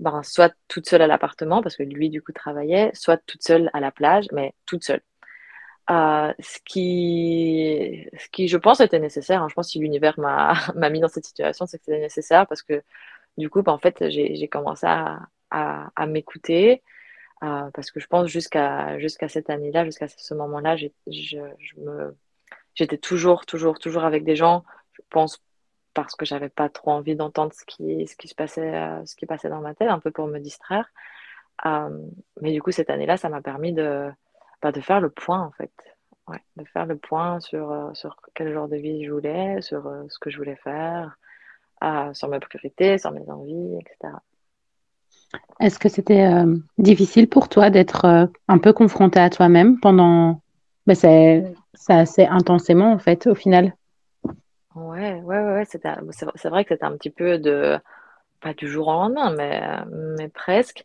ben, 0.00 0.22
soit 0.24 0.52
toute 0.68 0.88
seule 0.88 1.02
à 1.02 1.06
l'appartement 1.06 1.62
parce 1.62 1.76
que 1.76 1.84
lui 1.84 2.10
du 2.10 2.20
coup 2.22 2.32
travaillait 2.32 2.90
soit 2.94 3.18
toute 3.26 3.42
seule 3.42 3.70
à 3.72 3.80
la 3.80 3.92
plage 3.92 4.26
mais 4.32 4.54
toute 4.66 4.84
seule 4.84 5.02
ce 5.88 6.58
qui 6.64 8.08
ce 8.18 8.28
qui 8.30 8.48
je 8.48 8.56
pense 8.56 8.80
était 8.80 8.98
nécessaire 8.98 9.42
hein. 9.42 9.48
je 9.48 9.54
pense 9.54 9.68
que 9.68 9.72
si 9.72 9.78
l'univers 9.78 10.18
m'a 10.18 10.90
mis 10.90 11.00
dans 11.00 11.08
cette 11.08 11.26
situation 11.26 11.66
c'est 11.66 11.78
que 11.78 11.84
c'était 11.84 12.00
nécessaire 12.00 12.46
parce 12.48 12.62
que 12.62 12.82
du 13.38 13.48
coup 13.50 13.62
ben, 13.62 13.72
en 13.72 13.78
fait 13.78 14.10
j'ai 14.10 14.48
commencé 14.48 14.86
à 14.86 15.20
à, 15.52 16.06
m'écouter. 16.06 16.82
Euh, 17.42 17.70
parce 17.74 17.90
que 17.90 18.00
je 18.00 18.06
pense 18.06 18.28
jusqu'à 18.28 18.98
jusqu'à 18.98 19.28
cette 19.28 19.50
année-là, 19.50 19.84
jusqu'à 19.84 20.08
ce 20.08 20.34
moment-là, 20.34 20.76
j'étais 20.76 20.92
toujours, 22.98 23.46
toujours, 23.46 23.78
toujours 23.78 24.04
avec 24.04 24.24
des 24.24 24.36
gens. 24.36 24.64
Je 24.92 25.02
pense 25.10 25.42
parce 25.94 26.14
que 26.14 26.24
j'avais 26.24 26.48
pas 26.48 26.68
trop 26.68 26.92
envie 26.92 27.16
d'entendre 27.16 27.52
ce 27.52 27.64
qui, 27.66 28.06
ce 28.06 28.16
qui 28.16 28.28
se 28.28 28.34
passait, 28.34 28.74
euh, 28.74 29.04
ce 29.04 29.16
qui 29.16 29.26
passait 29.26 29.48
dans 29.48 29.60
ma 29.60 29.74
tête, 29.74 29.88
un 29.88 29.98
peu 29.98 30.10
pour 30.10 30.26
me 30.26 30.38
distraire. 30.38 30.88
Euh, 31.66 31.98
mais 32.40 32.52
du 32.52 32.62
coup, 32.62 32.70
cette 32.70 32.90
année-là, 32.90 33.16
ça 33.16 33.28
m'a 33.28 33.42
permis 33.42 33.72
de, 33.72 34.10
bah, 34.62 34.72
de 34.72 34.80
faire 34.80 35.00
le 35.00 35.10
point, 35.10 35.40
en 35.40 35.52
fait. 35.52 35.72
De 36.56 36.64
faire 36.64 36.86
le 36.86 36.96
point 36.96 37.40
sur, 37.40 37.90
sur 37.94 38.16
quel 38.34 38.54
genre 38.54 38.68
de 38.68 38.76
vie 38.76 39.04
je 39.04 39.10
voulais, 39.10 39.60
sur 39.60 39.82
ce 40.08 40.18
que 40.18 40.30
je 40.30 40.38
voulais 40.38 40.56
faire, 40.56 41.18
sur 42.14 42.28
mes 42.28 42.38
priorités, 42.38 42.96
sur 42.96 43.10
mes 43.10 43.28
envies, 43.28 43.80
etc. 43.80 44.14
Est-ce 45.60 45.78
que 45.78 45.88
c'était 45.88 46.24
euh, 46.24 46.56
difficile 46.78 47.28
pour 47.28 47.48
toi 47.48 47.70
d'être 47.70 48.04
euh, 48.04 48.26
un 48.48 48.58
peu 48.58 48.72
confronté 48.72 49.20
à 49.20 49.30
toi-même 49.30 49.78
pendant 49.78 50.40
ben, 50.86 50.94
c'est, 50.94 51.44
assez 51.88 52.24
intensément 52.24 52.92
en 52.92 52.98
fait 52.98 53.26
au 53.26 53.34
final? 53.34 53.74
Ouais, 54.74 55.14
ouais, 55.20 55.40
ouais, 55.40 55.64
c'est, 55.66 56.48
vrai 56.48 56.64
que 56.64 56.74
c'était 56.74 56.84
un 56.84 56.96
petit 56.96 57.10
peu 57.10 57.38
de, 57.38 57.78
pas 58.40 58.54
du 58.54 58.66
jour 58.66 58.88
au 58.88 58.92
lendemain, 58.92 59.30
mais, 60.16 60.28
presque. 60.30 60.84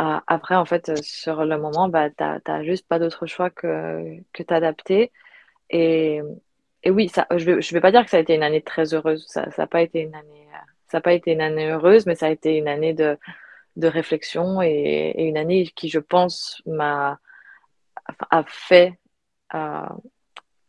Euh, 0.00 0.18
après, 0.26 0.54
en 0.56 0.64
fait, 0.64 1.02
sur 1.02 1.44
le 1.44 1.58
moment, 1.58 1.88
bah, 1.88 2.10
tu 2.10 2.22
n'as 2.22 2.62
juste 2.62 2.86
pas 2.88 2.98
d'autre 2.98 3.26
choix 3.26 3.50
que, 3.50 4.16
que 4.32 4.42
t'adapter. 4.42 5.12
Et, 5.70 6.20
et 6.82 6.90
oui, 6.90 7.08
ça, 7.08 7.26
je 7.36 7.50
ne 7.52 7.72
vais, 7.72 7.80
pas 7.80 7.92
dire 7.92 8.04
que 8.04 8.10
ça 8.10 8.16
a 8.16 8.20
été 8.20 8.34
une 8.34 8.42
année 8.42 8.62
très 8.62 8.92
heureuse. 8.92 9.24
Ça 9.28 9.46
n'a 9.56 9.66
pas 9.66 9.82
été 9.82 10.02
une 10.02 11.40
année 11.40 11.70
heureuse, 11.70 12.06
mais 12.06 12.16
ça 12.16 12.26
a 12.26 12.30
été 12.30 12.56
une 12.56 12.68
année 12.68 12.94
de, 12.94 13.16
de 13.76 13.86
réflexion 13.88 14.62
et, 14.62 15.14
une 15.18 15.36
année 15.36 15.66
qui, 15.74 15.88
je 15.88 15.98
pense, 15.98 16.62
m'a 16.66 17.18
a 18.30 18.42
fait 18.44 18.98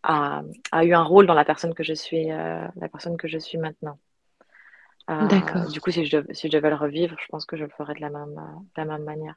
a, 0.04 0.84
eu 0.84 0.93
un 0.93 1.04
rôle 1.04 1.28
dans 1.28 1.34
la 1.34 1.45
personne 1.45 1.74
que 1.74 1.84
je 1.84 1.93
suis, 1.93 2.32
euh, 2.32 2.68
la 2.76 2.89
personne 2.89 3.18
que 3.18 3.28
je 3.28 3.38
suis 3.38 3.58
maintenant. 3.58 3.97
Euh, 5.10 5.28
D'accord. 5.28 5.68
Du 5.68 5.82
coup, 5.82 5.91
si 5.91 6.06
je, 6.06 6.18
si 6.32 6.47
je 6.47 6.52
devais 6.52 6.70
le 6.70 6.76
revivre, 6.76 7.16
je 7.20 7.26
pense 7.30 7.45
que 7.45 7.58
je 7.58 7.64
le 7.64 7.70
ferais 7.70 7.93
de 7.93 8.02
la 8.02 8.10
même, 8.10 8.36
de 8.36 8.78
la 8.78 8.86
même 8.86 9.04
manière. 9.04 9.36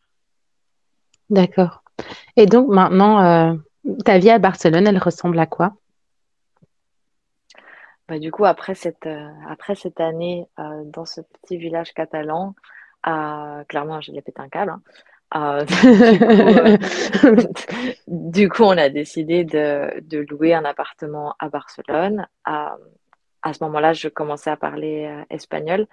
D'accord. 1.31 1.83
Et 2.37 2.47
donc 2.47 2.69
maintenant, 2.69 3.23
euh, 3.23 3.55
ta 4.05 4.19
vie 4.19 4.31
à 4.31 4.39
Barcelone, 4.39 4.87
elle 4.87 4.99
ressemble 4.99 5.39
à 5.39 5.47
quoi? 5.47 5.75
Bah, 8.09 8.19
Du 8.19 8.31
coup, 8.31 8.45
après 8.45 8.75
cette, 8.75 9.09
après 9.49 9.75
cette 9.75 10.01
année 10.01 10.47
dans 10.85 11.07
ce 11.07 11.23
petit 11.23 11.57
village 11.57 11.95
catalan, 11.95 12.55
euh, 13.07 13.65
clairement, 13.65 14.01
j'ai 14.01 14.13
pété 14.21 14.41
un 14.41 14.49
câble. 14.49 14.71
Hein. 14.71 14.83
Euh, 15.37 15.65
euh, 17.25 17.37
du, 18.07 18.49
coup, 18.49 18.63
on 18.63 18.79
a 18.79 18.89
décidé 18.89 19.45
de, 19.45 20.01
de, 20.01 20.19
louer 20.31 20.55
un 20.55 20.65
appartement 20.65 21.35
à 21.39 21.49
Barcelone. 21.49 22.27
à 22.45 22.77
ce 23.53 23.63
moment-là, 23.65 23.93
je 23.93 24.09
commençais 24.09 24.51
à 24.51 24.57
parler 24.57 25.11
espagnol. 25.31 25.87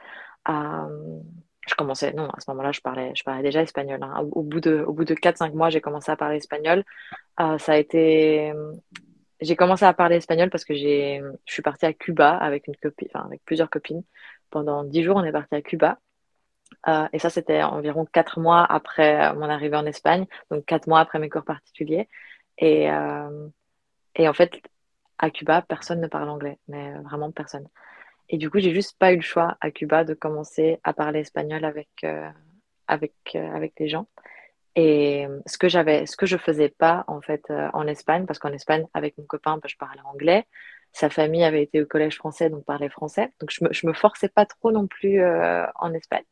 je 0.47 1.75
commençais, 1.77 2.13
non, 2.13 2.29
à 2.29 2.39
ce 2.39 2.49
moment-là, 2.51 2.71
je 2.71 2.81
parlais, 2.81 3.11
je 3.15 3.23
parlais 3.23 3.43
déjà 3.43 3.61
espagnol. 3.61 4.01
Hein. 4.03 4.27
Au, 4.31 4.43
bout 4.43 4.59
de, 4.61 4.83
au 4.87 4.93
bout 4.93 5.05
de 5.05 5.15
4-5 5.15 5.53
mois, 5.53 5.69
j'ai 5.69 5.81
commencé 5.81 6.11
à 6.11 6.15
parler 6.15 6.37
espagnol. 6.37 6.83
ça 7.37 7.73
a 7.73 7.77
été, 7.77 8.53
j'ai 9.41 9.55
commencé 9.55 9.85
à 9.85 9.93
parler 9.93 10.17
espagnol 10.17 10.49
parce 10.49 10.65
que 10.65 10.75
j'ai, 10.75 11.21
je 11.45 11.53
suis 11.53 11.63
partie 11.63 11.85
à 11.85 11.93
Cuba 11.93 12.37
avec 12.37 12.67
une 12.67 12.75
copine, 12.75 13.07
enfin, 13.13 13.25
avec 13.25 13.41
plusieurs 13.43 13.69
copines. 13.69 14.03
Pendant 14.51 14.83
10 14.83 15.03
jours, 15.03 15.15
on 15.17 15.23
est 15.23 15.31
parti 15.31 15.55
à 15.55 15.61
Cuba. 15.61 15.97
Euh, 16.87 17.07
et 17.13 17.19
ça, 17.19 17.29
c'était 17.29 17.61
environ 17.63 18.05
quatre 18.05 18.39
mois 18.39 18.63
après 18.63 19.29
euh, 19.29 19.33
mon 19.35 19.49
arrivée 19.49 19.77
en 19.77 19.85
Espagne, 19.85 20.25
donc 20.49 20.65
quatre 20.65 20.87
mois 20.87 20.99
après 20.99 21.19
mes 21.19 21.29
cours 21.29 21.43
particuliers. 21.43 22.07
Et, 22.57 22.91
euh, 22.91 23.47
et 24.15 24.27
en 24.27 24.33
fait, 24.33 24.61
à 25.19 25.29
Cuba, 25.29 25.61
personne 25.61 26.01
ne 26.01 26.07
parle 26.07 26.29
anglais, 26.29 26.59
mais 26.67 26.93
vraiment 27.01 27.31
personne. 27.31 27.67
Et 28.29 28.37
du 28.37 28.49
coup, 28.49 28.59
j'ai 28.59 28.73
juste 28.73 28.97
pas 28.97 29.13
eu 29.13 29.17
le 29.17 29.21
choix 29.21 29.57
à 29.61 29.71
Cuba 29.71 30.03
de 30.03 30.13
commencer 30.13 30.79
à 30.83 30.93
parler 30.93 31.19
espagnol 31.19 31.65
avec, 31.65 32.05
avec, 32.87 33.13
avec 33.35 33.73
les 33.79 33.89
gens. 33.89 34.07
Et 34.75 35.27
ce 35.45 35.57
que 35.57 35.67
j'avais, 35.67 36.05
ce 36.05 36.15
que 36.15 36.25
je 36.25 36.37
faisais 36.37 36.69
pas 36.69 37.03
en 37.07 37.21
fait 37.21 37.43
en 37.73 37.87
Espagne, 37.87 38.25
parce 38.25 38.39
qu'en 38.39 38.53
Espagne, 38.53 38.87
avec 38.93 39.17
mon 39.17 39.25
copain, 39.25 39.57
bah, 39.57 39.67
je 39.67 39.75
parlais 39.77 40.01
anglais. 40.05 40.47
Sa 40.93 41.09
famille 41.09 41.43
avait 41.43 41.63
été 41.63 41.81
au 41.81 41.85
collège 41.85 42.15
français, 42.17 42.49
donc 42.49 42.65
parlait 42.65 42.89
français. 42.89 43.31
Donc 43.39 43.51
je 43.51 43.63
me, 43.65 43.73
je 43.73 43.85
me 43.85 43.93
forçais 43.93 44.29
pas 44.29 44.45
trop 44.45 44.71
non 44.71 44.87
plus 44.87 45.21
en 45.75 45.93
Espagne. 45.93 46.23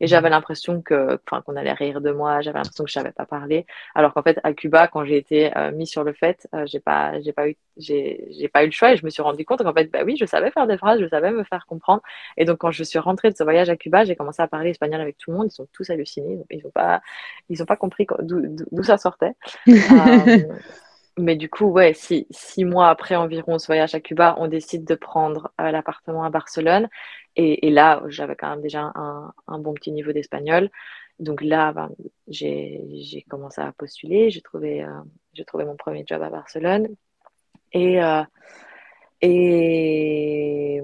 Et 0.00 0.06
j'avais 0.06 0.30
l'impression 0.30 0.80
que, 0.82 1.18
enfin, 1.26 1.42
qu'on 1.42 1.56
allait 1.56 1.72
rire 1.72 2.00
de 2.00 2.10
moi. 2.10 2.40
J'avais 2.40 2.58
l'impression 2.58 2.84
que 2.84 2.90
je 2.90 2.94
savais 2.94 3.12
pas 3.12 3.26
parler. 3.26 3.66
Alors 3.94 4.14
qu'en 4.14 4.22
fait, 4.22 4.38
à 4.44 4.52
Cuba, 4.52 4.88
quand 4.88 5.04
j'ai 5.04 5.16
été 5.16 5.56
euh, 5.56 5.72
mis 5.72 5.86
sur 5.86 6.04
le 6.04 6.12
fait, 6.12 6.48
euh, 6.54 6.64
j'ai 6.66 6.80
pas, 6.80 7.20
j'ai 7.20 7.32
pas 7.32 7.48
eu, 7.48 7.56
j'ai, 7.76 8.26
j'ai 8.38 8.48
pas 8.48 8.62
eu 8.62 8.66
le 8.66 8.72
choix 8.72 8.92
et 8.92 8.96
je 8.96 9.04
me 9.04 9.10
suis 9.10 9.22
rendu 9.22 9.44
compte 9.44 9.62
qu'en 9.62 9.74
fait, 9.74 9.90
bah 9.90 10.00
oui, 10.04 10.16
je 10.18 10.24
savais 10.24 10.50
faire 10.50 10.66
des 10.66 10.78
phrases, 10.78 11.00
je 11.00 11.08
savais 11.08 11.30
me 11.30 11.44
faire 11.44 11.66
comprendre. 11.66 12.02
Et 12.36 12.44
donc, 12.44 12.58
quand 12.58 12.70
je 12.70 12.84
suis 12.84 12.98
rentrée 12.98 13.30
de 13.30 13.36
ce 13.36 13.42
voyage 13.44 13.70
à 13.70 13.76
Cuba, 13.76 14.04
j'ai 14.04 14.16
commencé 14.16 14.42
à 14.42 14.48
parler 14.48 14.70
espagnol 14.70 15.00
avec 15.00 15.18
tout 15.18 15.30
le 15.30 15.36
monde. 15.36 15.48
Ils 15.50 15.54
sont 15.54 15.68
tous 15.72 15.90
hallucinés. 15.90 16.38
Ils 16.50 16.66
ont 16.66 16.70
pas, 16.70 17.00
ils 17.48 17.62
ont 17.62 17.66
pas 17.66 17.76
compris 17.76 18.06
d'où, 18.20 18.40
d'où 18.70 18.82
ça 18.82 18.98
sortait. 18.98 19.32
mais 21.18 21.36
du 21.36 21.50
coup, 21.50 21.66
ouais, 21.66 21.94
six, 21.94 22.26
six 22.30 22.64
mois 22.64 22.88
après 22.88 23.16
environ 23.16 23.58
ce 23.58 23.66
voyage 23.66 23.94
à 23.94 24.00
Cuba, 24.00 24.36
on 24.38 24.48
décide 24.48 24.84
de 24.84 24.94
prendre 24.94 25.52
euh, 25.60 25.70
l'appartement 25.70 26.24
à 26.24 26.30
Barcelone. 26.30 26.88
Et, 27.36 27.70
là, 27.70 28.02
j'avais 28.08 28.34
quand 28.34 28.50
même 28.50 28.62
déjà 28.62 28.92
un, 28.96 29.58
bon 29.60 29.72
petit 29.72 29.92
niveau 29.92 30.12
d'espagnol. 30.12 30.70
Donc 31.20 31.40
là, 31.40 31.72
ben, 31.72 31.88
j'ai 32.26 33.24
commencé 33.28 33.60
à 33.60 33.72
postuler. 33.72 34.30
J'ai 34.30 34.40
trouvé, 34.40 34.82
euh, 34.82 35.44
trouvé 35.46 35.64
mon 35.64 35.76
premier 35.76 36.04
job 36.04 36.20
à 36.20 36.30
Barcelone. 36.30 36.88
Et, 37.72 38.02
euh, 38.02 38.24
et 39.20 40.80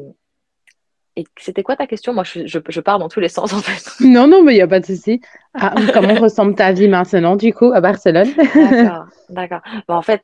et 1.16 1.24
c'était 1.36 1.62
quoi 1.62 1.76
ta 1.76 1.86
question? 1.86 2.12
Moi, 2.12 2.24
je, 2.24 2.46
je, 2.46 2.58
je, 2.68 2.80
pars 2.80 2.98
dans 2.98 3.08
tous 3.08 3.20
les 3.20 3.28
sens, 3.28 3.52
en 3.52 3.60
fait. 3.60 4.04
Non, 4.04 4.26
non, 4.26 4.42
mais 4.42 4.52
il 4.52 4.56
n'y 4.56 4.62
a 4.62 4.66
pas 4.66 4.80
de 4.80 4.86
souci. 4.86 5.20
Ah, 5.54 5.74
comment 5.92 6.14
ressemble 6.20 6.54
ta 6.54 6.72
vie 6.72 6.88
maintenant, 6.88 7.36
du 7.36 7.54
coup, 7.54 7.72
à 7.72 7.80
Barcelone? 7.80 8.28
D'accord, 8.54 9.06
d'accord. 9.28 9.60
Bon, 9.86 9.94
en 9.94 10.02
fait, 10.02 10.22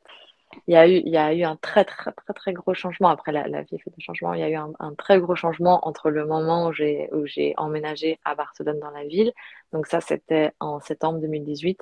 il 0.67 0.73
y, 0.73 0.77
a 0.77 0.87
eu, 0.87 1.01
il 1.05 1.09
y 1.09 1.17
a 1.17 1.33
eu 1.33 1.43
un 1.43 1.55
très, 1.55 1.85
très, 1.85 2.11
très, 2.11 2.33
très 2.33 2.53
gros 2.53 2.73
changement. 2.73 3.07
Après, 3.07 3.31
la, 3.31 3.47
la 3.47 3.61
vie 3.61 3.79
fait 3.79 3.89
des 3.89 4.01
changements. 4.01 4.33
Il 4.33 4.41
y 4.41 4.43
a 4.43 4.49
eu 4.49 4.55
un, 4.55 4.71
un, 4.79 4.93
très 4.93 5.17
gros 5.19 5.35
changement 5.35 5.87
entre 5.87 6.09
le 6.09 6.25
moment 6.25 6.67
où 6.67 6.73
j'ai, 6.73 7.07
où 7.13 7.25
j'ai 7.25 7.53
emménagé 7.55 8.19
à 8.25 8.35
Barcelone 8.35 8.79
dans 8.79 8.91
la 8.91 9.05
ville. 9.05 9.31
Donc 9.71 9.87
ça, 9.87 10.01
c'était 10.01 10.51
en 10.59 10.81
septembre 10.81 11.19
2018 11.19 11.79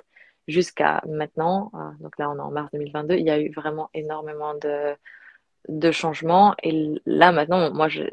jusqu'à 0.47 1.01
maintenant. 1.07 1.71
Donc 1.99 2.17
là, 2.19 2.29
on 2.29 2.37
est 2.37 2.41
en 2.41 2.51
mars 2.51 2.69
2022. 2.73 3.15
Il 3.15 3.25
y 3.25 3.31
a 3.31 3.39
eu 3.39 3.51
vraiment 3.51 3.89
énormément 3.95 4.53
de 4.53 4.95
de 5.67 5.91
changement. 5.91 6.55
Et 6.63 7.01
là, 7.05 7.31
maintenant, 7.31 7.71
moi, 7.73 7.87
j'ai 7.89 8.09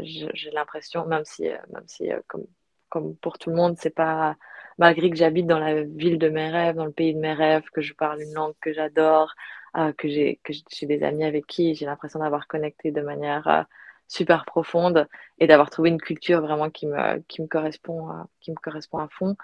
l'impression, 0.53 1.07
même 1.07 1.24
si, 1.24 1.49
euh, 1.49 1.57
même 1.72 1.84
si 1.86 2.11
euh, 2.12 2.20
comme, 2.28 2.47
comme 2.88 3.16
pour 3.16 3.38
tout 3.38 3.51
le 3.51 3.57
monde, 3.57 3.76
c'est 3.78 3.94
pas 3.94 4.36
malgré 4.78 5.11
que 5.11 5.16
j'habite 5.16 5.47
dans 5.47 5.59
la 5.59 5.82
ville 5.84 6.18
de 6.18 6.28
mes 6.28 6.51
rêves, 6.51 6.76
dans 6.76 6.84
le 6.84 6.92
pays 6.92 7.14
de 7.14 7.20
mes 7.20 7.32
rêves, 7.32 7.64
que 7.72 7.80
je 7.80 7.94
parle 7.94 8.20
une 8.22 8.34
langue 8.34 8.55
que 8.61 8.72
j'adore, 8.72 9.34
euh, 9.76 9.92
que 9.92 10.09
j'ai 10.09 10.38
des 10.82 11.03
amis 11.03 11.24
avec 11.24 11.47
qui 11.47 11.74
j'ai 11.74 11.86
l'impression 11.86 12.20
d'avoir 12.20 12.47
connecté 12.47 12.90
de 12.92 13.01
manière 13.01 13.66
super 14.09 14.44
profonde 14.44 15.09
et 15.38 15.47
d'avoir 15.47 15.70
trouvé 15.70 15.90
une 15.90 16.01
culture 16.01 16.40
vraiment 16.40 16.70
qui 16.70 16.86
me 16.86 17.18
qui 17.28 17.42
me 17.42 17.47
correspond 17.49 18.09
qui 18.40 18.51
me 18.53 18.57
correspond 18.57 18.99
à 18.99 19.09
fond. 19.09 19.36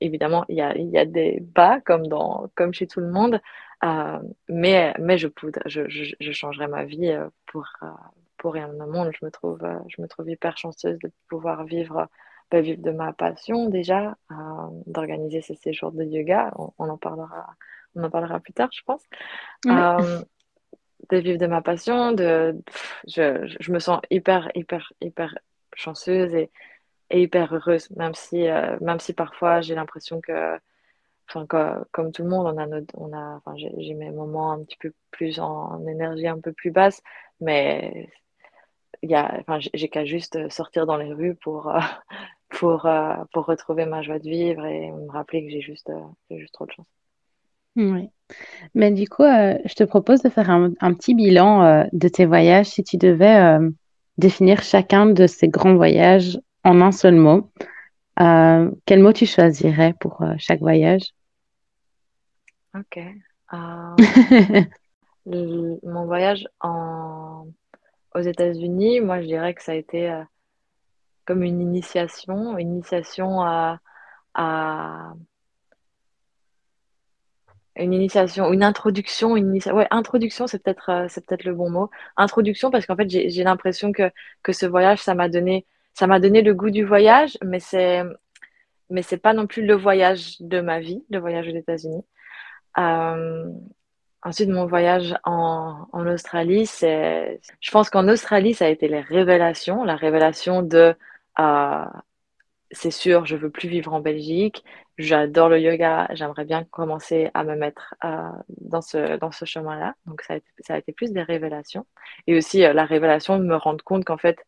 Évidemment, 0.00 0.44
il 0.48 0.56
y 0.56 0.62
a 0.62 0.76
il 0.76 0.88
y 0.90 0.98
a 0.98 1.04
des 1.04 1.40
bas 1.40 1.80
comme 1.80 2.06
dans 2.06 2.50
comme 2.54 2.72
chez 2.74 2.86
tout 2.86 3.00
le 3.00 3.10
monde, 3.10 3.40
euh, 3.84 4.18
mais, 4.48 4.94
mais 4.98 5.18
je, 5.18 5.28
je, 5.66 5.88
je, 5.88 6.14
je, 6.18 6.32
changerai 6.32 6.66
ma 6.66 6.84
vie 6.84 7.08
euh, 7.08 7.28
pour, 7.46 7.66
euh, 7.82 7.86
pour 8.38 8.54
rien 8.54 8.68
au 8.68 8.86
monde. 8.86 9.10
Je 9.18 9.24
me, 9.24 9.30
trouve, 9.30 9.60
je 9.88 10.00
me 10.00 10.08
trouve 10.08 10.30
hyper 10.30 10.56
chanceuse 10.56 10.98
de 10.98 11.10
pouvoir 11.28 11.64
vivre, 11.64 12.08
bah, 12.50 12.60
vivre 12.60 12.80
de 12.80 12.90
ma 12.90 13.12
passion 13.12 13.68
déjà, 13.68 14.16
d'organiser 14.86 15.42
ces 15.42 15.56
séjours 15.56 15.92
de 15.92 16.04
yoga. 16.04 16.52
On, 16.56 16.72
on, 16.78 16.88
en 16.88 16.96
parlera, 16.96 17.54
on 17.94 18.04
en 18.04 18.10
parlera 18.10 18.40
plus 18.40 18.54
tard, 18.54 18.70
je 18.72 18.82
pense. 18.84 19.02
Oui. 19.66 19.72
de 21.10 21.18
vivre 21.18 21.38
de 21.38 21.46
ma 21.46 21.60
passion, 21.60 22.12
de, 22.12 22.56
je, 23.06 23.46
je, 23.60 23.72
me 23.72 23.78
sens 23.78 24.00
hyper, 24.10 24.50
hyper, 24.54 24.92
hyper 25.00 25.38
chanceuse 25.74 26.34
et, 26.34 26.50
et 27.10 27.22
hyper 27.22 27.54
heureuse, 27.54 27.90
même 27.90 28.14
si, 28.14 28.46
même 28.80 29.00
si 29.00 29.12
parfois 29.12 29.60
j'ai 29.60 29.74
l'impression 29.74 30.20
que 30.20 30.58
enfin, 31.28 31.46
comme, 31.92 32.12
tout 32.12 32.22
le 32.22 32.28
monde, 32.28 32.46
on 32.46 32.58
a, 32.58 32.66
notre, 32.66 32.94
on 32.98 33.12
a 33.12 33.40
j'ai 33.56 33.94
mes 33.94 34.10
moments 34.10 34.52
un 34.52 34.64
petit 34.64 34.76
peu 34.78 34.92
plus 35.10 35.40
en, 35.40 35.86
énergie 35.86 36.28
un 36.28 36.40
peu 36.40 36.52
plus 36.52 36.70
basse, 36.70 37.02
mais 37.40 38.08
y 39.02 39.14
a, 39.14 39.36
enfin, 39.40 39.58
j'ai 39.60 39.88
qu'à 39.88 40.04
juste 40.04 40.48
sortir 40.50 40.86
dans 40.86 40.96
les 40.96 41.12
rues 41.12 41.34
pour, 41.36 41.68
euh, 41.68 41.80
pour, 42.50 42.86
euh, 42.86 43.14
pour 43.32 43.46
retrouver 43.46 43.86
ma 43.86 44.02
joie 44.02 44.18
de 44.18 44.28
vivre 44.28 44.64
et 44.64 44.90
me 44.92 45.10
rappeler 45.10 45.44
que 45.44 45.50
j'ai 45.50 45.62
juste, 45.62 45.90
euh, 45.90 46.36
juste 46.36 46.54
trop 46.54 46.66
de 46.66 46.72
chance. 46.72 46.86
Oui. 47.76 48.08
Mais 48.74 48.90
du 48.90 49.08
coup, 49.08 49.22
euh, 49.22 49.58
je 49.66 49.74
te 49.74 49.84
propose 49.84 50.22
de 50.22 50.30
faire 50.30 50.50
un, 50.50 50.70
petit 50.94 51.14
bilan 51.14 51.62
euh, 51.62 51.84
de 51.92 52.08
tes 52.08 52.24
voyages. 52.24 52.66
Si 52.66 52.82
tu 52.82 52.96
devais 52.96 53.36
euh, 53.36 53.70
définir 54.18 54.62
chacun 54.62 55.06
de 55.06 55.26
ces 55.26 55.48
grands 55.48 55.76
voyages 55.76 56.38
en 56.66 56.80
un 56.80 56.92
seul 56.92 57.14
mot, 57.14 57.50
quel 58.16 59.00
mot 59.00 59.12
tu 59.12 59.24
choisirais 59.24 59.94
pour 60.00 60.22
chaque 60.38 60.60
voyage? 60.60 61.12
Ok. 62.74 62.98
Euh, 63.52 63.96
le, 65.26 65.78
mon 65.82 66.06
voyage 66.06 66.46
en, 66.60 67.46
aux 68.14 68.20
États-Unis, 68.20 69.00
moi, 69.00 69.20
je 69.20 69.26
dirais 69.26 69.54
que 69.54 69.62
ça 69.62 69.72
a 69.72 69.76
été 69.76 70.10
euh, 70.10 70.22
comme 71.24 71.42
une 71.42 71.60
initiation, 71.60 72.58
une 72.58 72.74
initiation 72.74 73.42
à, 73.42 73.80
à 74.34 75.12
une 77.76 77.92
initiation, 77.92 78.52
une 78.52 78.64
introduction, 78.64 79.36
une 79.36 79.48
initia... 79.48 79.74
ouais, 79.74 79.86
introduction, 79.90 80.46
c'est 80.46 80.62
peut-être 80.62 80.90
euh, 80.90 81.06
c'est 81.08 81.24
peut-être 81.24 81.44
le 81.44 81.54
bon 81.54 81.70
mot. 81.70 81.90
Introduction 82.16 82.70
parce 82.70 82.86
qu'en 82.86 82.96
fait, 82.96 83.08
j'ai 83.08 83.44
l'impression 83.44 83.92
que 83.92 84.10
que 84.42 84.52
ce 84.52 84.66
voyage, 84.66 85.00
ça 85.00 85.14
m'a 85.14 85.28
donné 85.28 85.66
ça 85.96 86.06
m'a 86.06 86.20
donné 86.20 86.42
le 86.42 86.54
goût 86.54 86.70
du 86.70 86.84
voyage, 86.84 87.38
mais 87.42 87.58
c'est 87.58 88.02
mais 88.90 89.02
c'est 89.02 89.16
pas 89.16 89.32
non 89.32 89.46
plus 89.46 89.64
le 89.64 89.74
voyage 89.74 90.36
de 90.40 90.60
ma 90.60 90.78
vie, 90.78 91.02
le 91.10 91.18
voyage 91.18 91.48
aux 91.48 91.56
États-Unis. 91.56 92.04
Euh, 92.78 93.50
ensuite, 94.22 94.50
mon 94.50 94.66
voyage 94.66 95.16
en, 95.24 95.86
Australie, 95.92 96.66
c'est, 96.66 97.40
je 97.60 97.70
pense 97.70 97.90
qu'en 97.90 98.08
Australie, 98.08 98.54
ça 98.54 98.66
a 98.66 98.68
été 98.68 98.88
les 98.88 99.00
révélations, 99.00 99.84
la 99.84 99.96
révélation 99.96 100.62
de, 100.62 100.94
euh, 101.40 101.84
c'est 102.70 102.90
sûr, 102.90 103.24
je 103.26 103.36
veux 103.36 103.50
plus 103.50 103.68
vivre 103.68 103.92
en 103.94 104.00
Belgique, 104.00 104.64
j'adore 104.98 105.48
le 105.48 105.60
yoga, 105.60 106.08
j'aimerais 106.12 106.44
bien 106.44 106.64
commencer 106.64 107.30
à 107.34 107.42
me 107.42 107.56
mettre 107.56 107.94
euh, 108.04 108.30
dans 108.60 108.82
ce, 108.82 109.16
dans 109.16 109.32
ce 109.32 109.46
chemin-là. 109.46 109.94
Donc, 110.06 110.22
ça 110.22 110.34
a, 110.68 110.78
été, 110.78 110.92
plus 110.92 111.12
des 111.12 111.22
révélations. 111.22 111.86
Et 112.26 112.36
aussi 112.36 112.60
la 112.60 112.84
révélation 112.84 113.38
de 113.38 113.44
me 113.44 113.56
rendre 113.56 113.82
compte 113.82 114.04
qu'en 114.04 114.18
fait, 114.18 114.38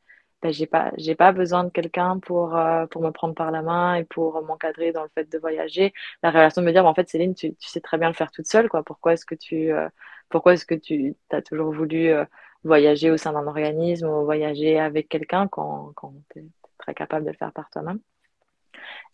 ben, 0.43 0.53
j'ai 0.53 0.66
pas 0.66 0.93
j'ai 0.97 1.16
pas 1.16 1.32
besoin 1.32 1.64
de 1.64 1.70
quelqu'un 1.70 2.18
pour 2.20 2.57
euh, 2.57 2.86
pour 2.86 3.03
me 3.03 3.11
prendre 3.11 3.34
par 3.34 3.51
la 3.51 3.62
main 3.62 3.97
et 3.97 4.05
pour 4.05 4.41
m'encadrer 4.45 4.93
dans 4.93 5.03
le 5.03 5.09
fait 5.14 5.24
de 5.30 5.39
voyager. 5.39 5.93
La 6.22 6.30
relation 6.30 6.62
de 6.62 6.66
me 6.66 6.72
dire 6.72 6.84
ben, 6.84 6.91
en 6.91 6.95
fait 6.95 7.09
Céline 7.09 7.34
tu, 7.34 7.57
sais 7.59 7.80
très 7.80 7.99
bien 7.99 8.09
le 8.09 8.14
faire 8.14 8.30
toute 8.30 8.47
seule 8.47 8.68
quoi. 8.68 8.84
Pourquoi 8.84 9.14
est-ce 9.14 9.26
que 9.26 9.34
tu 9.34 9.72
euh, 9.72 9.89
pourquoi 10.28 10.55
est-ce 10.55 10.66
que 10.66 10.76
tu 10.76 11.16
as 11.30 11.43
toujours 11.43 11.72
voulu 11.72 12.09
euh, 12.09 12.24
voyager 12.62 13.11
au 13.11 13.16
sein 13.16 13.32
d'un 13.32 13.47
organisme 13.49 14.07
ou 14.09 14.24
voyager 14.24 14.78
avec 14.78 15.09
quelqu'un 15.09 15.49
quand 15.49 15.93
quand 15.97 16.14
tu 16.30 16.41
es 16.41 16.45
très 16.78 16.95
capable 16.95 17.24
de 17.24 17.30
le 17.30 17.36
faire 17.36 17.53
par 17.53 17.68
toi-même? 17.70 18.01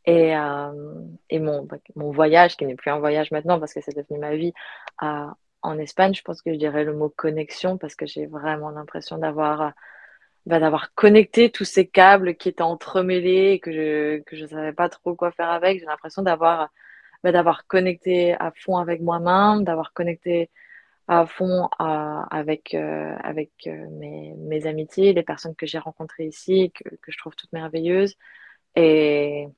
Et, 0.07 0.33
et 1.31 1.39
mon, 1.39 1.67
mon 1.97 2.11
voyage, 2.11 2.59
qui 2.59 2.67
n'est 2.67 2.75
plus 2.75 2.91
un 2.91 2.99
voyage 2.99 3.31
maintenant 3.31 3.59
parce 3.59 3.73
que 3.73 3.81
c'est 3.81 3.97
devenu 3.97 4.19
ma 4.19 4.37
vie, 4.37 4.53
en 5.01 5.79
Espagne, 5.79 6.13
je 6.13 6.23
pense 6.23 6.43
que 6.43 6.53
je 6.53 6.59
dirais 6.59 6.85
le 6.85 6.95
mot 6.95 7.09
connexion 7.09 7.79
parce 7.79 7.95
que 7.97 8.05
j'ai 8.05 8.27
vraiment 8.27 8.69
l'impression 8.71 9.17
d'avoir 9.17 9.73
bah, 10.47 10.61
d'avoir 10.61 10.95
connecté 10.95 11.51
tous 11.51 11.65
ces 11.65 11.87
câbles 11.87 12.37
qui 12.37 12.49
étaient 12.51 12.63
entremêlés 12.63 13.53
et 13.53 13.61
que 13.61 13.73
je 13.73 14.21
que 14.25 14.37
je 14.37 14.47
savais 14.47 14.73
pas 14.73 14.89
trop 14.89 15.15
quoi 15.15 15.33
faire 15.33 15.51
avec. 15.51 15.81
J'ai 15.81 15.87
l'impression 15.87 16.23
d'avoir 16.23 16.71
bah, 17.23 17.33
d'avoir 17.33 17.67
connecté 17.67 18.35
à 18.35 18.53
fond 18.53 18.77
avec 18.79 19.01
moi-même, 19.03 19.65
d'avoir 19.65 19.93
connecté 19.93 20.51
à 21.09 21.27
fond 21.27 21.69
avec 21.79 22.75
euh, 22.75 23.17
avec 23.23 23.53
euh, 23.67 23.89
mes, 23.93 24.35
mes 24.37 24.67
amitiés, 24.67 25.13
les 25.15 25.23
personnes 25.23 25.55
que 25.57 25.67
j'ai 25.67 25.79
rencontrées 25.79 26.27
ici, 26.27 26.73
que, 26.75 26.89
que 26.97 27.13
je 27.13 27.19
trouve 27.19 27.35
toutes 27.37 27.53
merveilleuses. 27.53 28.17
Et, 28.77 29.49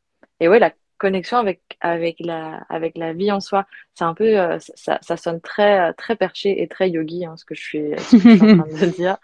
et 0.40 0.48
ouais, 0.48 0.58
la 0.58 0.72
connexion 0.98 1.38
avec 1.38 1.60
avec 1.80 2.16
la 2.20 2.64
avec 2.68 2.96
la 2.96 3.12
vie 3.12 3.32
en 3.32 3.40
soi. 3.40 3.66
C'est 3.94 4.04
un 4.04 4.14
peu 4.14 4.38
euh, 4.38 4.58
ça, 4.58 4.98
ça 5.02 5.16
sonne 5.16 5.40
très 5.40 5.92
très 5.94 6.16
perché 6.16 6.62
et 6.62 6.68
très 6.68 6.90
yogi 6.90 7.24
hein, 7.24 7.36
ce 7.36 7.44
que 7.44 7.54
je 7.54 7.62
suis, 7.62 7.92
ce 7.98 8.16
que 8.16 8.22
je 8.22 8.36
suis 8.36 8.60
en 8.60 8.64
train 8.64 8.86
de 8.86 8.92
dire. 8.96 9.18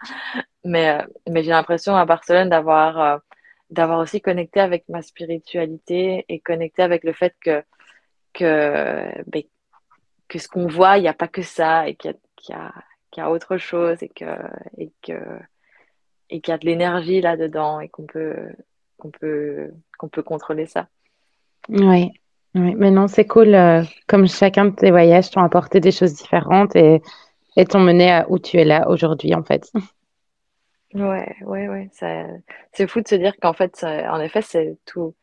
Mais 0.63 0.89
euh, 1.01 1.05
mais 1.29 1.43
j'ai 1.43 1.51
l'impression 1.51 1.95
à 1.95 2.05
Barcelone 2.05 2.49
d'avoir 2.49 2.99
euh, 2.99 3.17
d'avoir 3.69 3.99
aussi 3.99 4.21
connecté 4.21 4.59
avec 4.59 4.87
ma 4.89 5.01
spiritualité 5.01 6.25
et 6.29 6.39
connecté 6.39 6.83
avec 6.83 7.03
le 7.03 7.13
fait 7.13 7.35
que 7.41 7.63
que 8.33 9.21
ben, 9.29 9.43
que 10.27 10.39
ce 10.39 10.47
qu'on 10.47 10.67
voit 10.67 10.97
il 10.97 11.01
n'y 11.01 11.07
a 11.07 11.13
pas 11.13 11.27
que 11.27 11.41
ça 11.43 11.87
et 11.87 11.95
qu'il 11.95 12.11
y 12.11 12.13
a 12.13 12.17
qu'il 12.37 12.55
y 12.55 12.57
a 12.57 12.73
qu'il 13.11 13.23
y 13.23 13.25
a 13.25 13.31
autre 13.31 13.57
chose 13.57 14.01
et 14.03 14.09
que 14.09 14.25
et 14.77 14.91
que 15.01 15.13
et 16.29 16.41
qu'il 16.41 16.51
y 16.51 16.55
a 16.55 16.57
de 16.57 16.65
l'énergie 16.65 17.21
là 17.21 17.37
dedans 17.37 17.79
et 17.79 17.89
qu'on 17.89 18.05
peut 18.05 18.35
qu'on 18.97 19.11
peut 19.11 19.71
qu'on 19.97 20.09
peut 20.09 20.23
contrôler 20.23 20.65
ça 20.65 20.87
Oui, 21.69 22.11
mais 22.53 22.91
non, 22.91 23.07
c'est 23.07 23.25
cool. 23.25 23.55
euh, 23.55 23.83
comme 24.07 24.27
chacun 24.27 24.65
de 24.65 24.75
tes 24.75 24.91
voyages 24.91 25.31
t'ont 25.31 25.41
apporté 25.41 25.79
des 25.79 25.91
choses 25.91 26.13
différentes 26.13 26.75
et, 26.75 27.01
et 27.55 27.65
t'ont 27.65 27.79
mené 27.79 28.11
à 28.11 28.29
où 28.29 28.37
tu 28.37 28.57
es 28.57 28.65
là 28.65 28.89
aujourd'hui, 28.89 29.33
en 29.33 29.43
fait. 29.43 29.71
Ouais, 30.93 31.35
ouais, 31.41 31.67
ouais. 31.67 31.89
C'est 32.73 32.87
fou 32.87 33.01
de 33.01 33.07
se 33.07 33.15
dire 33.15 33.33
qu'en 33.41 33.53
fait, 33.53 33.83
en 33.83 34.19
effet, 34.19 34.41
c'est 34.41 34.77
tout. 34.85 35.15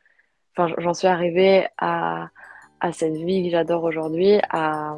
Enfin, 0.57 0.75
j'en 0.79 0.95
suis 0.95 1.07
arrivée 1.07 1.69
à, 1.79 2.29
à 2.81 2.93
cette 2.93 3.15
vie 3.15 3.45
que 3.45 3.51
j'adore 3.51 3.85
aujourd'hui, 3.85 4.41
à, 4.51 4.97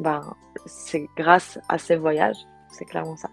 ben, 0.00 0.20
c'est 0.66 1.06
grâce 1.16 1.60
à 1.68 1.78
ces 1.78 1.94
voyages. 1.94 2.38
C'est 2.70 2.84
clairement 2.84 3.16
ça. 3.16 3.28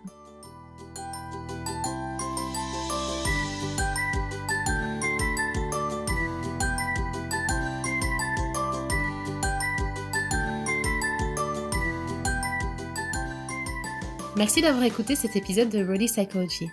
Merci 14.38 14.62
d'avoir 14.62 14.84
écouté 14.84 15.16
cet 15.16 15.38
épisode 15.38 15.70
de 15.70 15.86
Rolly 15.86 16.08
Psychology. 16.08 16.70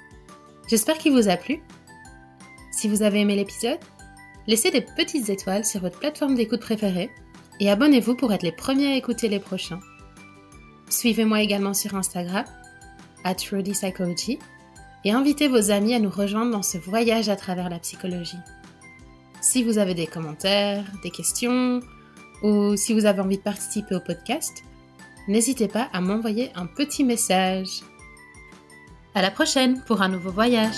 J'espère 0.68 0.98
qu'il 0.98 1.12
vous 1.12 1.28
a 1.28 1.36
plu. 1.36 1.62
Si 2.72 2.88
vous 2.88 3.02
avez 3.02 3.20
aimé 3.20 3.36
l'épisode, 3.36 3.78
laissez 4.48 4.72
des 4.72 4.80
petites 4.80 5.28
étoiles 5.28 5.64
sur 5.64 5.80
votre 5.80 6.00
plateforme 6.00 6.34
d'écoute 6.34 6.60
préférée 6.60 7.08
et 7.60 7.70
abonnez-vous 7.70 8.16
pour 8.16 8.32
être 8.32 8.42
les 8.42 8.50
premiers 8.50 8.94
à 8.94 8.96
écouter 8.96 9.28
les 9.28 9.38
prochains. 9.38 9.78
Suivez-moi 10.90 11.40
également 11.40 11.72
sur 11.72 11.94
Instagram, 11.94 12.44
at 13.22 13.36
Psychology, 13.36 14.40
et 15.04 15.12
invitez 15.12 15.46
vos 15.46 15.70
amis 15.70 15.94
à 15.94 16.00
nous 16.00 16.10
rejoindre 16.10 16.50
dans 16.50 16.62
ce 16.64 16.78
voyage 16.78 17.28
à 17.28 17.36
travers 17.36 17.70
la 17.70 17.78
psychologie. 17.78 18.38
Si 19.40 19.62
vous 19.62 19.78
avez 19.78 19.94
des 19.94 20.08
commentaires, 20.08 20.84
des 21.04 21.10
questions, 21.10 21.80
ou 22.42 22.76
si 22.76 22.92
vous 22.92 23.06
avez 23.06 23.20
envie 23.20 23.38
de 23.38 23.42
participer 23.42 23.94
au 23.94 24.00
podcast, 24.00 24.64
n'hésitez 25.28 25.68
pas 25.68 25.88
à 25.92 26.00
m'envoyer 26.00 26.50
un 26.54 26.66
petit 26.66 27.04
message. 27.04 27.82
À 29.14 29.22
la 29.22 29.30
prochaine 29.30 29.82
pour 29.86 30.02
un 30.02 30.08
nouveau 30.08 30.30
voyage. 30.30 30.76